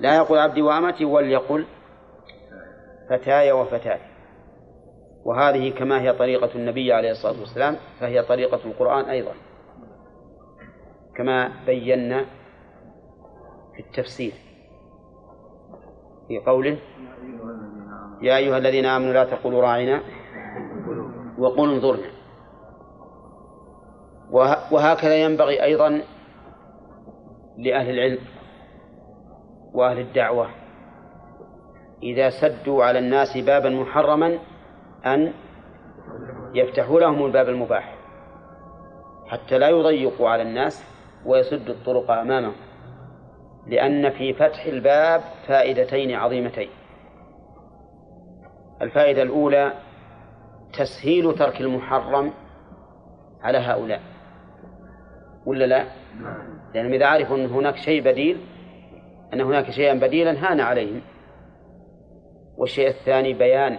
[0.00, 1.66] لا يقول عبدي وأمتي وليقل
[3.10, 4.11] فتاي وفتاي.
[5.24, 9.32] وهذه كما هي طريقة النبي عليه الصلاة والسلام فهي طريقة القرآن أيضا.
[11.16, 12.24] كما بينا
[13.74, 14.32] في التفسير
[16.28, 16.78] في قوله
[18.22, 20.00] يا أيها الذين آمنوا لا تقولوا راعنا
[21.38, 22.10] وقولوا انظرنا.
[24.72, 26.02] وهكذا ينبغي أيضا
[27.58, 28.18] لأهل العلم
[29.72, 30.48] وأهل الدعوة
[32.02, 34.38] إذا سدوا على الناس بابا محرما
[35.06, 35.32] أن
[36.54, 37.94] يفتحوا لهم الباب المباح
[39.26, 40.84] حتى لا يضيقوا على الناس
[41.26, 42.54] ويسدوا الطرق أمامهم
[43.66, 46.68] لأن في فتح الباب فائدتين عظيمتين
[48.82, 49.72] الفائدة الأولى
[50.72, 52.32] تسهيل ترك المحرم
[53.42, 54.00] على هؤلاء
[55.46, 55.86] ولا لا؟
[56.74, 58.40] لأنهم إذا عرفوا أن هناك شيء بديل
[59.34, 61.00] أن هناك شيئا بديلا هان عليهم
[62.56, 63.78] والشيء الثاني بيان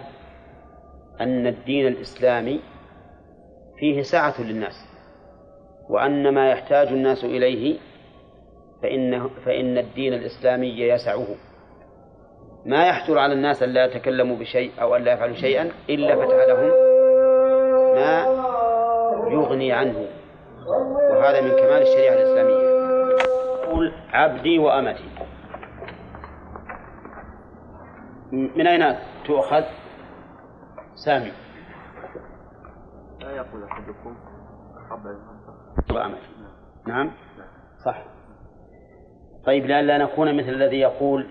[1.20, 2.60] أن الدين الإسلامي
[3.78, 4.74] فيه سعة للناس
[5.90, 7.78] وأن ما يحتاج الناس إليه
[8.82, 11.26] فإن فإن الدين الإسلامي يسعه.
[12.66, 16.46] ما يحجر على الناس أن لا يتكلموا بشيء أو أن لا يفعلوا شيئا إلا فتح
[16.48, 16.70] لهم
[17.94, 18.24] ما
[19.32, 20.06] يغني عنه
[21.10, 22.74] وهذا من كمال الشريعة الإسلامية.
[23.62, 25.04] يقول عبدي وأمتي.
[28.32, 28.96] من أين
[29.26, 29.64] تؤخذ؟
[30.94, 31.32] سامي.
[33.20, 34.16] لا يقول أحدكم
[34.78, 35.06] أحب
[35.94, 36.28] وأمتي
[36.86, 37.12] نعم.
[37.84, 38.04] صح.
[39.46, 41.26] طيب لئلا نكون مثل الذي يقول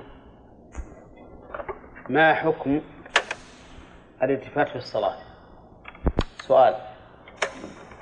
[2.09, 2.81] ما حكم
[4.23, 5.17] الالتفات في الصلاة؟
[6.37, 6.75] سؤال.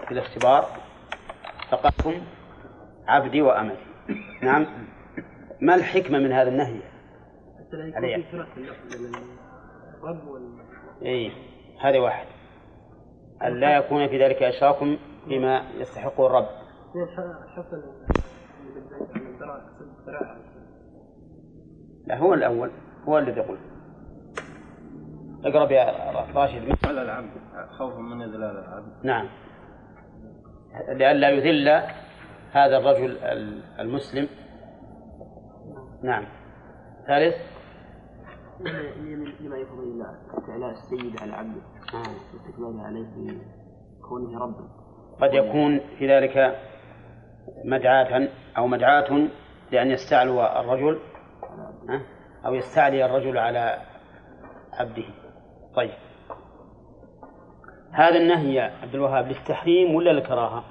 [0.06, 0.66] في الاختبار
[1.70, 2.26] فقالكم
[3.08, 3.86] عبدي وأمتي
[4.42, 4.66] نعم؟
[5.62, 6.80] ما الحكمة من هذا النهي؟
[7.60, 8.24] حتى لا يكون.
[8.24, 9.16] في فرق من
[10.04, 10.62] الرب وال
[11.02, 11.51] إيه.
[11.82, 12.26] هذا واحد.
[13.44, 14.98] أن لا يكون في ذلك إشراك
[15.28, 16.48] بما يستحقه الرب.
[22.08, 22.72] لا هو الأول.
[23.08, 23.58] هو الذي يقول.
[25.46, 26.76] اقرب يا راشد.
[26.86, 27.30] على العبد.
[27.78, 29.06] خوفا من إذلال العبد.
[29.06, 29.28] نعم.
[30.90, 31.70] لئلا يذل
[32.52, 34.28] هذا الرجل ال- المسلم.
[36.04, 36.26] نعم.
[37.08, 37.36] ثالث.
[39.40, 41.62] لما يفضل الله استعلاء السيد على عبده.
[41.94, 43.06] واستكماله عليه
[44.00, 44.68] بكونه ربا
[45.22, 46.60] قد يكون في ذلك
[47.66, 48.28] مدعاة
[48.58, 49.28] أو مدعاة
[49.72, 51.00] لأن يستعلو الرجل؟
[52.46, 53.78] أو يستعلي الرجل على
[54.74, 55.04] عبده
[55.76, 55.92] طيب
[57.92, 60.64] هذا النهي يا عبد الوهاب للتحريم ولا للكراهة؟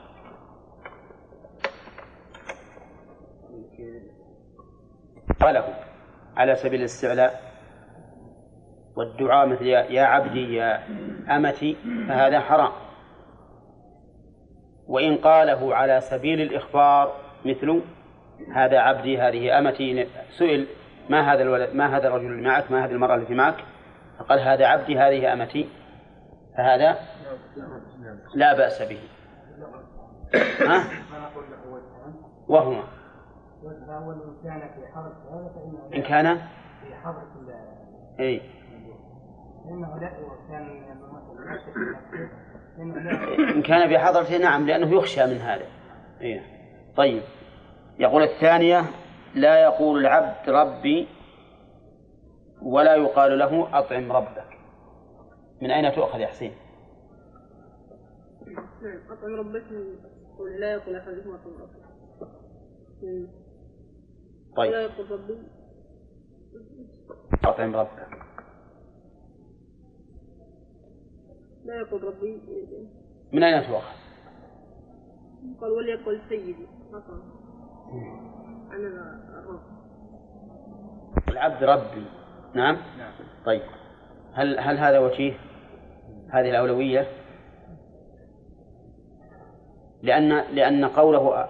[5.41, 5.75] قاله
[6.37, 7.50] على سبيل الاستعلاء
[9.05, 10.81] والدعاء مثل يا عبدي يا
[11.37, 11.77] أمتي
[12.09, 12.73] فهذا حرام.
[14.89, 17.13] وإن قاله على سبيل الإخبار
[17.45, 17.83] مثل
[18.55, 20.07] هذا عبدي هذه أمتي
[20.39, 20.67] سئل
[21.11, 23.65] ما هذا الولد ما هذا الرجل اللي معك؟ ما هذه المرأة التي معك؟
[24.19, 25.69] فقال هذا عبدي هذه أمتي.
[26.57, 26.97] فهذا
[28.35, 29.01] لا بأس به.
[30.61, 30.85] ها؟
[35.55, 39.49] فإنه إن كان؟ في حضرة ال- إيه فإنه لا وكان فإنه لا
[43.55, 45.66] إن كان بحضرته نعم لأنه يخشى من هذا.
[46.20, 46.43] إيه.
[46.97, 47.23] طيب.
[47.99, 48.85] يقول الثانية
[49.35, 51.09] لا يقول العبد ربي
[52.62, 54.45] ولا يقال له أطعم ربك.
[55.62, 56.53] من أين تؤخذ يا حسين؟
[58.82, 59.65] نعم أطعم ربك
[60.39, 61.81] قل لا يقول أحدكم أطعم ربك.
[63.03, 63.27] مم.
[64.51, 65.39] لا طيب يقول ربي.
[67.45, 68.09] أطعم ربك.
[71.65, 72.43] لا يقول ربي
[73.32, 74.01] من أين تؤخذ؟
[75.61, 76.66] قال وليقل سيدي.
[78.73, 79.61] أنا الرب
[81.28, 82.05] العبد ربي.
[82.55, 82.77] نعم.
[83.47, 83.62] طيب.
[84.32, 85.32] هل هل هذا وجيه؟
[86.31, 87.07] هذه الأولوية؟
[90.03, 91.49] لأن لأن قوله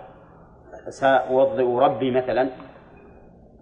[0.89, 2.51] سأوضئ ربي مثلا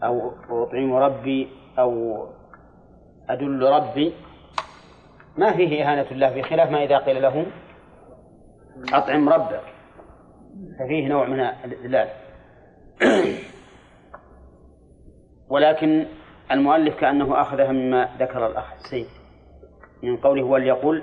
[0.02, 1.48] أو أطعم ربي
[1.78, 2.26] أو
[3.28, 4.14] أدل ربي
[5.38, 7.46] ما فيه إهانة الله بخلاف ما إذا قيل له
[8.92, 9.60] أطعم ربك.
[10.78, 12.08] ففيه نوع من الإذلال.
[15.50, 16.06] ولكن
[16.50, 19.06] المؤلف كأنه أخذها مما ذكر الأخ السيد
[20.02, 21.02] من قوله وليقل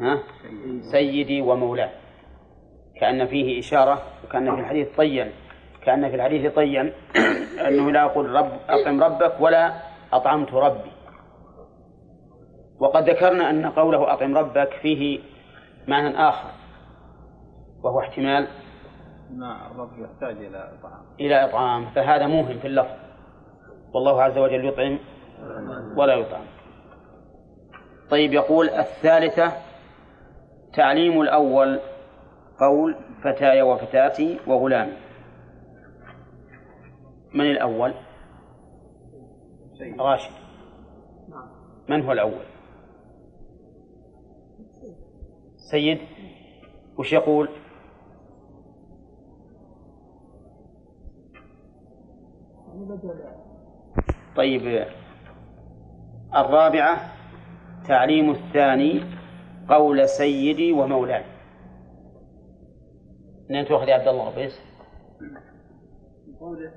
[0.00, 0.18] ها
[0.92, 1.90] سيدي ومولاي.
[3.00, 5.32] كأن فيه إشارة وكأن في الحديث طيا
[5.84, 6.92] كأن في الحديث طيا
[7.68, 9.74] أنه لا يقول رب أطعم ربك ولا
[10.12, 10.93] أطعمت ربي.
[12.80, 15.20] وقد ذكرنا أن قوله أطعم ربك فيه
[15.88, 16.50] معنى آخر
[17.82, 18.48] وهو احتمال
[19.72, 22.96] الرب يحتاج إلى طعام إلى إطعام فهذا موهم في اللفظ.
[23.94, 24.98] والله عز وجل يطعم
[25.96, 26.44] ولا يطعم.
[28.10, 29.52] طيب يقول الثالثة
[30.76, 31.80] تعليم الأول
[32.60, 34.96] قول فتاي وفتاتي وغلامي
[37.34, 37.94] من الأول؟
[39.98, 40.32] راشد.
[41.88, 42.53] من هو الأول؟
[45.70, 45.98] سيد
[46.98, 47.48] وش يقول؟
[54.36, 54.86] طيب
[56.34, 57.12] الرابعة
[57.88, 59.04] تعليم الثاني
[59.68, 61.24] قول سيدي ومولاي.
[63.50, 64.60] منين تأخذ يا عبد الله؟ بس.
[66.40, 66.72] قوله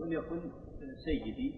[0.00, 0.50] وليقل
[1.04, 1.54] سيدي.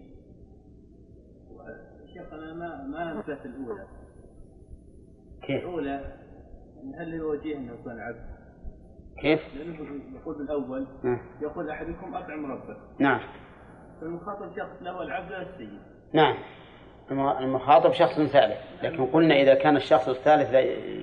[2.13, 4.06] شيخنا ما ما انتبهت الأولى؟
[5.47, 5.99] كيف؟ الأولى
[6.99, 8.25] هل يوجه انه يكون عبد؟
[9.21, 9.75] كيف؟ لأنه
[10.21, 11.19] يقول بالأول آه.
[11.41, 13.19] يقول أحدكم أطعم ربك نعم.
[14.01, 15.79] فالمخاطب شخص له العبد لا السيد
[16.13, 16.35] نعم.
[17.11, 18.57] الم- المخاطب شخص ثالث.
[18.83, 20.53] لكن قلنا إذا كان الشخص الثالث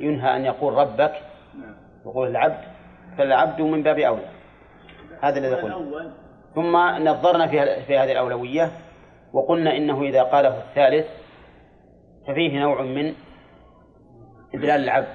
[0.03, 1.13] ينهى أن يقول ربك
[1.59, 1.75] نعم.
[2.07, 2.61] يقول العبد
[3.19, 4.29] فالعبد من باب أولى.
[5.21, 6.13] هذا الذي قلنا.
[6.55, 6.77] ثم
[7.09, 8.71] نظرنا في في هذه الأولوية
[9.33, 11.07] وقلنا إنه إذا قاله الثالث
[12.29, 13.15] ففيه نوع من
[14.55, 15.15] إدلال العبد.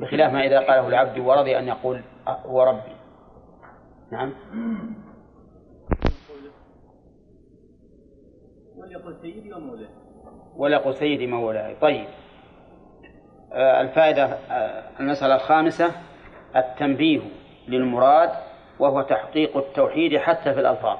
[0.00, 2.96] بخلاف ما إذا قاله العبد ورضي أن يقول هو ربي.
[4.12, 4.32] نعم.
[8.76, 9.88] وليقل سيدي ومولاي
[10.56, 12.06] ولا يقول سيدي مولاي طيب.
[13.52, 15.90] آه، الفائدة آه، المسألة الخامسة
[16.56, 17.20] التنبيه
[17.68, 18.30] للمراد
[18.78, 20.98] وهو تحقيق التوحيد حتى في الألفاظ.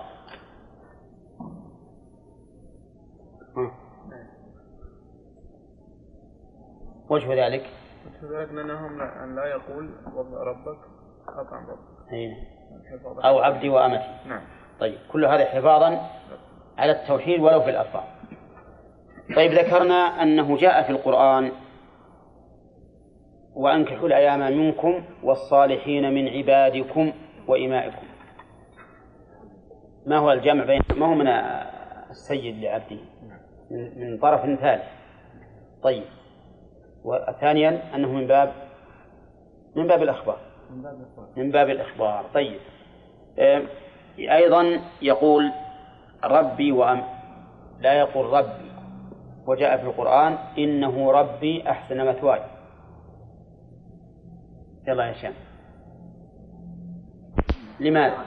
[7.12, 7.70] وجه ذلك؟
[8.22, 9.90] ذلك أنهم أن لا يقول
[10.34, 10.78] ربك
[11.28, 12.12] أطعم ربك.
[12.12, 12.36] أي.
[13.24, 14.09] أو عبدي وأمتي.
[14.26, 14.43] نعم.
[14.80, 16.10] طيب كل هذا حفاظا
[16.78, 18.02] على التوحيد ولو في الألفاظ
[19.36, 21.52] طيب ذكرنا أنه جاء في القرآن
[23.55, 27.12] وأنكحوا الأيام منكم والصالحين من عبادكم
[27.48, 28.06] وإمائكم.
[30.06, 31.26] ما هو الجمع بين ما هو من
[32.10, 32.98] السيد لعبده؟
[33.70, 34.84] من طرف ثالث.
[35.82, 36.05] طيب
[37.05, 38.53] وثانيا أنه من باب
[39.77, 40.39] من باب الأخبار.
[41.37, 42.24] من باب الإخبار.
[42.35, 42.61] طيب.
[43.39, 43.62] آه،
[44.19, 45.53] أيضا يقول
[46.24, 47.03] ربي وأم.
[47.81, 48.73] لا يقول ربي.
[49.47, 52.41] وجاء في القرآن إنه ربي أحسن مثواي.
[54.89, 55.35] يلا يا شام
[57.81, 58.19] لماذا؟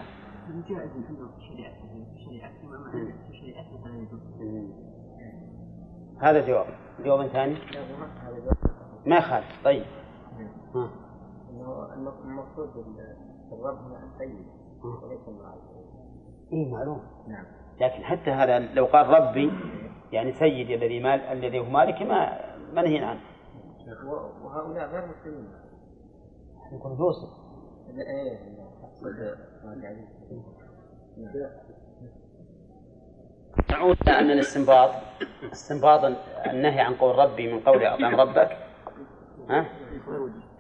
[6.22, 6.85] هذا جواب.
[7.04, 7.58] جواب ثاني؟
[9.06, 9.46] ما خالف.
[9.66, 9.86] طيب.
[10.76, 10.90] ها.
[12.26, 12.70] المقصود
[13.52, 14.46] الرب هنا السيد
[15.04, 15.22] وليس
[16.54, 17.46] اي معلوم نعم.
[17.82, 19.52] لكن حتى هذا لو قال ربي
[20.12, 22.40] يعني سيدي الذي مال الذي هو مالك ما
[22.74, 23.22] منهي عنه.
[24.44, 25.50] وهؤلاء غير مسلمين.
[26.72, 27.30] يقول يوسف
[27.90, 28.56] إيه
[33.72, 34.90] نعود إلى أن الاستنباط
[35.52, 36.11] إستنباط
[36.45, 38.57] النهي عن قول ربي من قول أطعم ربك.
[39.49, 39.65] ها؟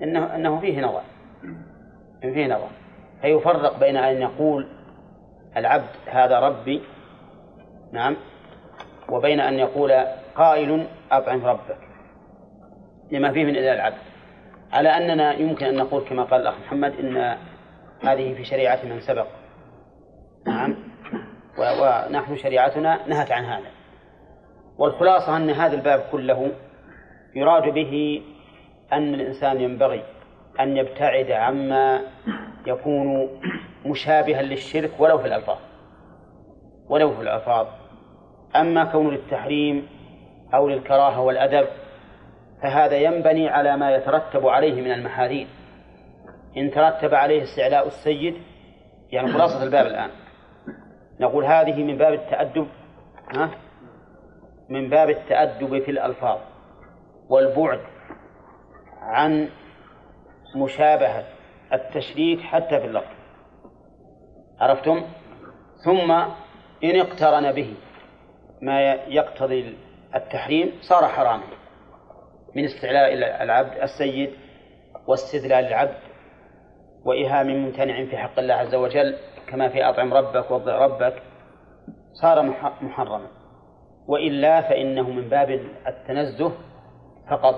[0.01, 1.01] إنه إنه فيه نظر.
[2.21, 2.67] فيه نظر.
[3.21, 4.67] فيفرق بين أن يقول
[5.57, 6.81] العبد هذا ربي
[7.91, 8.15] نعم
[9.09, 10.05] وبين أن يقول
[10.35, 11.77] قائل أطعم ربك.
[13.11, 13.97] لما فيه من إذا العبد.
[14.71, 17.37] على أننا يمكن أن نقول كما قال الأخ محمد إن
[18.03, 19.27] هذه في شريعة من سبق.
[20.47, 20.75] نعم.
[21.57, 23.69] ونحن شريعتنا نهت عن هذا.
[24.77, 26.51] والخلاصة أن هذا الباب كله
[27.35, 28.21] يراد به
[28.93, 30.03] أن الإنسان ينبغي
[30.59, 32.01] أن يبتعد عما
[32.67, 33.29] يكون
[33.85, 35.57] مشابها للشرك ولو في الألفاظ.
[36.89, 37.67] ولو في الألفاظ.
[38.55, 39.87] أما كون للتحريم
[40.53, 41.67] أو للكراهة والأدب
[42.63, 45.47] فهذا ينبني على ما يترتب عليه من المحاذير.
[46.57, 48.35] إن ترتب عليه استعلاء السيد
[49.11, 50.09] يعني خلاصة الباب الآن.
[51.19, 52.67] نقول هذه من باب التأدب
[53.35, 53.49] ها؟
[54.69, 56.39] من باب التأدب في الألفاظ
[57.29, 57.79] والبعد
[59.01, 59.49] عن
[60.55, 61.23] مشابهة
[61.73, 63.15] التشريك حتى في اللفظ.
[64.59, 65.03] عرفتم؟
[65.85, 66.11] ثم
[66.83, 67.73] إن اقترن به
[68.61, 69.77] ما يقتضي
[70.15, 71.43] التحريم صار حراما
[72.55, 73.13] من استعلاء
[73.43, 74.31] العبد السيد
[75.07, 75.97] واستذلال العبد
[77.05, 81.21] وإهام ممتنع في حق الله عز وجل كما في أطعم ربك وضع ربك
[82.21, 82.41] صار
[82.81, 83.27] محرما.
[84.07, 85.49] وإلا فإنه من باب
[85.87, 86.51] التنزه
[87.29, 87.55] فقط.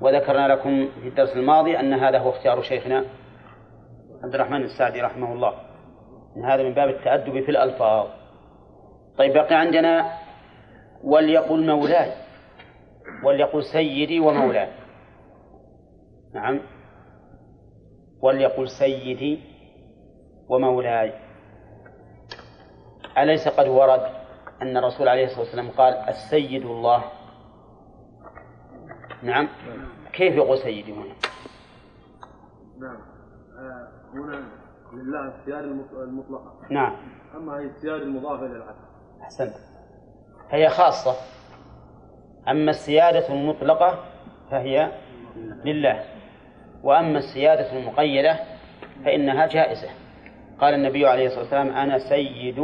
[0.00, 3.04] وذكرنا لكم في الدرس الماضي أن هذا هو اختيار شيخنا
[4.24, 5.52] عبد الرحمن السعدي رحمه الله.
[6.36, 8.06] أن هذا من باب التأدب في الألفاظ.
[9.18, 10.12] طيب بقي عندنا
[11.04, 12.12] وليقل مولاي
[13.24, 14.68] وليقل سيدي ومولاي.
[16.34, 16.60] نعم.
[18.22, 19.55] وليقل سيدي
[20.48, 21.12] ومولاي.
[23.18, 24.02] أليس قد ورد
[24.62, 27.04] أن الرسول عليه الصلاة والسلام قال السيد الله؟
[29.22, 29.48] نعم.
[30.12, 31.14] كيف يقول سيدي هنا؟
[32.78, 32.96] نعم.
[33.58, 34.48] آه، هنا
[34.92, 35.66] لله السيادة
[36.04, 36.96] المطلقة نعم.
[37.36, 38.76] أما هي السيادة المضافة للعبد
[39.22, 39.54] أحسنت.
[40.50, 41.16] هي خاصة.
[42.48, 44.04] أما السيادة المطلقة
[44.50, 44.92] فهي
[45.64, 46.04] لله.
[46.82, 48.38] وأما السيادة المقيدة
[49.04, 50.05] فإنها جائزة.
[50.60, 52.58] قال النبي عليه الصلاة والسلام أنا سيد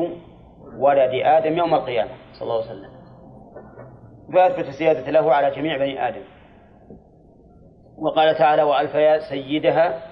[0.78, 2.10] ولد آدم يوم القيامة.
[2.32, 2.92] صلى الله عليه وسلم.
[4.34, 6.22] فأثبت السيادة له على جميع بني آدم.
[7.98, 10.02] وقال تعالى وألفيا سيدها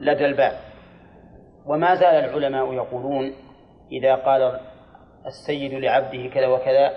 [0.00, 0.58] لدى الباب.
[1.66, 3.32] وما زال العلماء يقولون
[3.92, 4.60] إذا قال
[5.26, 6.94] السيد لعبده كذا وكذا.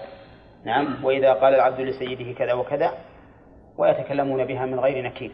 [0.65, 1.05] نعم.
[1.05, 2.91] وإذا قال العبد لسيده كذا وكذا.
[3.77, 5.31] ويتكلمون بها من غير نكير.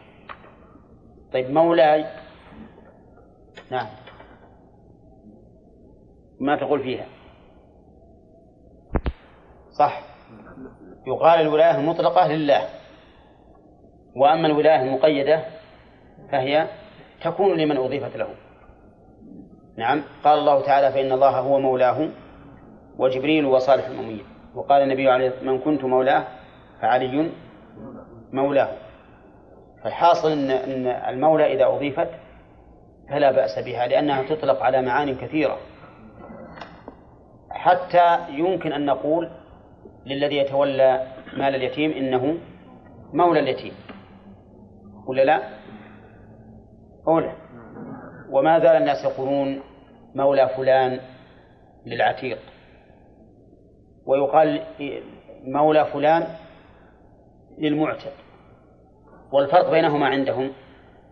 [1.32, 2.04] طيب مولاي.
[3.70, 3.86] نعم.
[6.40, 7.06] ما تقول فيها.
[9.78, 10.02] صح.
[11.06, 12.68] يقال الولاية المطلقة لله.
[14.16, 15.44] وأما الولاية المقيدة
[16.32, 16.68] فهي
[17.24, 18.28] تكون لمن أضيفت له.
[19.78, 20.02] نعم.
[20.24, 22.08] قال الله تعالى فإن الله هو مولاه
[22.98, 24.24] وجبريل وصالح المؤمنين.
[24.54, 26.24] وقال النبي عليه من كنت مولاه
[26.80, 27.30] فعلي
[28.32, 28.68] مولاه.
[29.84, 32.08] فالحاصل أن أن المولى إذا أضيفت
[33.10, 35.58] فلا بأس بها لأنها تطلق على معان كثيرة.
[37.64, 39.30] حتى يمكن أن نقول
[40.06, 42.38] للذي يتولى مال اليتيم إنه
[43.12, 43.72] مولى اليتيم.
[45.06, 45.42] ولا لا؟
[47.08, 47.32] أولى.
[48.30, 49.60] وما زال الناس يقولون
[50.14, 51.00] مولى فلان
[51.86, 52.38] للعتيق.
[54.06, 54.62] ويقال
[55.44, 56.26] مولى فلان
[57.58, 58.12] للمعتق.
[59.32, 60.50] والفرق بينهما عندهم.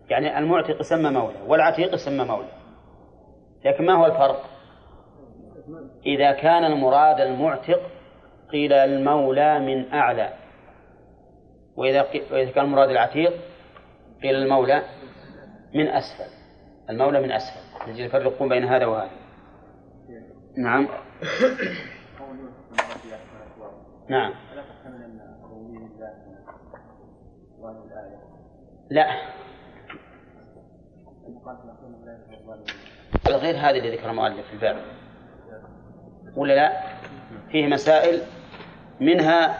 [0.09, 2.51] يعني المعتق يسمى مولى والعتيق يسمى مولى.
[3.65, 4.52] لكن ما هو الفرق؟
[6.05, 7.81] إذا كان المراد المعتق
[8.51, 10.33] قيل المولى من أعلى.
[11.75, 13.33] وإذا وإذا كان المراد العتيق
[14.23, 14.83] قيل المولى
[15.73, 16.33] من أسفل.
[16.89, 17.89] المولى من أسفل.
[17.89, 19.09] يجب يفرقون بين هذا وهذا.
[20.57, 20.87] نعم.
[24.09, 24.33] نعم.
[28.89, 29.07] لا.
[33.29, 35.02] غير هذه اللي ذكر المؤلف في الباب.
[36.35, 36.71] ولا لا؟
[37.51, 38.21] فيه مسائل
[38.99, 39.57] منها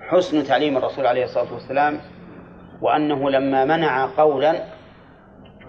[0.00, 2.00] حسن تعليم الرسول عليه الصلاة والسلام
[2.80, 4.64] وأنه لما منع قولا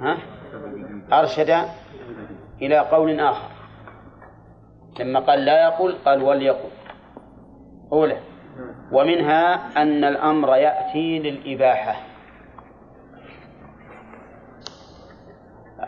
[0.02, 0.18] ها؟
[1.14, 1.66] أرشد
[2.62, 3.50] إلى قول آخر.
[5.00, 6.70] لما قال لا يقول قال وليقل
[7.92, 8.18] أولى.
[8.92, 11.96] ومنها أن الأمر يأتي للإباحة.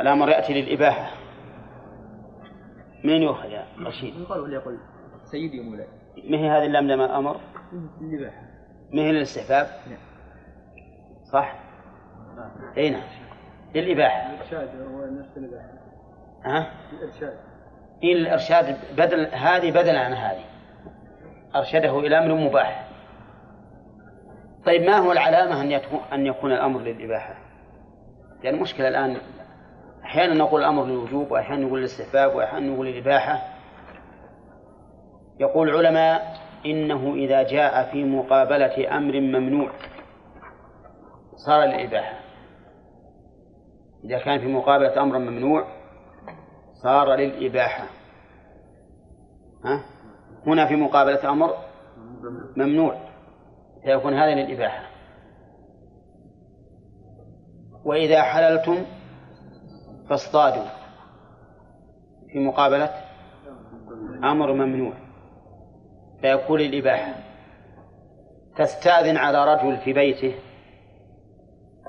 [0.01, 1.18] الأمر يأتي للإباحة.
[3.03, 4.77] من يؤخذ يا رشيد؟ يقال وليقل
[5.23, 5.87] سيدي ومولاي
[6.29, 7.39] ما هي هذه اللام لما أمر؟
[8.01, 8.41] الإباحة
[8.93, 9.99] ما هي للاستحباب؟ نعم.
[11.31, 11.55] صح؟
[12.77, 13.03] أي نعم
[13.75, 15.69] للإباحة الإرشاد هو نفس الإباحة
[16.45, 17.37] ها؟ الإرشاد
[18.03, 20.45] إلى الإرشاد بدل هذه بدلا عن هذه
[21.55, 22.89] أرشده إلى أمر مباح
[24.65, 27.35] طيب ما هو العلامة أن يكون أن يكون الأمر للإباحة؟
[28.43, 29.17] لأن المشكلة الآن
[30.09, 33.41] أحيانا نقول الأمر للوجوب وأحيانا نقول للاستحباب وأحيانا نقول للإباحة.
[35.39, 39.71] يقول العلماء إنه إذا جاء في مقابلة أمر ممنوع
[41.35, 42.19] صار للإباحة.
[44.03, 45.67] إذا كان في مقابلة أمر ممنوع
[46.83, 47.83] صار للإباحة.
[49.65, 49.83] ها؟
[50.47, 51.53] هنا في مقابلة أمر
[52.57, 52.95] ممنوع
[53.83, 54.89] فيكون هذا للإباحة.
[57.85, 58.85] وإذا حللتم
[60.09, 60.65] فاصطادوا
[62.31, 62.89] في مقابلة
[64.23, 64.93] أمر ممنوع.
[66.21, 67.13] فيكون للإباحة
[68.57, 70.35] تستأذن على رجل في بيته؟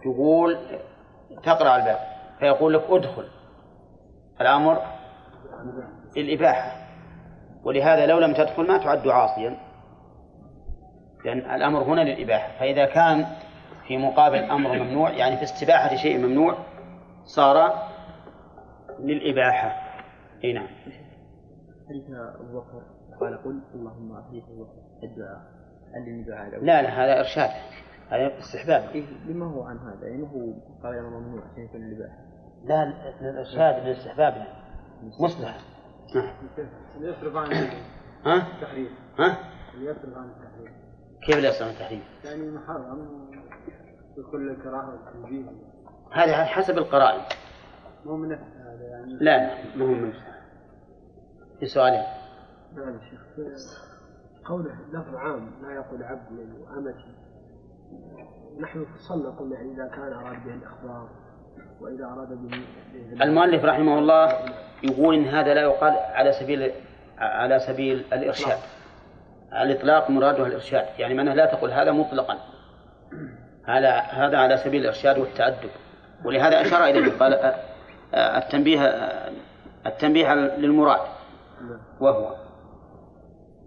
[0.03, 0.59] تقول
[1.43, 1.99] تقرأ الباب.
[2.39, 3.29] فيقول لك ادخل.
[4.41, 4.83] الأمر
[6.17, 6.73] للإباحة
[7.65, 9.57] ولهذا لو لم تدخل ما تعد عاصيا.
[11.25, 12.59] لأن الأمر هنا للإباحة.
[12.59, 13.27] فإذا كان
[13.87, 16.55] في مقابل أمر ممنوع يعني في استباحة شيء ممنوع
[17.25, 17.91] صار
[19.07, 19.91] للإباحة.
[20.45, 20.67] أي نعم.
[21.89, 22.83] حديث أبو بكر
[23.21, 24.45] قال قل اللهم أحييك
[25.03, 25.41] الدعاء
[25.95, 27.51] علمني دعاء لا لا هذا إرشاد.
[28.11, 28.91] هذا استحباب.
[28.95, 30.53] إيه لما هو عن هذا؟ يعني هو
[30.83, 32.19] قال أنا ممنوع عشان يكون الإباحة
[32.65, 32.85] لا
[33.21, 34.47] للإرشاد للاستحباب
[35.21, 35.59] مصلحة
[36.15, 36.35] نعم.
[36.97, 37.53] اللي يصرف عن
[38.27, 38.89] ها التحريم.
[39.19, 39.37] ها؟
[39.75, 40.73] اللي يصرف عن التحريم.
[41.27, 43.31] كيف لا يصنع التحريم؟ يعني محرم.
[44.17, 45.51] بكل الكراهة والتنزيه
[46.13, 47.21] هذا على حسب القرائن.
[48.05, 48.39] مو من
[49.21, 50.13] لا لا ما هو من
[51.61, 52.03] في سؤالين
[52.77, 53.21] نعم شيخ.
[54.45, 56.31] قوله لفظ عام لا يقول عبد
[56.61, 57.15] وأمتي
[58.61, 61.09] نحن فصلنا قلنا يعني إذا كان أراد به الإخبار
[61.81, 62.65] وإذا أراد به
[63.25, 64.33] المؤلف رحمه الله
[64.83, 66.73] يقول إن هذا لا يقال على سبيل
[67.19, 68.59] على سبيل الإرشاد.
[69.53, 70.87] الإطلاق مراده الإرشاد.
[70.99, 72.39] يعني معناه لا تقول هذا مطلقا.
[73.65, 75.71] هذا هذا على سبيل الإرشاد والتأدب.
[76.25, 77.55] ولهذا أشار إليه قال
[78.15, 78.81] التنبيه
[79.87, 81.01] التنبيه للمراد
[82.01, 82.35] وهو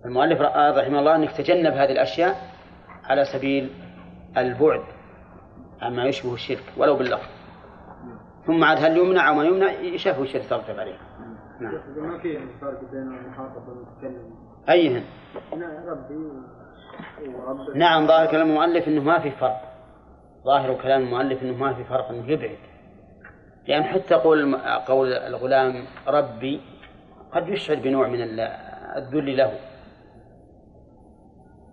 [0.05, 2.35] المؤلف رحمه الله أنك تجنب هذه الأشياء
[3.03, 3.69] على سبيل
[4.37, 4.83] البعد
[5.81, 7.29] عما يشبه الشرك ولو باللفظ.
[8.45, 10.97] ثم عاد هل يمنع أو ما يمنع؟ يشاف وش يترتب عليه
[11.61, 11.73] نعم.
[11.97, 14.35] ما في يعني فرق بين المخاطب والمتكلم.
[14.69, 15.03] أيهن.
[15.87, 16.15] ربي
[17.35, 19.61] ورب نعم ظاهر كلام المؤلف أنه ما في فرق.
[20.45, 22.57] ظاهر كلام المؤلف أنه ما في فرق أنه يبعد.
[23.67, 24.55] لأن حتى قول
[24.87, 26.61] قول الغلام ربي
[27.31, 28.39] قد يشعر بنوع من ال-
[28.97, 29.53] الذل له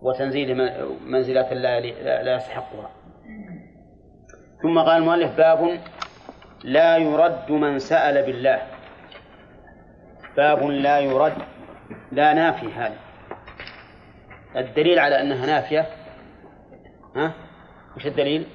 [0.02, 2.90] وتنزيل من- منزلة لا لا لا يستحقها.
[4.62, 5.80] ثم قال المؤلف باب
[6.64, 8.62] لا يرد من سأل بالله.
[10.36, 11.32] باب لا يرد
[12.12, 12.96] لا نافي هذا.
[14.56, 15.86] الدليل على أنها نافية
[17.16, 17.32] ها؟
[17.96, 18.46] وش الدليل؟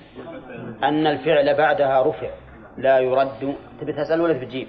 [0.84, 2.30] أن الفعل بعدها رفع.
[2.78, 3.56] لا يرد.
[3.82, 4.68] تبي تسأل ولا تبي تجيب؟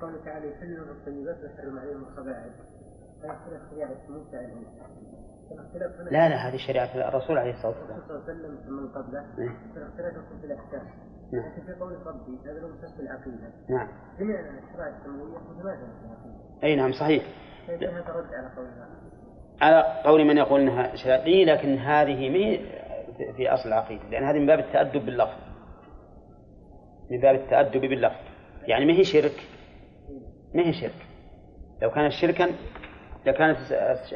[0.00, 2.52] قوله تعالى يحل الطيبات ويحرم عليهم الخبائث
[6.10, 7.98] لا لا هذه شريعة الرسول عليه الصلاة والسلام.
[7.98, 9.24] الرسول صلى الله عليه وسلم من قبله.
[10.18, 10.86] يكون في الأحكام.
[11.32, 11.42] نعم.
[11.42, 13.52] لكن في قول ربي هذا مسك العقيدة.
[13.68, 13.88] نعم.
[14.20, 16.64] جميع الشرائع السماوية متماثله في العقيدة.
[16.64, 17.24] أي نعم صحيح.
[17.66, 18.88] فإذا هذا رد على قولنا
[19.60, 22.28] على قول من يقول إنها شريعة إيه، لكن هذه
[23.36, 25.38] في أصل العقيدة لأن هذه من باب التأدب باللفظ.
[27.10, 28.20] من باب التأدب باللفظ.
[28.62, 29.48] يعني ما هي شرك؟
[30.54, 31.06] ما هي شرك؟
[31.82, 32.46] لو كانت شركا
[33.26, 33.58] لكانت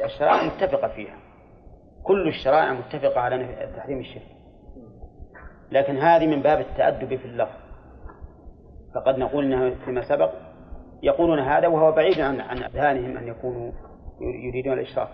[0.05, 1.17] الشرائع متفقة فيها.
[2.03, 4.27] كل الشرائع متفقة على تحريم الشرك.
[5.71, 7.59] لكن هذه من باب التأدب في اللفظ.
[8.95, 10.31] فقد نقول إنها فيما سبق
[11.03, 13.71] يقولون هذا وهو بعيد عن عن أذهانهم أن يكونوا
[14.21, 15.09] يريدون الاشراك